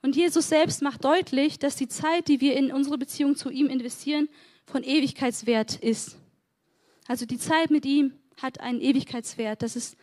Und 0.00 0.14
Jesus 0.14 0.48
selbst 0.48 0.80
macht 0.80 1.04
deutlich, 1.04 1.58
dass 1.58 1.74
die 1.74 1.88
Zeit, 1.88 2.28
die 2.28 2.40
wir 2.40 2.56
in 2.56 2.70
unsere 2.70 2.98
Beziehung 2.98 3.34
zu 3.34 3.50
ihm 3.50 3.66
investieren, 3.66 4.28
von 4.64 4.84
Ewigkeitswert 4.84 5.74
ist. 5.74 6.18
Also 7.08 7.26
die 7.26 7.38
Zeit 7.38 7.72
mit 7.72 7.84
ihm 7.84 8.12
hat 8.40 8.60
einen 8.60 8.80
Ewigkeitswert. 8.80 9.60
Das 9.60 9.74
ist 9.74 9.96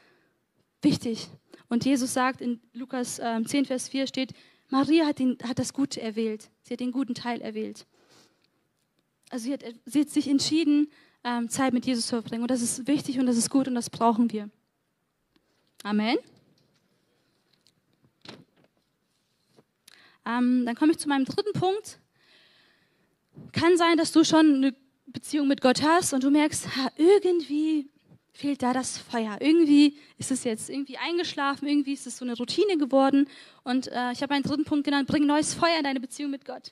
wichtig. 0.82 1.30
Und 1.72 1.86
Jesus 1.86 2.14
sagt 2.14 2.42
in 2.42 2.60
Lukas 2.74 3.16
10, 3.16 3.24
ähm, 3.50 3.66
Vers 3.66 3.88
4 3.88 4.06
steht, 4.06 4.34
Maria 4.68 5.06
hat, 5.06 5.20
den, 5.20 5.38
hat 5.42 5.58
das 5.58 5.72
Gute 5.72 6.02
erwählt. 6.02 6.50
Sie 6.64 6.74
hat 6.74 6.82
den 6.82 6.92
guten 6.92 7.14
Teil 7.16 7.40
erwählt. 7.40 7.88
Also 9.30 9.46
sie 9.46 9.54
hat, 9.54 9.64
sie 9.86 10.02
hat 10.02 10.10
sich 10.10 10.28
entschieden, 10.28 10.92
ähm, 11.24 11.48
Zeit 11.48 11.72
mit 11.72 11.86
Jesus 11.86 12.08
zu 12.08 12.16
verbringen. 12.22 12.42
Und 12.42 12.52
das 12.52 12.62
ist 12.62 12.88
wichtig 12.88 13.20
und 13.20 13.26
das 13.26 13.38
ist 13.38 13.50
gut 13.50 13.70
und 13.70 13.76
das 13.76 13.90
brauchen 13.90 14.34
wir. 14.34 14.50
Amen. 15.84 16.18
Ähm, 20.26 20.66
dann 20.66 20.76
komme 20.76 20.92
ich 20.92 20.98
zu 20.98 21.08
meinem 21.08 21.24
dritten 21.24 21.58
Punkt. 21.58 22.00
Kann 23.54 23.78
sein, 23.78 23.96
dass 23.96 24.12
du 24.12 24.26
schon 24.26 24.56
eine 24.56 24.76
Beziehung 25.06 25.48
mit 25.48 25.62
Gott 25.62 25.82
hast 25.82 26.12
und 26.12 26.22
du 26.26 26.32
merkst, 26.32 26.76
ha, 26.76 26.92
irgendwie 26.98 27.90
fehlt 28.34 28.64
da 28.64 28.74
das 28.74 28.98
Feuer. 28.98 29.38
Irgendwie 29.40 29.98
ist 30.18 30.32
es 30.32 30.44
jetzt 30.44 30.70
irgendwie 30.70 30.98
eingeschlafen, 30.98 31.68
irgendwie 31.68 31.94
ist 31.94 32.08
es 32.08 32.18
so 32.18 32.26
eine 32.26 32.36
Routine 32.36 32.78
geworden. 32.78 33.28
Und 33.64 33.88
äh, 33.88 34.12
ich 34.14 34.22
habe 34.22 34.34
einen 34.34 34.44
dritten 34.44 34.66
Punkt 34.66 34.86
genannt, 34.86 35.08
bring 35.08 35.26
neues 35.26 35.54
Feuer 35.54 35.78
in 35.78 35.84
deine 35.84 36.00
Beziehung 36.00 36.32
mit 36.32 36.46
Gott. 36.46 36.72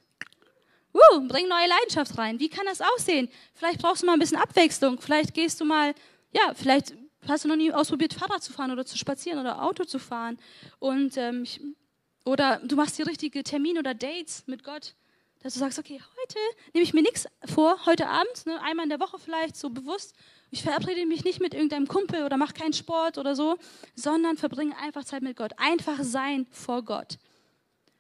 Uh, 0.94 1.28
bring 1.28 1.48
neue 1.48 1.68
Leidenschaft 1.68 2.18
rein. 2.18 2.40
Wie 2.40 2.50
kann 2.50 2.66
das 2.66 2.82
aussehen? 2.82 3.30
Vielleicht 3.54 3.82
brauchst 3.82 4.02
du 4.02 4.08
mal 4.08 4.14
ein 4.14 4.20
bisschen 4.20 4.40
Abwechslung. 4.40 5.00
Vielleicht 5.00 5.34
gehst 5.34 5.62
du 5.62 5.66
mal, 5.66 5.94
ja, 6.32 6.54
vielleicht 6.56 6.96
hast 7.28 7.44
du 7.44 7.48
noch 7.48 7.56
nie 7.56 7.72
ausprobiert, 7.72 8.14
Fahrrad 8.14 8.42
zu 8.42 8.52
fahren 8.52 8.72
oder 8.72 8.86
zu 8.86 8.98
spazieren 8.98 9.40
oder 9.40 9.62
Auto 9.62 9.84
zu 9.84 10.00
fahren. 10.00 10.38
Und, 10.80 11.16
ähm, 11.18 11.44
ich, 11.44 11.62
oder 12.26 12.60
du 12.64 12.76
machst 12.76 12.98
die 12.98 13.04
richtige 13.04 13.44
Termine 13.44 13.80
oder 13.80 13.94
Dates 13.94 14.44
mit 14.48 14.64
Gott. 14.64 14.96
Dass 15.42 15.54
du 15.54 15.60
sagst, 15.60 15.80
okay, 15.80 16.02
heute 16.22 16.40
nehme 16.74 16.84
ich 16.84 16.94
mir 16.94 17.02
nichts 17.02 17.28
vor, 17.46 17.86
heute 17.86 18.08
Abend, 18.08 18.46
ne, 18.46 18.62
einmal 18.62 18.84
in 18.84 18.90
der 18.90 19.00
Woche 19.00 19.18
vielleicht, 19.20 19.56
so 19.56 19.70
bewusst. 19.70 20.14
Ich 20.52 20.64
verabrede 20.64 21.06
mich 21.06 21.24
nicht 21.24 21.40
mit 21.40 21.54
irgendeinem 21.54 21.88
Kumpel 21.88 22.24
oder 22.24 22.36
mache 22.36 22.54
keinen 22.54 22.74
Sport 22.74 23.18
oder 23.18 23.36
so, 23.36 23.58
sondern 23.96 24.36
verbringe 24.36 24.76
einfach 24.78 25.06
Zeit 25.06 25.22
mit 25.22 25.38
Gott. 25.38 25.54
Einfach 25.58 26.04
sein 26.04 26.46
vor 26.52 26.84
Gott. 26.84 27.18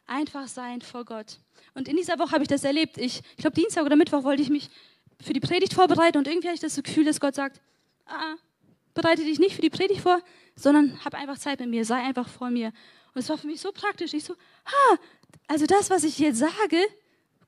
Einfach 0.05 0.47
sein 0.47 0.81
vor 0.81 1.05
Gott. 1.05 1.39
Und 1.75 1.87
in 1.87 1.95
dieser 1.95 2.19
Woche 2.19 2.31
habe 2.31 2.43
ich 2.43 2.49
das 2.49 2.63
erlebt. 2.63 2.97
Ich, 2.97 3.21
ich 3.21 3.37
glaube, 3.37 3.55
Dienstag 3.55 3.85
oder 3.85 3.95
Mittwoch 3.95 4.23
wollte 4.23 4.41
ich 4.41 4.49
mich 4.49 4.69
für 5.21 5.33
die 5.33 5.39
Predigt 5.39 5.73
vorbereiten 5.73 6.17
und 6.17 6.27
irgendwie 6.27 6.47
hatte 6.47 6.55
ich 6.55 6.61
das 6.61 6.81
Gefühl, 6.81 7.05
dass 7.05 7.19
Gott 7.19 7.35
sagt, 7.35 7.61
ah, 8.05 8.35
bereite 8.93 9.23
dich 9.23 9.39
nicht 9.39 9.55
für 9.55 9.61
die 9.61 9.69
Predigt 9.69 10.01
vor, 10.01 10.21
sondern 10.55 11.03
hab 11.05 11.13
einfach 11.13 11.37
Zeit 11.37 11.59
mit 11.59 11.69
mir, 11.69 11.85
sei 11.85 12.01
einfach 12.01 12.27
vor 12.27 12.49
mir. 12.49 12.73
Und 13.13 13.21
es 13.21 13.29
war 13.29 13.37
für 13.37 13.47
mich 13.47 13.61
so 13.61 13.71
praktisch. 13.71 14.13
Ich 14.13 14.23
so, 14.23 14.33
ha, 14.65 14.97
also 15.47 15.65
das, 15.65 15.89
was 15.89 16.03
ich 16.03 16.19
jetzt 16.19 16.39
sage, 16.39 16.77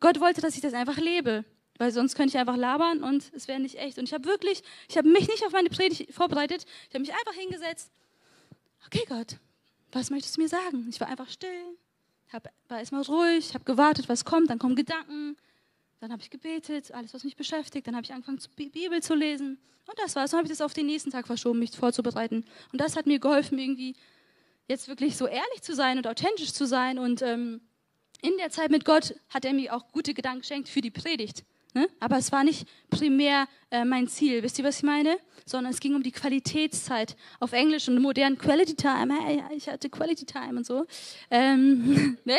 Gott 0.02 0.20
wollte, 0.20 0.42
dass 0.42 0.56
ich 0.56 0.62
das 0.62 0.74
einfach 0.74 0.98
lebe, 0.98 1.46
weil 1.78 1.92
sonst 1.92 2.16
könnte 2.16 2.36
ich 2.36 2.38
einfach 2.38 2.58
labern 2.58 3.04
und 3.04 3.32
es 3.34 3.48
wäre 3.48 3.60
nicht 3.60 3.76
echt. 3.76 3.98
Und 3.98 4.04
ich 4.04 4.14
habe 4.14 4.26
wirklich, 4.26 4.62
ich 4.90 4.98
habe 4.98 5.08
mich 5.08 5.28
nicht 5.30 5.46
auf 5.46 5.54
meine 5.54 5.70
Predigt 5.70 6.14
vorbereitet, 6.14 6.66
ich 6.90 6.94
habe 6.94 7.00
mich 7.00 7.14
einfach 7.14 7.34
hingesetzt. 7.34 7.92
Okay, 8.86 9.06
Gott, 9.08 9.38
was 9.94 10.10
möchtest 10.10 10.36
du 10.36 10.42
mir 10.42 10.50
sagen? 10.50 10.88
Ich 10.90 11.00
war 11.00 11.08
einfach 11.08 11.30
still, 11.30 11.78
hab, 12.34 12.52
war 12.68 12.80
erstmal 12.80 13.04
ruhig, 13.04 13.54
habe 13.54 13.64
gewartet, 13.64 14.10
was 14.10 14.26
kommt, 14.26 14.50
dann 14.50 14.60
kommen 14.60 14.76
Gedanken, 14.76 15.38
dann 16.02 16.12
habe 16.12 16.22
ich 16.22 16.32
gebetet, 16.32 16.92
alles, 16.92 17.14
was 17.14 17.24
mich 17.24 17.36
beschäftigt, 17.36 17.86
dann 17.88 17.96
habe 17.96 18.04
ich 18.04 18.12
angefangen, 18.12 18.40
die 18.58 18.70
Bibel 18.70 19.02
zu 19.02 19.14
lesen. 19.14 19.60
Und 19.86 20.00
das 20.00 20.16
war's. 20.16 20.32
Dann 20.32 20.40
habe 20.40 20.48
ich 20.48 20.52
das 20.52 20.62
auf 20.62 20.74
den 20.74 20.86
nächsten 20.88 21.12
Tag 21.12 21.28
verschoben, 21.28 21.60
mich 21.60 21.72
vorzubereiten. 21.72 22.46
Und 22.72 22.82
das 22.82 22.96
hat 22.96 23.06
mir 23.06 23.20
geholfen, 23.20 23.60
irgendwie 23.60 23.96
jetzt 24.68 24.88
wirklich 24.88 25.18
so 25.18 25.28
ehrlich 25.28 25.62
zu 25.62 25.76
sein 25.76 25.98
und 25.98 26.08
authentisch 26.08 26.54
zu 26.54 26.66
sein 26.66 26.98
und 26.98 27.22
ähm, 27.22 27.62
in 28.22 28.38
der 28.38 28.50
Zeit 28.50 28.72
mit 28.72 28.86
Gott 28.86 29.16
hat 29.30 29.46
er 29.46 29.54
mir 29.54 29.76
auch 29.76 29.92
gute 29.92 30.14
Gedanken 30.14 30.42
geschenkt 30.42 30.70
für 30.70 30.82
die 30.82 30.92
Predigt. 30.92 31.44
Ne? 31.74 31.88
Aber 32.00 32.18
es 32.18 32.32
war 32.32 32.44
nicht 32.44 32.68
primär 32.90 33.48
äh, 33.70 33.86
mein 33.86 34.08
Ziel. 34.08 34.44
Wisst 34.44 34.60
ihr, 34.60 34.66
was 34.66 34.78
ich 34.78 34.84
meine? 34.84 35.18
Sondern 35.46 35.72
es 35.72 35.80
ging 35.80 35.96
um 35.96 36.04
die 36.04 36.12
Qualitätszeit. 36.12 37.16
Auf 37.40 37.54
Englisch 37.54 37.88
und 37.88 38.02
modern 38.02 38.38
Quality 38.38 38.76
Time. 38.76 39.14
Hey, 39.24 39.42
ich 39.56 39.70
hatte 39.70 39.90
Quality 39.90 40.26
Time 40.26 40.58
und 40.58 40.66
so. 40.66 40.86
Ähm, 41.30 42.18
ne? 42.26 42.38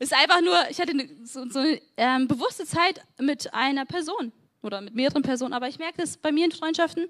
Es 0.00 0.10
ist 0.10 0.16
einfach 0.16 0.40
nur, 0.40 0.58
ich 0.70 0.80
hatte 0.80 0.92
so, 1.24 1.48
so 1.48 1.60
eine 1.60 1.80
ähm, 1.96 2.28
bewusste 2.28 2.64
Zeit 2.64 3.00
mit 3.18 3.52
einer 3.54 3.84
Person 3.84 4.32
oder 4.62 4.80
mit 4.80 4.94
mehreren 4.94 5.22
Personen. 5.22 5.52
Aber 5.52 5.68
ich 5.68 5.78
merke 5.78 5.98
das 5.98 6.16
bei 6.16 6.32
mir 6.32 6.44
in 6.44 6.52
Freundschaften, 6.52 7.06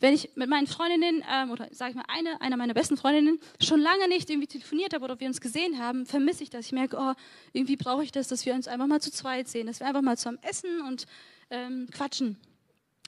wenn 0.00 0.14
ich 0.14 0.30
mit 0.34 0.48
meinen 0.48 0.66
Freundinnen 0.66 1.24
ähm, 1.30 1.50
oder 1.50 1.68
sage 1.70 1.90
ich 1.90 1.96
mal 1.96 2.04
eine, 2.08 2.40
einer 2.40 2.56
meiner 2.56 2.74
besten 2.74 2.96
Freundinnen 2.96 3.38
schon 3.60 3.80
lange 3.80 4.08
nicht 4.08 4.28
irgendwie 4.28 4.46
telefoniert 4.46 4.94
habe 4.94 5.04
oder 5.04 5.18
wir 5.20 5.26
uns 5.26 5.40
gesehen 5.40 5.78
haben, 5.78 6.06
vermisse 6.06 6.42
ich 6.42 6.50
das. 6.50 6.66
Ich 6.66 6.72
merke, 6.72 6.96
oh, 6.98 7.14
irgendwie 7.52 7.76
brauche 7.76 8.04
ich 8.04 8.12
das, 8.12 8.28
dass 8.28 8.44
wir 8.46 8.54
uns 8.54 8.68
einfach 8.68 8.86
mal 8.86 9.00
zu 9.00 9.10
zweit 9.10 9.48
sehen, 9.48 9.66
dass 9.66 9.80
wir 9.80 9.86
einfach 9.86 10.02
mal 10.02 10.16
zusammen 10.16 10.38
essen 10.42 10.80
und 10.82 11.06
ähm, 11.50 11.88
quatschen. 11.92 12.36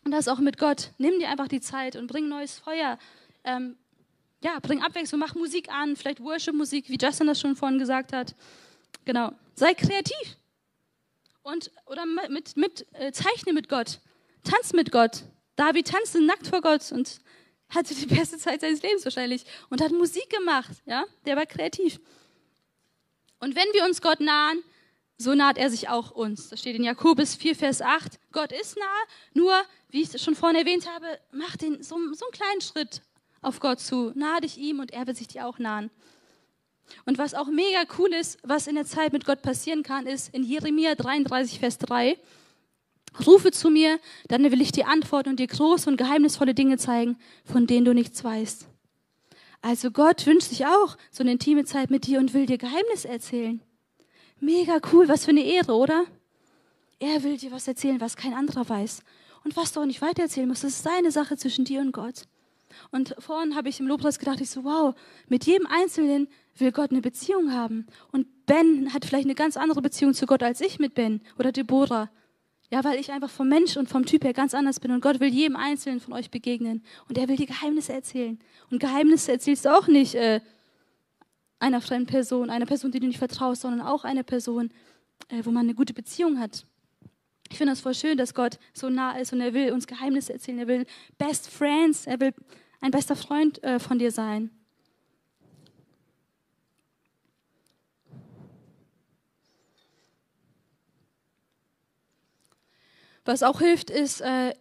Und 0.05 0.13
das 0.13 0.29
auch 0.29 0.39
mit 0.39 0.59
Gott. 0.59 0.93
Nimm 0.99 1.19
dir 1.19 1.29
einfach 1.29 1.49
die 1.49 1.61
Zeit 1.61 1.97
und 1.97 2.07
bring 2.07 2.29
neues 2.29 2.59
Feuer. 2.59 2.99
Ähm, 3.45 3.77
ja, 4.43 4.59
bring 4.61 4.83
Abwechslung, 4.83 5.21
mach 5.21 5.35
Musik 5.35 5.71
an, 5.71 5.97
vielleicht 5.97 6.21
Worship-Musik, 6.21 6.89
wie 6.89 6.99
Justin 7.01 7.27
das 7.27 7.41
schon 7.41 7.57
vorhin 7.57 7.79
gesagt 7.79 8.13
hat. 8.13 8.35
Genau. 9.05 9.33
Sei 9.55 9.75
kreativ. 9.75 10.37
Und, 11.51 11.71
oder 11.87 12.05
mit, 12.05 12.59
mit, 12.59 12.87
äh, 12.93 13.11
zeichne 13.11 13.55
mit 13.55 13.71
Gott. 13.71 14.01
Tanz 14.45 14.75
mit 14.75 14.93
Gott. 14.93 15.23
David 15.57 15.89
tanzte 15.89 16.21
nackt 16.21 16.47
vor 16.47 16.61
Gott 16.61 16.93
und 16.93 17.21
hatte 17.71 17.95
die 17.95 18.05
beste 18.05 18.37
Zeit 18.37 18.61
seines 18.61 18.83
Lebens 18.83 19.05
wahrscheinlich 19.05 19.45
und 19.71 19.81
hat 19.81 19.93
Musik 19.93 20.29
gemacht. 20.29 20.73
Ja, 20.85 21.07
der 21.25 21.37
war 21.37 21.47
kreativ. 21.47 22.01
Und 23.41 23.57
wenn 23.57 23.67
wir 23.73 23.87
uns 23.87 24.03
Gott 24.03 24.21
nahen, 24.21 24.63
so 25.17 25.35
naht 25.35 25.57
er 25.57 25.71
sich 25.71 25.89
auch 25.89 26.11
uns. 26.11 26.51
Das 26.51 26.61
steht 26.61 26.77
in 26.77 26.85
Jakobus 26.85 27.35
4, 27.35 27.57
Vers 27.57 27.81
8. 27.81 28.21
Gott 28.31 28.53
ist 28.53 28.77
nah, 28.77 28.85
nur, 29.33 29.55
wie 29.89 30.03
ich 30.03 30.15
es 30.15 30.23
schon 30.23 30.35
vorhin 30.35 30.59
erwähnt 30.59 30.87
habe, 30.87 31.19
mach 31.33 31.57
den, 31.57 31.83
so, 31.83 31.97
so 32.13 32.27
einen 32.27 32.33
kleinen 32.33 32.61
Schritt 32.61 33.01
auf 33.41 33.59
Gott 33.59 33.81
zu. 33.81 34.13
Nahe 34.15 34.43
dich 34.43 34.59
ihm 34.59 34.81
und 34.81 34.91
er 34.91 35.07
wird 35.07 35.17
sich 35.17 35.29
dir 35.29 35.47
auch 35.47 35.59
nahen. 35.59 35.91
Und 37.05 37.19
was 37.19 37.35
auch 37.35 37.49
mega 37.49 37.85
cool 37.99 38.13
ist, 38.13 38.39
was 38.43 38.67
in 38.67 38.75
der 38.75 38.87
Zeit 38.87 39.13
mit 39.13 39.25
Gott 39.25 39.43
passieren 39.43 39.83
kann, 39.83 40.07
ist 40.07 40.35
in 40.35 40.43
Jeremia 40.43 40.95
33, 40.95 41.59
Vers 41.59 41.79
3, 41.79 42.19
Rufe 43.27 43.51
zu 43.51 43.71
mir, 43.71 43.99
dann 44.29 44.45
will 44.45 44.61
ich 44.61 44.73
dir 44.73 44.89
antworten 44.89 45.31
und 45.31 45.41
dir 45.41 45.47
große 45.47 45.89
und 45.89 45.97
geheimnisvolle 45.97 46.55
Dinge 46.55 46.79
zeigen, 46.79 47.19
von 47.45 47.67
denen 47.67 47.85
du 47.85 47.95
nichts 47.95 48.23
weißt. 48.23 48.67
Also 49.61 49.91
Gott 49.91 50.25
wünscht 50.27 50.49
sich 50.49 50.67
auch 50.67 50.97
so 51.11 51.23
eine 51.23 51.33
intime 51.33 51.65
Zeit 51.65 51.91
mit 51.91 52.07
dir 52.07 52.21
und 52.21 52.33
will 52.33 52.47
dir 52.47 52.59
Geheimnisse 52.59 53.09
erzählen. 53.09 53.61
Mega 54.41 54.79
cool, 54.93 55.09
was 55.09 55.25
für 55.25 55.33
eine 55.33 55.45
Ehre, 55.45 55.75
oder? 55.75 56.05
Er 57.01 57.23
will 57.25 57.37
dir 57.37 57.51
was 57.51 57.67
erzählen, 57.67 58.01
was 58.01 58.17
kein 58.17 58.35
anderer 58.35 58.69
weiß. 58.69 59.03
Und 59.45 59.57
was 59.57 59.73
du 59.73 59.81
auch 59.81 59.87
nicht 59.87 60.03
weitererzählen 60.03 60.49
musst, 60.49 60.65
das 60.65 60.75
ist 60.75 60.85
seine 60.85 61.11
Sache 61.11 61.37
zwischen 61.37 61.65
dir 61.65 61.81
und 61.81 61.93
Gott. 61.93 62.25
Und 62.91 63.15
vorhin 63.19 63.55
habe 63.55 63.69
ich 63.69 63.81
im 63.81 63.87
Lobpreis 63.87 64.19
gedacht, 64.19 64.41
ich 64.41 64.51
so, 64.51 64.65
wow, 64.65 64.95
mit 65.29 65.47
jedem 65.47 65.67
Einzelnen 65.67 66.29
will 66.57 66.73
Gott 66.73 66.91
eine 66.91 67.01
Beziehung 67.01 67.53
haben. 67.53 67.87
Und 68.13 68.47
Ben 68.47 68.93
hat 68.93 69.05
vielleicht 69.05 69.27
eine 69.27 69.35
ganz 69.35 69.57
andere 69.57 69.83
Beziehung 69.83 70.15
zu 70.15 70.27
Gott 70.27 70.43
als 70.43 70.61
ich 70.61 70.79
mit 70.79 70.95
Ben 70.95 71.21
oder 71.39 71.53
Deborah. 71.53 72.11
Ja, 72.71 72.85
weil 72.85 72.99
ich 72.99 73.11
einfach 73.13 73.31
vom 73.31 73.49
Mensch 73.49 73.77
und 73.77 73.89
vom 73.89 74.05
Typ 74.05 74.25
her 74.25 74.35
ganz 74.35 74.53
anders 74.53 74.79
bin 74.79 74.91
und 74.91 75.01
Gott 75.01 75.21
will 75.21 75.33
jedem 75.33 75.57
Einzelnen 75.57 76.01
von 76.01 76.13
euch 76.13 76.31
begegnen 76.31 76.83
und 77.09 77.17
er 77.17 77.27
will 77.27 77.37
dir 77.37 77.47
Geheimnisse 77.47 77.95
erzählen. 77.95 78.39
Und 78.71 78.79
Geheimnisse 78.79 79.33
erzählst 79.33 79.65
du 79.65 79.75
auch 79.75 79.87
nicht 79.87 80.15
äh, 80.15 80.41
einer 81.59 81.81
fremden 81.81 82.07
Person, 82.07 82.51
einer 82.51 82.67
Person, 82.67 82.93
die 82.93 83.01
du 83.01 83.07
nicht 83.07 83.19
vertraust, 83.19 83.63
sondern 83.63 83.81
auch 83.81 84.05
einer 84.05 84.23
Person, 84.23 84.71
äh, 85.29 85.43
wo 85.45 85.51
man 85.51 85.65
eine 85.65 85.75
gute 85.75 85.95
Beziehung 85.95 86.39
hat. 86.39 86.67
Ich 87.51 87.57
finde 87.57 87.73
das 87.73 87.81
voll 87.81 87.95
schön, 87.95 88.19
dass 88.19 88.35
Gott 88.35 88.59
so 88.75 88.91
nah 88.91 89.13
ist 89.19 89.33
und 89.33 89.41
er 89.41 89.55
will 89.55 89.73
uns 89.73 89.87
Geheimnisse 89.87 90.35
erzählen. 90.35 90.59
Er 90.59 90.69
will 90.69 90.87
Best 91.17 91.49
Friends, 91.49 92.07
er 92.07 92.21
will 92.21 92.35
ein 92.81 92.91
bester 92.91 93.17
Freund 93.17 93.63
äh, 93.63 93.79
von 93.79 93.99
dir 93.99 94.11
sein. 94.11 94.51
Was 103.25 103.43
auch 103.43 103.61
hilft, 103.61 103.91
ist, 103.91 104.23
äh, 104.23 104.55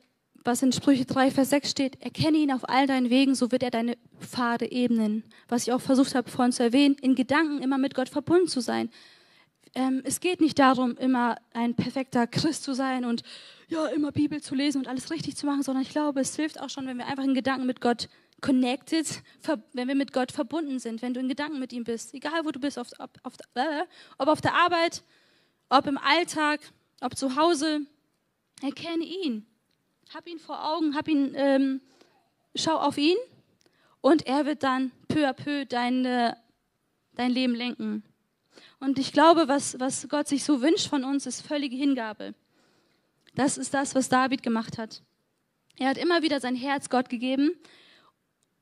was 0.43 0.61
in 0.61 0.71
Sprüche 0.71 1.05
3, 1.05 1.31
Vers 1.31 1.51
6 1.51 1.71
steht, 1.71 2.01
erkenne 2.01 2.37
ihn 2.37 2.51
auf 2.51 2.67
all 2.67 2.85
deinen 2.85 3.09
Wegen, 3.09 3.35
so 3.35 3.51
wird 3.51 3.63
er 3.63 3.71
deine 3.71 3.97
Pfade 4.19 4.71
ebnen. 4.71 5.23
Was 5.47 5.63
ich 5.63 5.73
auch 5.73 5.81
versucht 5.81 6.15
habe 6.15 6.29
vorhin 6.29 6.51
zu 6.51 6.63
erwähnen, 6.63 6.95
in 7.01 7.15
Gedanken 7.15 7.61
immer 7.61 7.77
mit 7.77 7.95
Gott 7.95 8.09
verbunden 8.09 8.47
zu 8.47 8.59
sein. 8.59 8.89
Ähm, 9.77 10.01
es 10.03 10.19
geht 10.19 10.41
nicht 10.41 10.57
darum, 10.57 10.97
immer 10.97 11.37
ein 11.53 11.75
perfekter 11.75 12.25
Christ 12.25 12.63
zu 12.63 12.73
sein 12.73 13.05
und 13.05 13.21
ja, 13.67 13.85
immer 13.87 14.11
Bibel 14.11 14.41
zu 14.41 14.55
lesen 14.55 14.79
und 14.79 14.87
alles 14.87 15.11
richtig 15.11 15.37
zu 15.37 15.45
machen, 15.45 15.61
sondern 15.61 15.83
ich 15.83 15.91
glaube, 15.91 16.19
es 16.19 16.35
hilft 16.35 16.59
auch 16.59 16.69
schon, 16.69 16.87
wenn 16.87 16.97
wir 16.97 17.05
einfach 17.05 17.23
in 17.23 17.35
Gedanken 17.35 17.67
mit 17.67 17.79
Gott 17.79 18.09
connected, 18.41 19.07
wenn 19.73 19.87
wir 19.87 19.95
mit 19.95 20.13
Gott 20.13 20.31
verbunden 20.31 20.79
sind, 20.79 21.03
wenn 21.03 21.13
du 21.13 21.19
in 21.19 21.27
Gedanken 21.27 21.59
mit 21.59 21.73
ihm 21.73 21.83
bist, 21.83 22.13
egal 22.15 22.43
wo 22.43 22.51
du 22.51 22.59
bist, 22.59 22.79
ob, 22.79 22.87
ob, 22.97 23.11
ob, 23.23 23.33
äh, 23.53 23.83
ob 24.17 24.27
auf 24.27 24.41
der 24.41 24.55
Arbeit, 24.55 25.03
ob 25.69 25.85
im 25.85 25.99
Alltag, 25.99 26.59
ob 27.01 27.15
zu 27.15 27.35
Hause, 27.35 27.85
Erkenne 28.61 29.03
ihn. 29.03 29.45
Hab 30.13 30.27
ihn 30.27 30.39
vor 30.39 30.73
Augen, 30.73 30.95
hab 30.95 31.07
ihn, 31.07 31.33
ähm, 31.35 31.81
schau 32.55 32.77
auf 32.77 32.97
ihn 32.97 33.17
und 34.01 34.25
er 34.25 34.45
wird 34.45 34.63
dann 34.63 34.91
peu 35.07 35.27
à 35.27 35.33
peu 35.33 35.65
deine, 35.65 36.37
dein 37.13 37.31
Leben 37.31 37.53
lenken. 37.53 38.03
Und 38.79 38.99
ich 38.99 39.11
glaube, 39.11 39.47
was, 39.47 39.79
was 39.79 40.07
Gott 40.07 40.27
sich 40.27 40.43
so 40.43 40.61
wünscht 40.61 40.87
von 40.87 41.03
uns, 41.03 41.25
ist 41.25 41.41
völlige 41.41 41.75
Hingabe. 41.75 42.35
Das 43.35 43.57
ist 43.57 43.73
das, 43.73 43.95
was 43.95 44.09
David 44.09 44.43
gemacht 44.43 44.77
hat. 44.77 45.03
Er 45.77 45.89
hat 45.89 45.97
immer 45.97 46.21
wieder 46.21 46.39
sein 46.39 46.55
Herz 46.55 46.89
Gott 46.89 47.09
gegeben. 47.09 47.51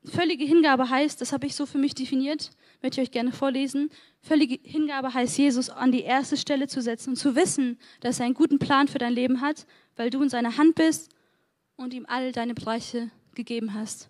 Völlige 0.03 0.45
Hingabe 0.45 0.89
heißt, 0.89 1.20
das 1.20 1.32
habe 1.32 1.47
ich 1.47 1.55
so 1.55 1.66
für 1.66 1.78
mich 1.78 1.95
definiert, 1.95 2.51
möchte 2.82 3.01
ich 3.01 3.07
euch 3.07 3.11
gerne 3.11 3.32
vorlesen. 3.32 3.89
Völlige 4.22 4.59
Hingabe 4.61 5.13
heißt, 5.13 5.38
Jesus 5.38 5.70
an 5.70 5.91
die 5.91 6.03
erste 6.03 6.38
Stelle 6.38 6.68
zu 6.68 6.82
setzen 6.82 7.11
und 7.11 7.16
zu 7.16 7.36
wissen, 7.36 7.80
dass 8.01 8.20
er 8.20 8.26
einen 8.26 8.36
guten 8.36 8.59
Plan 8.59 8.88
für 8.88 8.99
dein 8.99 9.13
Leben 9.13 9.41
hat 9.41 9.66
weil 9.95 10.09
du 10.09 10.22
in 10.22 10.30
seiner 10.30 10.57
Hand 10.57 10.76
bist 10.76 11.09
und 11.76 11.93
ihm 11.93 12.05
all 12.07 12.32
deine 12.32 12.53
Bereiche 12.53 13.09
gegeben 13.34 13.74
hast. 13.74 14.09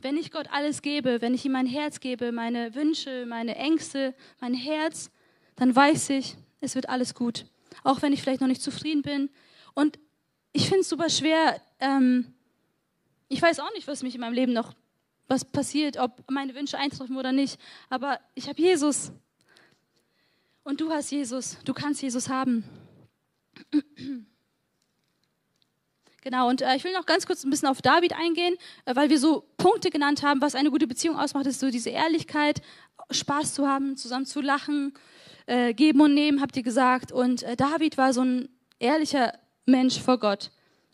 Wenn 0.00 0.16
ich 0.16 0.30
Gott 0.30 0.46
alles 0.50 0.82
gebe, 0.82 1.20
wenn 1.20 1.34
ich 1.34 1.44
ihm 1.44 1.52
mein 1.52 1.66
Herz 1.66 2.00
gebe, 2.00 2.30
meine 2.32 2.74
Wünsche, 2.74 3.26
meine 3.26 3.56
Ängste, 3.56 4.14
mein 4.40 4.54
Herz, 4.54 5.10
dann 5.56 5.74
weiß 5.74 6.10
ich, 6.10 6.36
es 6.60 6.74
wird 6.74 6.88
alles 6.88 7.14
gut. 7.14 7.46
Auch 7.82 8.00
wenn 8.02 8.12
ich 8.12 8.22
vielleicht 8.22 8.40
noch 8.40 8.48
nicht 8.48 8.62
zufrieden 8.62 9.02
bin. 9.02 9.30
Und 9.74 9.98
ich 10.52 10.68
finde 10.68 10.80
es 10.80 10.88
super 10.88 11.10
schwer, 11.10 11.60
ähm, 11.80 12.32
Ich 13.30 13.42
weiß 13.42 13.60
auch 13.60 13.72
nicht, 13.74 13.86
was 13.86 14.02
mich 14.02 14.14
in 14.14 14.22
meinem 14.22 14.32
Leben 14.32 14.52
noch, 14.54 14.74
was 15.26 15.44
passiert, 15.44 15.98
ob 15.98 16.30
meine 16.30 16.54
Wünsche 16.54 16.78
eintreffen 16.78 17.16
oder 17.16 17.32
nicht. 17.32 17.60
Aber 17.90 18.20
ich 18.34 18.48
habe 18.48 18.60
Jesus. 18.60 19.12
Und 20.64 20.80
du 20.80 20.90
hast 20.90 21.10
Jesus. 21.10 21.58
Du 21.64 21.74
kannst 21.74 22.00
Jesus 22.00 22.28
haben. 22.28 22.64
Genau, 26.28 26.50
und 26.50 26.60
äh, 26.60 26.76
ich 26.76 26.84
will 26.84 26.92
noch 26.92 27.06
ganz 27.06 27.24
kurz 27.24 27.42
ein 27.42 27.48
bisschen 27.48 27.68
auf 27.68 27.80
David 27.80 28.12
eingehen, 28.12 28.54
äh, 28.84 28.94
weil 28.94 29.08
wir 29.08 29.18
so 29.18 29.46
Punkte 29.56 29.88
genannt 29.88 30.22
haben, 30.22 30.42
was 30.42 30.54
eine 30.54 30.70
gute 30.70 30.86
Beziehung 30.86 31.18
ausmacht, 31.18 31.46
ist 31.46 31.58
so 31.58 31.70
diese 31.70 31.88
Ehrlichkeit, 31.88 32.60
Spaß 33.10 33.54
zu 33.54 33.66
haben, 33.66 33.96
zusammen 33.96 34.26
zu 34.26 34.42
lachen, 34.42 34.92
äh, 35.46 35.72
geben 35.72 36.02
und 36.02 36.12
nehmen, 36.12 36.42
habt 36.42 36.54
ihr 36.58 36.62
gesagt. 36.62 37.12
Und 37.12 37.44
äh, 37.44 37.56
David 37.56 37.96
war 37.96 38.12
so 38.12 38.20
ein 38.20 38.50
ehrlicher 38.78 39.32
Mensch 39.64 39.98
vor 40.02 40.18
Gott. 40.18 40.50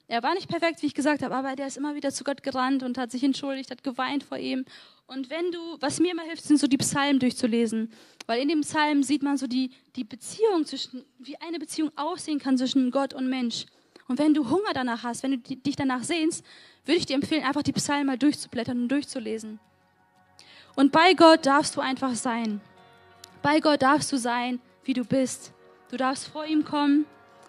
Er 0.07 0.23
war 0.23 0.35
nicht 0.35 0.49
perfekt, 0.49 0.83
wie 0.83 0.87
ich 0.87 0.95
gesagt 0.95 1.25
habe, 1.25 1.35
aber 1.35 1.57
der 1.57 1.67
ist 1.67 1.79
immer 1.79 1.97
wieder 1.97 2.13
zu 2.13 2.23
Gott 2.23 2.45
gerannt 2.45 2.85
und 2.85 2.97
hat 2.97 3.11
sich 3.11 3.25
entschuldigt, 3.25 3.73
hat 3.73 3.83
geweint 3.83 4.23
vor 4.23 4.39
ihm. 4.39 4.65
Und 5.09 5.31
wenn 5.31 5.51
du, 5.51 5.59
was 5.81 5.99
mir 5.99 6.13
immer 6.13 6.23
hilft, 6.23 6.45
sind 6.45 6.61
so 6.61 6.69
die 6.69 6.77
Psalmen 6.77 7.19
durchzulesen. 7.19 7.93
Weil 8.29 8.41
in 8.41 8.47
dem 8.47 8.61
Psalm 8.61 9.03
sieht 9.03 9.25
man 9.25 9.37
so 9.37 9.49
die, 9.49 9.73
die 9.97 10.05
Beziehung 10.05 10.65
zwischen, 10.65 11.05
wie 11.19 11.37
eine 11.41 11.59
Beziehung 11.59 11.91
aussehen 11.97 12.39
kann 12.39 12.57
zwischen 12.57 12.93
Gott 12.93 13.15
und 13.15 13.29
Mensch. 13.29 13.67
Und 14.09 14.19
wenn 14.19 14.35
du 14.35 14.51
Hunger 14.51 14.73
danach 14.75 15.03
hast, 15.03 15.23
wenn 15.23 15.31
du 15.33 15.39
dich 15.39 15.77
danach 15.77 16.03
sehnst, 16.03 16.45
würde 16.85 16.99
ich 16.99 17.07
dir 17.07 17.15
empfehlen, 17.15 17.45
einfach 17.45 17.63
die 17.63 17.73
Psalmen 17.73 18.07
mal 18.07 18.19
durchzublättern 18.19 18.83
und 18.83 18.89
durchzulesen. 18.89 19.59
Und 20.77 20.93
bei 20.93 21.15
Gott 21.15 21.47
darfst 21.47 21.77
du 21.77 21.81
einfach 21.81 22.15
sein. 22.15 22.61
Bei 23.43 23.61
Gott 23.61 23.83
darfst 23.83 24.13
du 24.13 24.19
sein, 24.19 24.61
wie 24.85 24.93
du 24.93 25.05
bist. 25.05 25.53
Du 25.91 25.97
darfst 25.97 26.29
vor 26.29 26.45
ihm 26.45 26.65
kommen, 26.65 27.07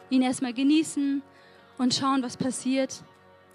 ihn 0.10 0.22
erstmal 0.22 0.54
genießen 0.54 1.22
und 1.78 1.94
schauen, 1.94 2.24
was 2.24 2.38
passiert. 2.38 3.04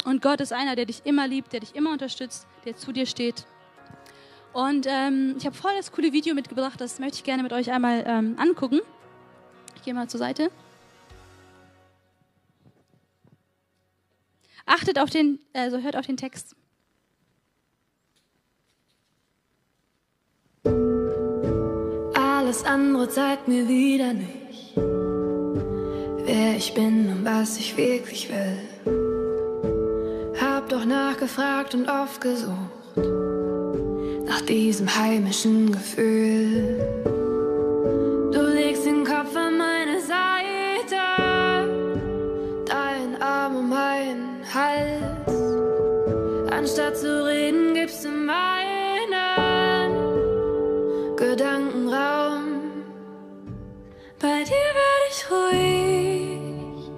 Und 0.04 0.22
Gott 0.22 0.40
ist 0.40 0.52
einer, 0.52 0.76
der 0.76 0.86
dich 0.86 1.02
immer 1.04 1.26
liebt, 1.26 1.52
der 1.52 1.60
dich 1.60 1.74
immer 1.74 1.92
unterstützt, 1.92 2.46
der 2.64 2.76
zu 2.76 2.92
dir 2.92 3.06
steht. 3.06 3.46
Und 4.52 4.86
ähm, 4.88 5.36
ich 5.38 5.46
habe 5.46 5.54
voll 5.54 5.72
das 5.76 5.92
coole 5.92 6.12
Video 6.12 6.34
mitgebracht, 6.34 6.80
das 6.80 6.98
möchte 6.98 7.18
ich 7.18 7.24
gerne 7.24 7.42
mit 7.42 7.52
euch 7.52 7.70
einmal 7.70 8.04
ähm, 8.06 8.36
angucken. 8.38 8.80
Ich 9.76 9.82
gehe 9.82 9.94
mal 9.94 10.08
zur 10.08 10.18
Seite. 10.18 10.50
Achtet 14.72 15.00
auf 15.00 15.10
den, 15.10 15.40
also 15.52 15.78
hört 15.78 15.96
auf 15.96 16.06
den 16.06 16.16
Text. 16.16 16.54
Alles 22.14 22.64
andere 22.64 23.08
zeigt 23.08 23.48
mir 23.48 23.66
wieder 23.66 24.12
nicht, 24.12 24.76
wer 26.24 26.56
ich 26.56 26.72
bin 26.72 27.08
und 27.10 27.24
was 27.24 27.58
ich 27.58 27.76
wirklich 27.76 28.28
will. 28.28 28.58
Hab 30.40 30.68
doch 30.68 30.84
nachgefragt 30.84 31.74
und 31.74 31.88
oft 31.88 32.20
gesucht 32.20 32.96
nach 34.24 34.40
diesem 34.42 34.94
heimischen 34.94 35.72
Gefühl. 35.72 37.19
Anstatt 46.60 46.94
zu 46.94 47.24
reden, 47.24 47.72
gibst 47.72 48.04
du 48.04 48.10
meinen 48.10 48.36
Gedanken 51.16 51.88
Raum. 51.88 52.84
Bei 54.18 54.44
dir 54.44 54.74
werde 54.76 55.06
ich 55.08 55.30
ruhig, 55.30 56.90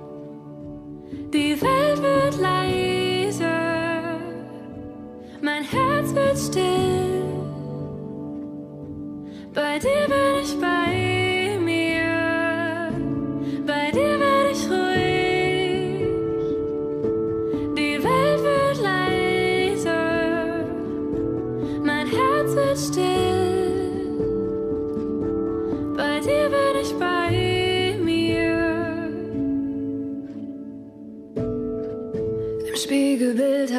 die 1.32 1.62
Welt 1.62 2.02
wird 2.02 2.38
leise, 2.40 3.52
mein 5.40 5.62
Herz 5.62 6.12
wird 6.12 6.36
still. 6.36 7.22
Bei 9.54 9.78
dir 9.78 10.08
bin 10.08 10.42
ich 10.42 10.58
bei 10.60 10.82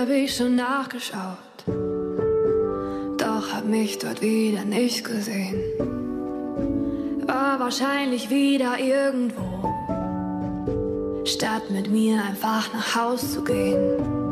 hab 0.03 0.09
ich 0.09 0.35
schon 0.35 0.57
nachgeschaut, 0.57 1.63
doch 3.17 3.53
hab 3.53 3.63
mich 3.63 3.99
dort 3.99 4.21
wieder 4.21 4.65
nicht 4.65 5.05
gesehen. 5.05 5.55
War 7.25 7.57
wahrscheinlich 7.61 8.29
wieder 8.29 8.77
irgendwo, 8.79 9.69
statt 11.23 11.69
mit 11.69 11.89
mir 11.89 12.21
einfach 12.21 12.73
nach 12.73 12.95
Haus 12.97 13.31
zu 13.31 13.45
gehen. 13.45 14.22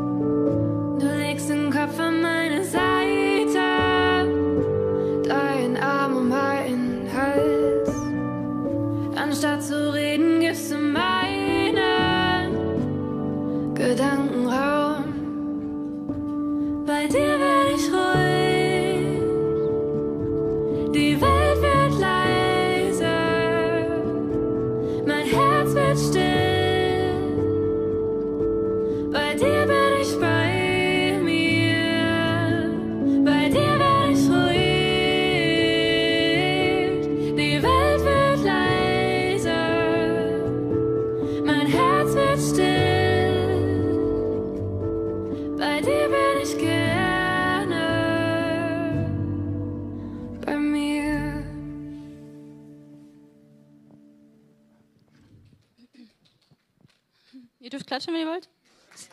Klatschen, 57.92 58.14
wenn 58.14 58.22
ihr 58.22 58.26
wollt. 58.26 58.48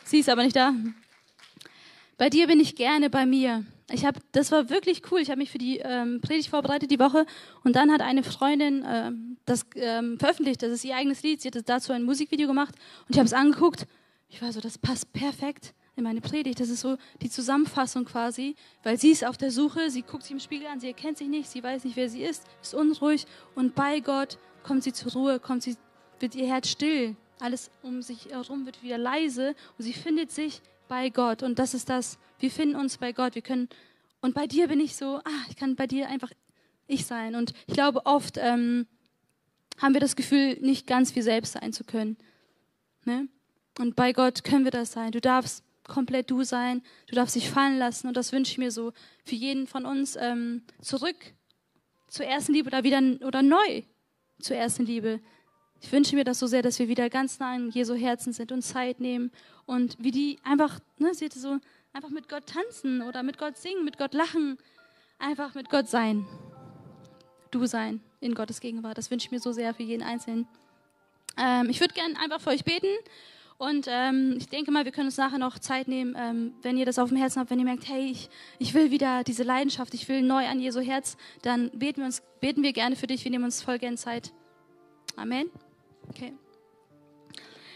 Sie 0.04 0.20
ist 0.20 0.30
aber 0.30 0.42
nicht 0.42 0.56
da. 0.56 0.72
Bei 2.16 2.30
dir 2.30 2.46
bin 2.46 2.60
ich 2.60 2.76
gerne 2.76 3.10
bei 3.10 3.26
mir. 3.26 3.66
Ich 3.92 4.06
habe, 4.06 4.20
das 4.32 4.50
war 4.52 4.70
wirklich 4.70 5.02
cool. 5.10 5.20
Ich 5.20 5.28
habe 5.28 5.38
mich 5.38 5.50
für 5.50 5.58
die 5.58 5.80
ähm, 5.80 6.22
Predigt 6.22 6.48
vorbereitet 6.48 6.90
die 6.90 6.98
Woche 6.98 7.26
und 7.62 7.76
dann 7.76 7.92
hat 7.92 8.00
eine 8.00 8.22
Freundin 8.22 8.82
ähm, 8.86 9.36
das 9.44 9.66
ähm, 9.74 10.18
veröffentlicht. 10.18 10.62
Das 10.62 10.70
ist 10.70 10.84
ihr 10.84 10.96
eigenes 10.96 11.22
Lied. 11.22 11.42
Sie 11.42 11.48
hat 11.48 11.68
dazu 11.68 11.92
ein 11.92 12.04
Musikvideo 12.04 12.46
gemacht 12.46 12.74
und 13.06 13.10
ich 13.10 13.18
habe 13.18 13.26
es 13.26 13.34
angeguckt. 13.34 13.86
Ich 14.30 14.40
war 14.40 14.50
so, 14.50 14.60
das 14.60 14.78
passt 14.78 15.12
perfekt 15.12 15.74
in 15.96 16.04
meine 16.04 16.20
Predigt. 16.20 16.60
Das 16.60 16.68
ist 16.68 16.80
so 16.80 16.96
die 17.20 17.30
Zusammenfassung 17.30 18.04
quasi, 18.04 18.56
weil 18.82 18.98
sie 18.98 19.10
ist 19.10 19.24
auf 19.24 19.36
der 19.36 19.50
Suche. 19.50 19.90
Sie 19.90 20.02
guckt 20.02 20.22
sich 20.22 20.32
im 20.32 20.40
Spiegel 20.40 20.66
an. 20.68 20.80
Sie 20.80 20.88
erkennt 20.88 21.18
sich 21.18 21.28
nicht. 21.28 21.48
Sie 21.48 21.62
weiß 21.62 21.84
nicht, 21.84 21.96
wer 21.96 22.08
sie 22.08 22.22
ist. 22.22 22.44
Ist 22.62 22.74
unruhig 22.74 23.26
und 23.54 23.74
bei 23.74 24.00
Gott 24.00 24.38
kommt 24.62 24.82
sie 24.82 24.92
zur 24.92 25.12
Ruhe. 25.12 25.40
Kommt 25.40 25.62
sie, 25.62 25.76
wird 26.18 26.34
ihr 26.34 26.46
Herz 26.46 26.68
still. 26.68 27.16
Alles 27.40 27.70
um 27.82 28.02
sich 28.02 28.26
herum 28.26 28.66
wird 28.66 28.82
wieder 28.82 28.98
leise 28.98 29.54
und 29.78 29.84
sie 29.84 29.94
findet 29.94 30.30
sich 30.30 30.60
bei 30.88 31.08
Gott. 31.08 31.42
Und 31.42 31.58
das 31.58 31.72
ist 31.72 31.88
das, 31.88 32.18
wir 32.38 32.50
finden 32.50 32.76
uns 32.76 32.98
bei 32.98 33.12
Gott. 33.12 33.34
Wir 33.34 33.42
können, 33.42 33.68
und 34.20 34.34
bei 34.34 34.46
dir 34.46 34.68
bin 34.68 34.80
ich 34.80 34.96
so, 34.96 35.16
ah, 35.24 35.44
ich 35.48 35.56
kann 35.56 35.76
bei 35.76 35.86
dir 35.86 36.08
einfach 36.08 36.30
ich 36.86 37.06
sein. 37.06 37.34
Und 37.34 37.52
ich 37.66 37.74
glaube, 37.74 38.04
oft 38.04 38.36
ähm, 38.36 38.86
haben 39.78 39.94
wir 39.94 40.00
das 40.00 40.16
Gefühl, 40.16 40.58
nicht 40.60 40.86
ganz 40.86 41.14
wir 41.14 41.22
selbst 41.22 41.52
sein 41.52 41.72
zu 41.72 41.84
können. 41.84 42.18
Ne? 43.04 43.28
Und 43.78 43.96
bei 43.96 44.12
Gott 44.12 44.44
können 44.44 44.64
wir 44.64 44.70
das 44.70 44.92
sein. 44.92 45.12
Du 45.12 45.20
darfst 45.20 45.64
komplett 45.90 46.30
du 46.30 46.42
sein. 46.44 46.82
Du 47.08 47.14
darfst 47.14 47.34
dich 47.34 47.50
fallen 47.50 47.78
lassen. 47.78 48.08
Und 48.08 48.16
das 48.16 48.32
wünsche 48.32 48.52
ich 48.52 48.58
mir 48.58 48.70
so 48.70 48.92
für 49.24 49.34
jeden 49.34 49.66
von 49.66 49.84
uns 49.84 50.16
ähm, 50.16 50.62
zurück 50.80 51.16
zur 52.08 52.24
ersten 52.24 52.52
Liebe 52.54 52.68
oder 52.68 52.82
wieder 52.82 53.02
oder 53.26 53.42
neu 53.42 53.82
zur 54.40 54.56
ersten 54.56 54.86
Liebe. 54.86 55.20
Ich 55.82 55.92
wünsche 55.92 56.14
mir 56.14 56.24
das 56.24 56.38
so 56.38 56.46
sehr, 56.46 56.62
dass 56.62 56.78
wir 56.78 56.88
wieder 56.88 57.08
ganz 57.10 57.38
nah 57.38 57.54
an 57.54 57.70
Jesu 57.70 57.94
Herzen 57.94 58.32
sind 58.32 58.52
und 58.52 58.62
Zeit 58.62 59.00
nehmen 59.00 59.30
und 59.66 59.96
wie 59.98 60.10
die 60.10 60.38
einfach, 60.44 60.78
ne, 60.98 61.14
sie 61.14 61.28
so, 61.28 61.58
einfach 61.92 62.10
mit 62.10 62.28
Gott 62.28 62.46
tanzen 62.46 63.02
oder 63.02 63.22
mit 63.22 63.38
Gott 63.38 63.56
singen, 63.56 63.84
mit 63.84 63.98
Gott 63.98 64.14
lachen, 64.14 64.58
einfach 65.18 65.54
mit 65.54 65.70
Gott 65.70 65.88
sein. 65.88 66.26
Du 67.50 67.66
sein 67.66 68.00
in 68.20 68.34
Gottes 68.34 68.60
Gegenwart. 68.60 68.98
Das 68.98 69.10
wünsche 69.10 69.26
ich 69.26 69.32
mir 69.32 69.40
so 69.40 69.52
sehr 69.52 69.74
für 69.74 69.82
jeden 69.82 70.02
Einzelnen. 70.02 70.46
Ähm, 71.36 71.68
ich 71.70 71.80
würde 71.80 71.94
gerne 71.94 72.18
einfach 72.18 72.40
für 72.40 72.50
euch 72.50 72.64
beten 72.64 72.86
Und 73.60 73.88
ähm, 73.90 74.36
ich 74.38 74.48
denke 74.48 74.70
mal, 74.70 74.86
wir 74.86 74.90
können 74.90 75.08
uns 75.08 75.18
nachher 75.18 75.36
noch 75.36 75.58
Zeit 75.58 75.86
nehmen, 75.86 76.16
ähm, 76.18 76.54
wenn 76.62 76.78
ihr 76.78 76.86
das 76.86 76.98
auf 76.98 77.10
dem 77.10 77.18
Herzen 77.18 77.40
habt, 77.40 77.50
wenn 77.50 77.58
ihr 77.58 77.66
merkt, 77.66 77.86
hey, 77.90 78.10
ich, 78.10 78.30
ich 78.58 78.72
will 78.72 78.90
wieder 78.90 79.22
diese 79.22 79.42
Leidenschaft, 79.42 79.92
ich 79.92 80.08
will 80.08 80.22
neu 80.22 80.46
an 80.46 80.60
Jesu 80.60 80.80
Herz, 80.80 81.18
dann 81.42 81.70
beten 81.74 82.00
wir, 82.00 82.06
uns, 82.06 82.22
beten 82.40 82.62
wir 82.62 82.72
gerne 82.72 82.96
für 82.96 83.06
dich. 83.06 83.22
Wir 83.22 83.30
nehmen 83.30 83.44
uns 83.44 83.62
voll 83.62 83.78
gern 83.78 83.98
Zeit. 83.98 84.32
Amen. 85.14 85.50
Okay. 86.08 86.32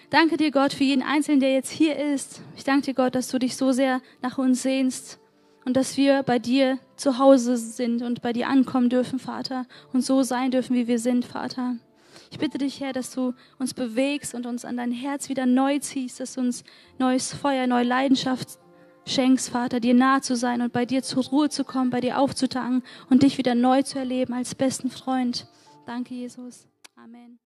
Danke 0.08 0.38
dir, 0.38 0.50
Gott, 0.50 0.72
für 0.72 0.84
jeden 0.84 1.02
Einzelnen, 1.02 1.40
der 1.40 1.52
jetzt 1.52 1.70
hier 1.70 1.98
ist. 1.98 2.40
Ich 2.56 2.64
danke 2.64 2.86
dir, 2.86 2.94
Gott, 2.94 3.14
dass 3.14 3.28
du 3.28 3.38
dich 3.38 3.54
so 3.54 3.72
sehr 3.72 4.00
nach 4.22 4.38
uns 4.38 4.62
sehnst 4.62 5.18
und 5.66 5.76
dass 5.76 5.98
wir 5.98 6.22
bei 6.22 6.38
dir 6.38 6.78
zu 6.96 7.18
Hause 7.18 7.58
sind 7.58 8.00
und 8.00 8.22
bei 8.22 8.32
dir 8.32 8.48
ankommen 8.48 8.88
dürfen, 8.88 9.18
Vater, 9.18 9.66
und 9.92 10.00
so 10.00 10.22
sein 10.22 10.50
dürfen, 10.50 10.74
wie 10.74 10.86
wir 10.86 10.98
sind, 10.98 11.26
Vater. 11.26 11.76
Ich 12.34 12.40
bitte 12.40 12.58
dich, 12.58 12.80
Herr, 12.80 12.92
dass 12.92 13.12
du 13.12 13.32
uns 13.60 13.74
bewegst 13.74 14.34
und 14.34 14.44
uns 14.44 14.64
an 14.64 14.76
dein 14.76 14.90
Herz 14.90 15.28
wieder 15.28 15.46
neu 15.46 15.78
ziehst, 15.78 16.18
dass 16.18 16.34
du 16.34 16.40
uns 16.40 16.64
neues 16.98 17.32
Feuer, 17.32 17.68
neue 17.68 17.84
Leidenschaft 17.84 18.58
schenkst, 19.06 19.50
Vater, 19.50 19.78
dir 19.78 19.94
nahe 19.94 20.20
zu 20.20 20.34
sein 20.34 20.60
und 20.60 20.72
bei 20.72 20.84
dir 20.84 21.04
zur 21.04 21.22
Ruhe 21.22 21.48
zu 21.48 21.62
kommen, 21.62 21.90
bei 21.90 22.00
dir 22.00 22.18
aufzutanken 22.18 22.82
und 23.08 23.22
dich 23.22 23.38
wieder 23.38 23.54
neu 23.54 23.82
zu 23.82 24.00
erleben 24.00 24.34
als 24.34 24.56
besten 24.56 24.90
Freund. 24.90 25.46
Danke, 25.86 26.12
Jesus. 26.14 26.66
Amen. 26.96 27.38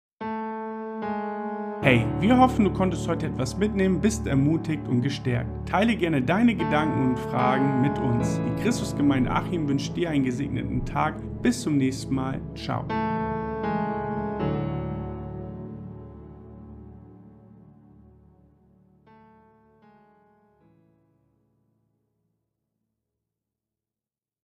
Hey, 1.82 2.06
wir 2.20 2.38
hoffen, 2.38 2.64
du 2.64 2.72
konntest 2.72 3.06
heute 3.08 3.26
etwas 3.26 3.58
mitnehmen, 3.58 4.00
bist 4.00 4.26
ermutigt 4.26 4.88
und 4.88 5.02
gestärkt. 5.02 5.68
Teile 5.68 5.96
gerne 5.96 6.22
deine 6.22 6.54
Gedanken 6.54 7.10
und 7.10 7.18
Fragen 7.18 7.82
mit 7.82 7.98
uns. 7.98 8.40
Die 8.40 8.62
Christusgemeinde 8.62 9.30
Achim 9.30 9.68
wünscht 9.68 9.94
dir 9.94 10.08
einen 10.08 10.24
gesegneten 10.24 10.86
Tag. 10.86 11.20
Bis 11.42 11.60
zum 11.60 11.76
nächsten 11.76 12.14
Mal. 12.14 12.40
Ciao. 12.54 12.86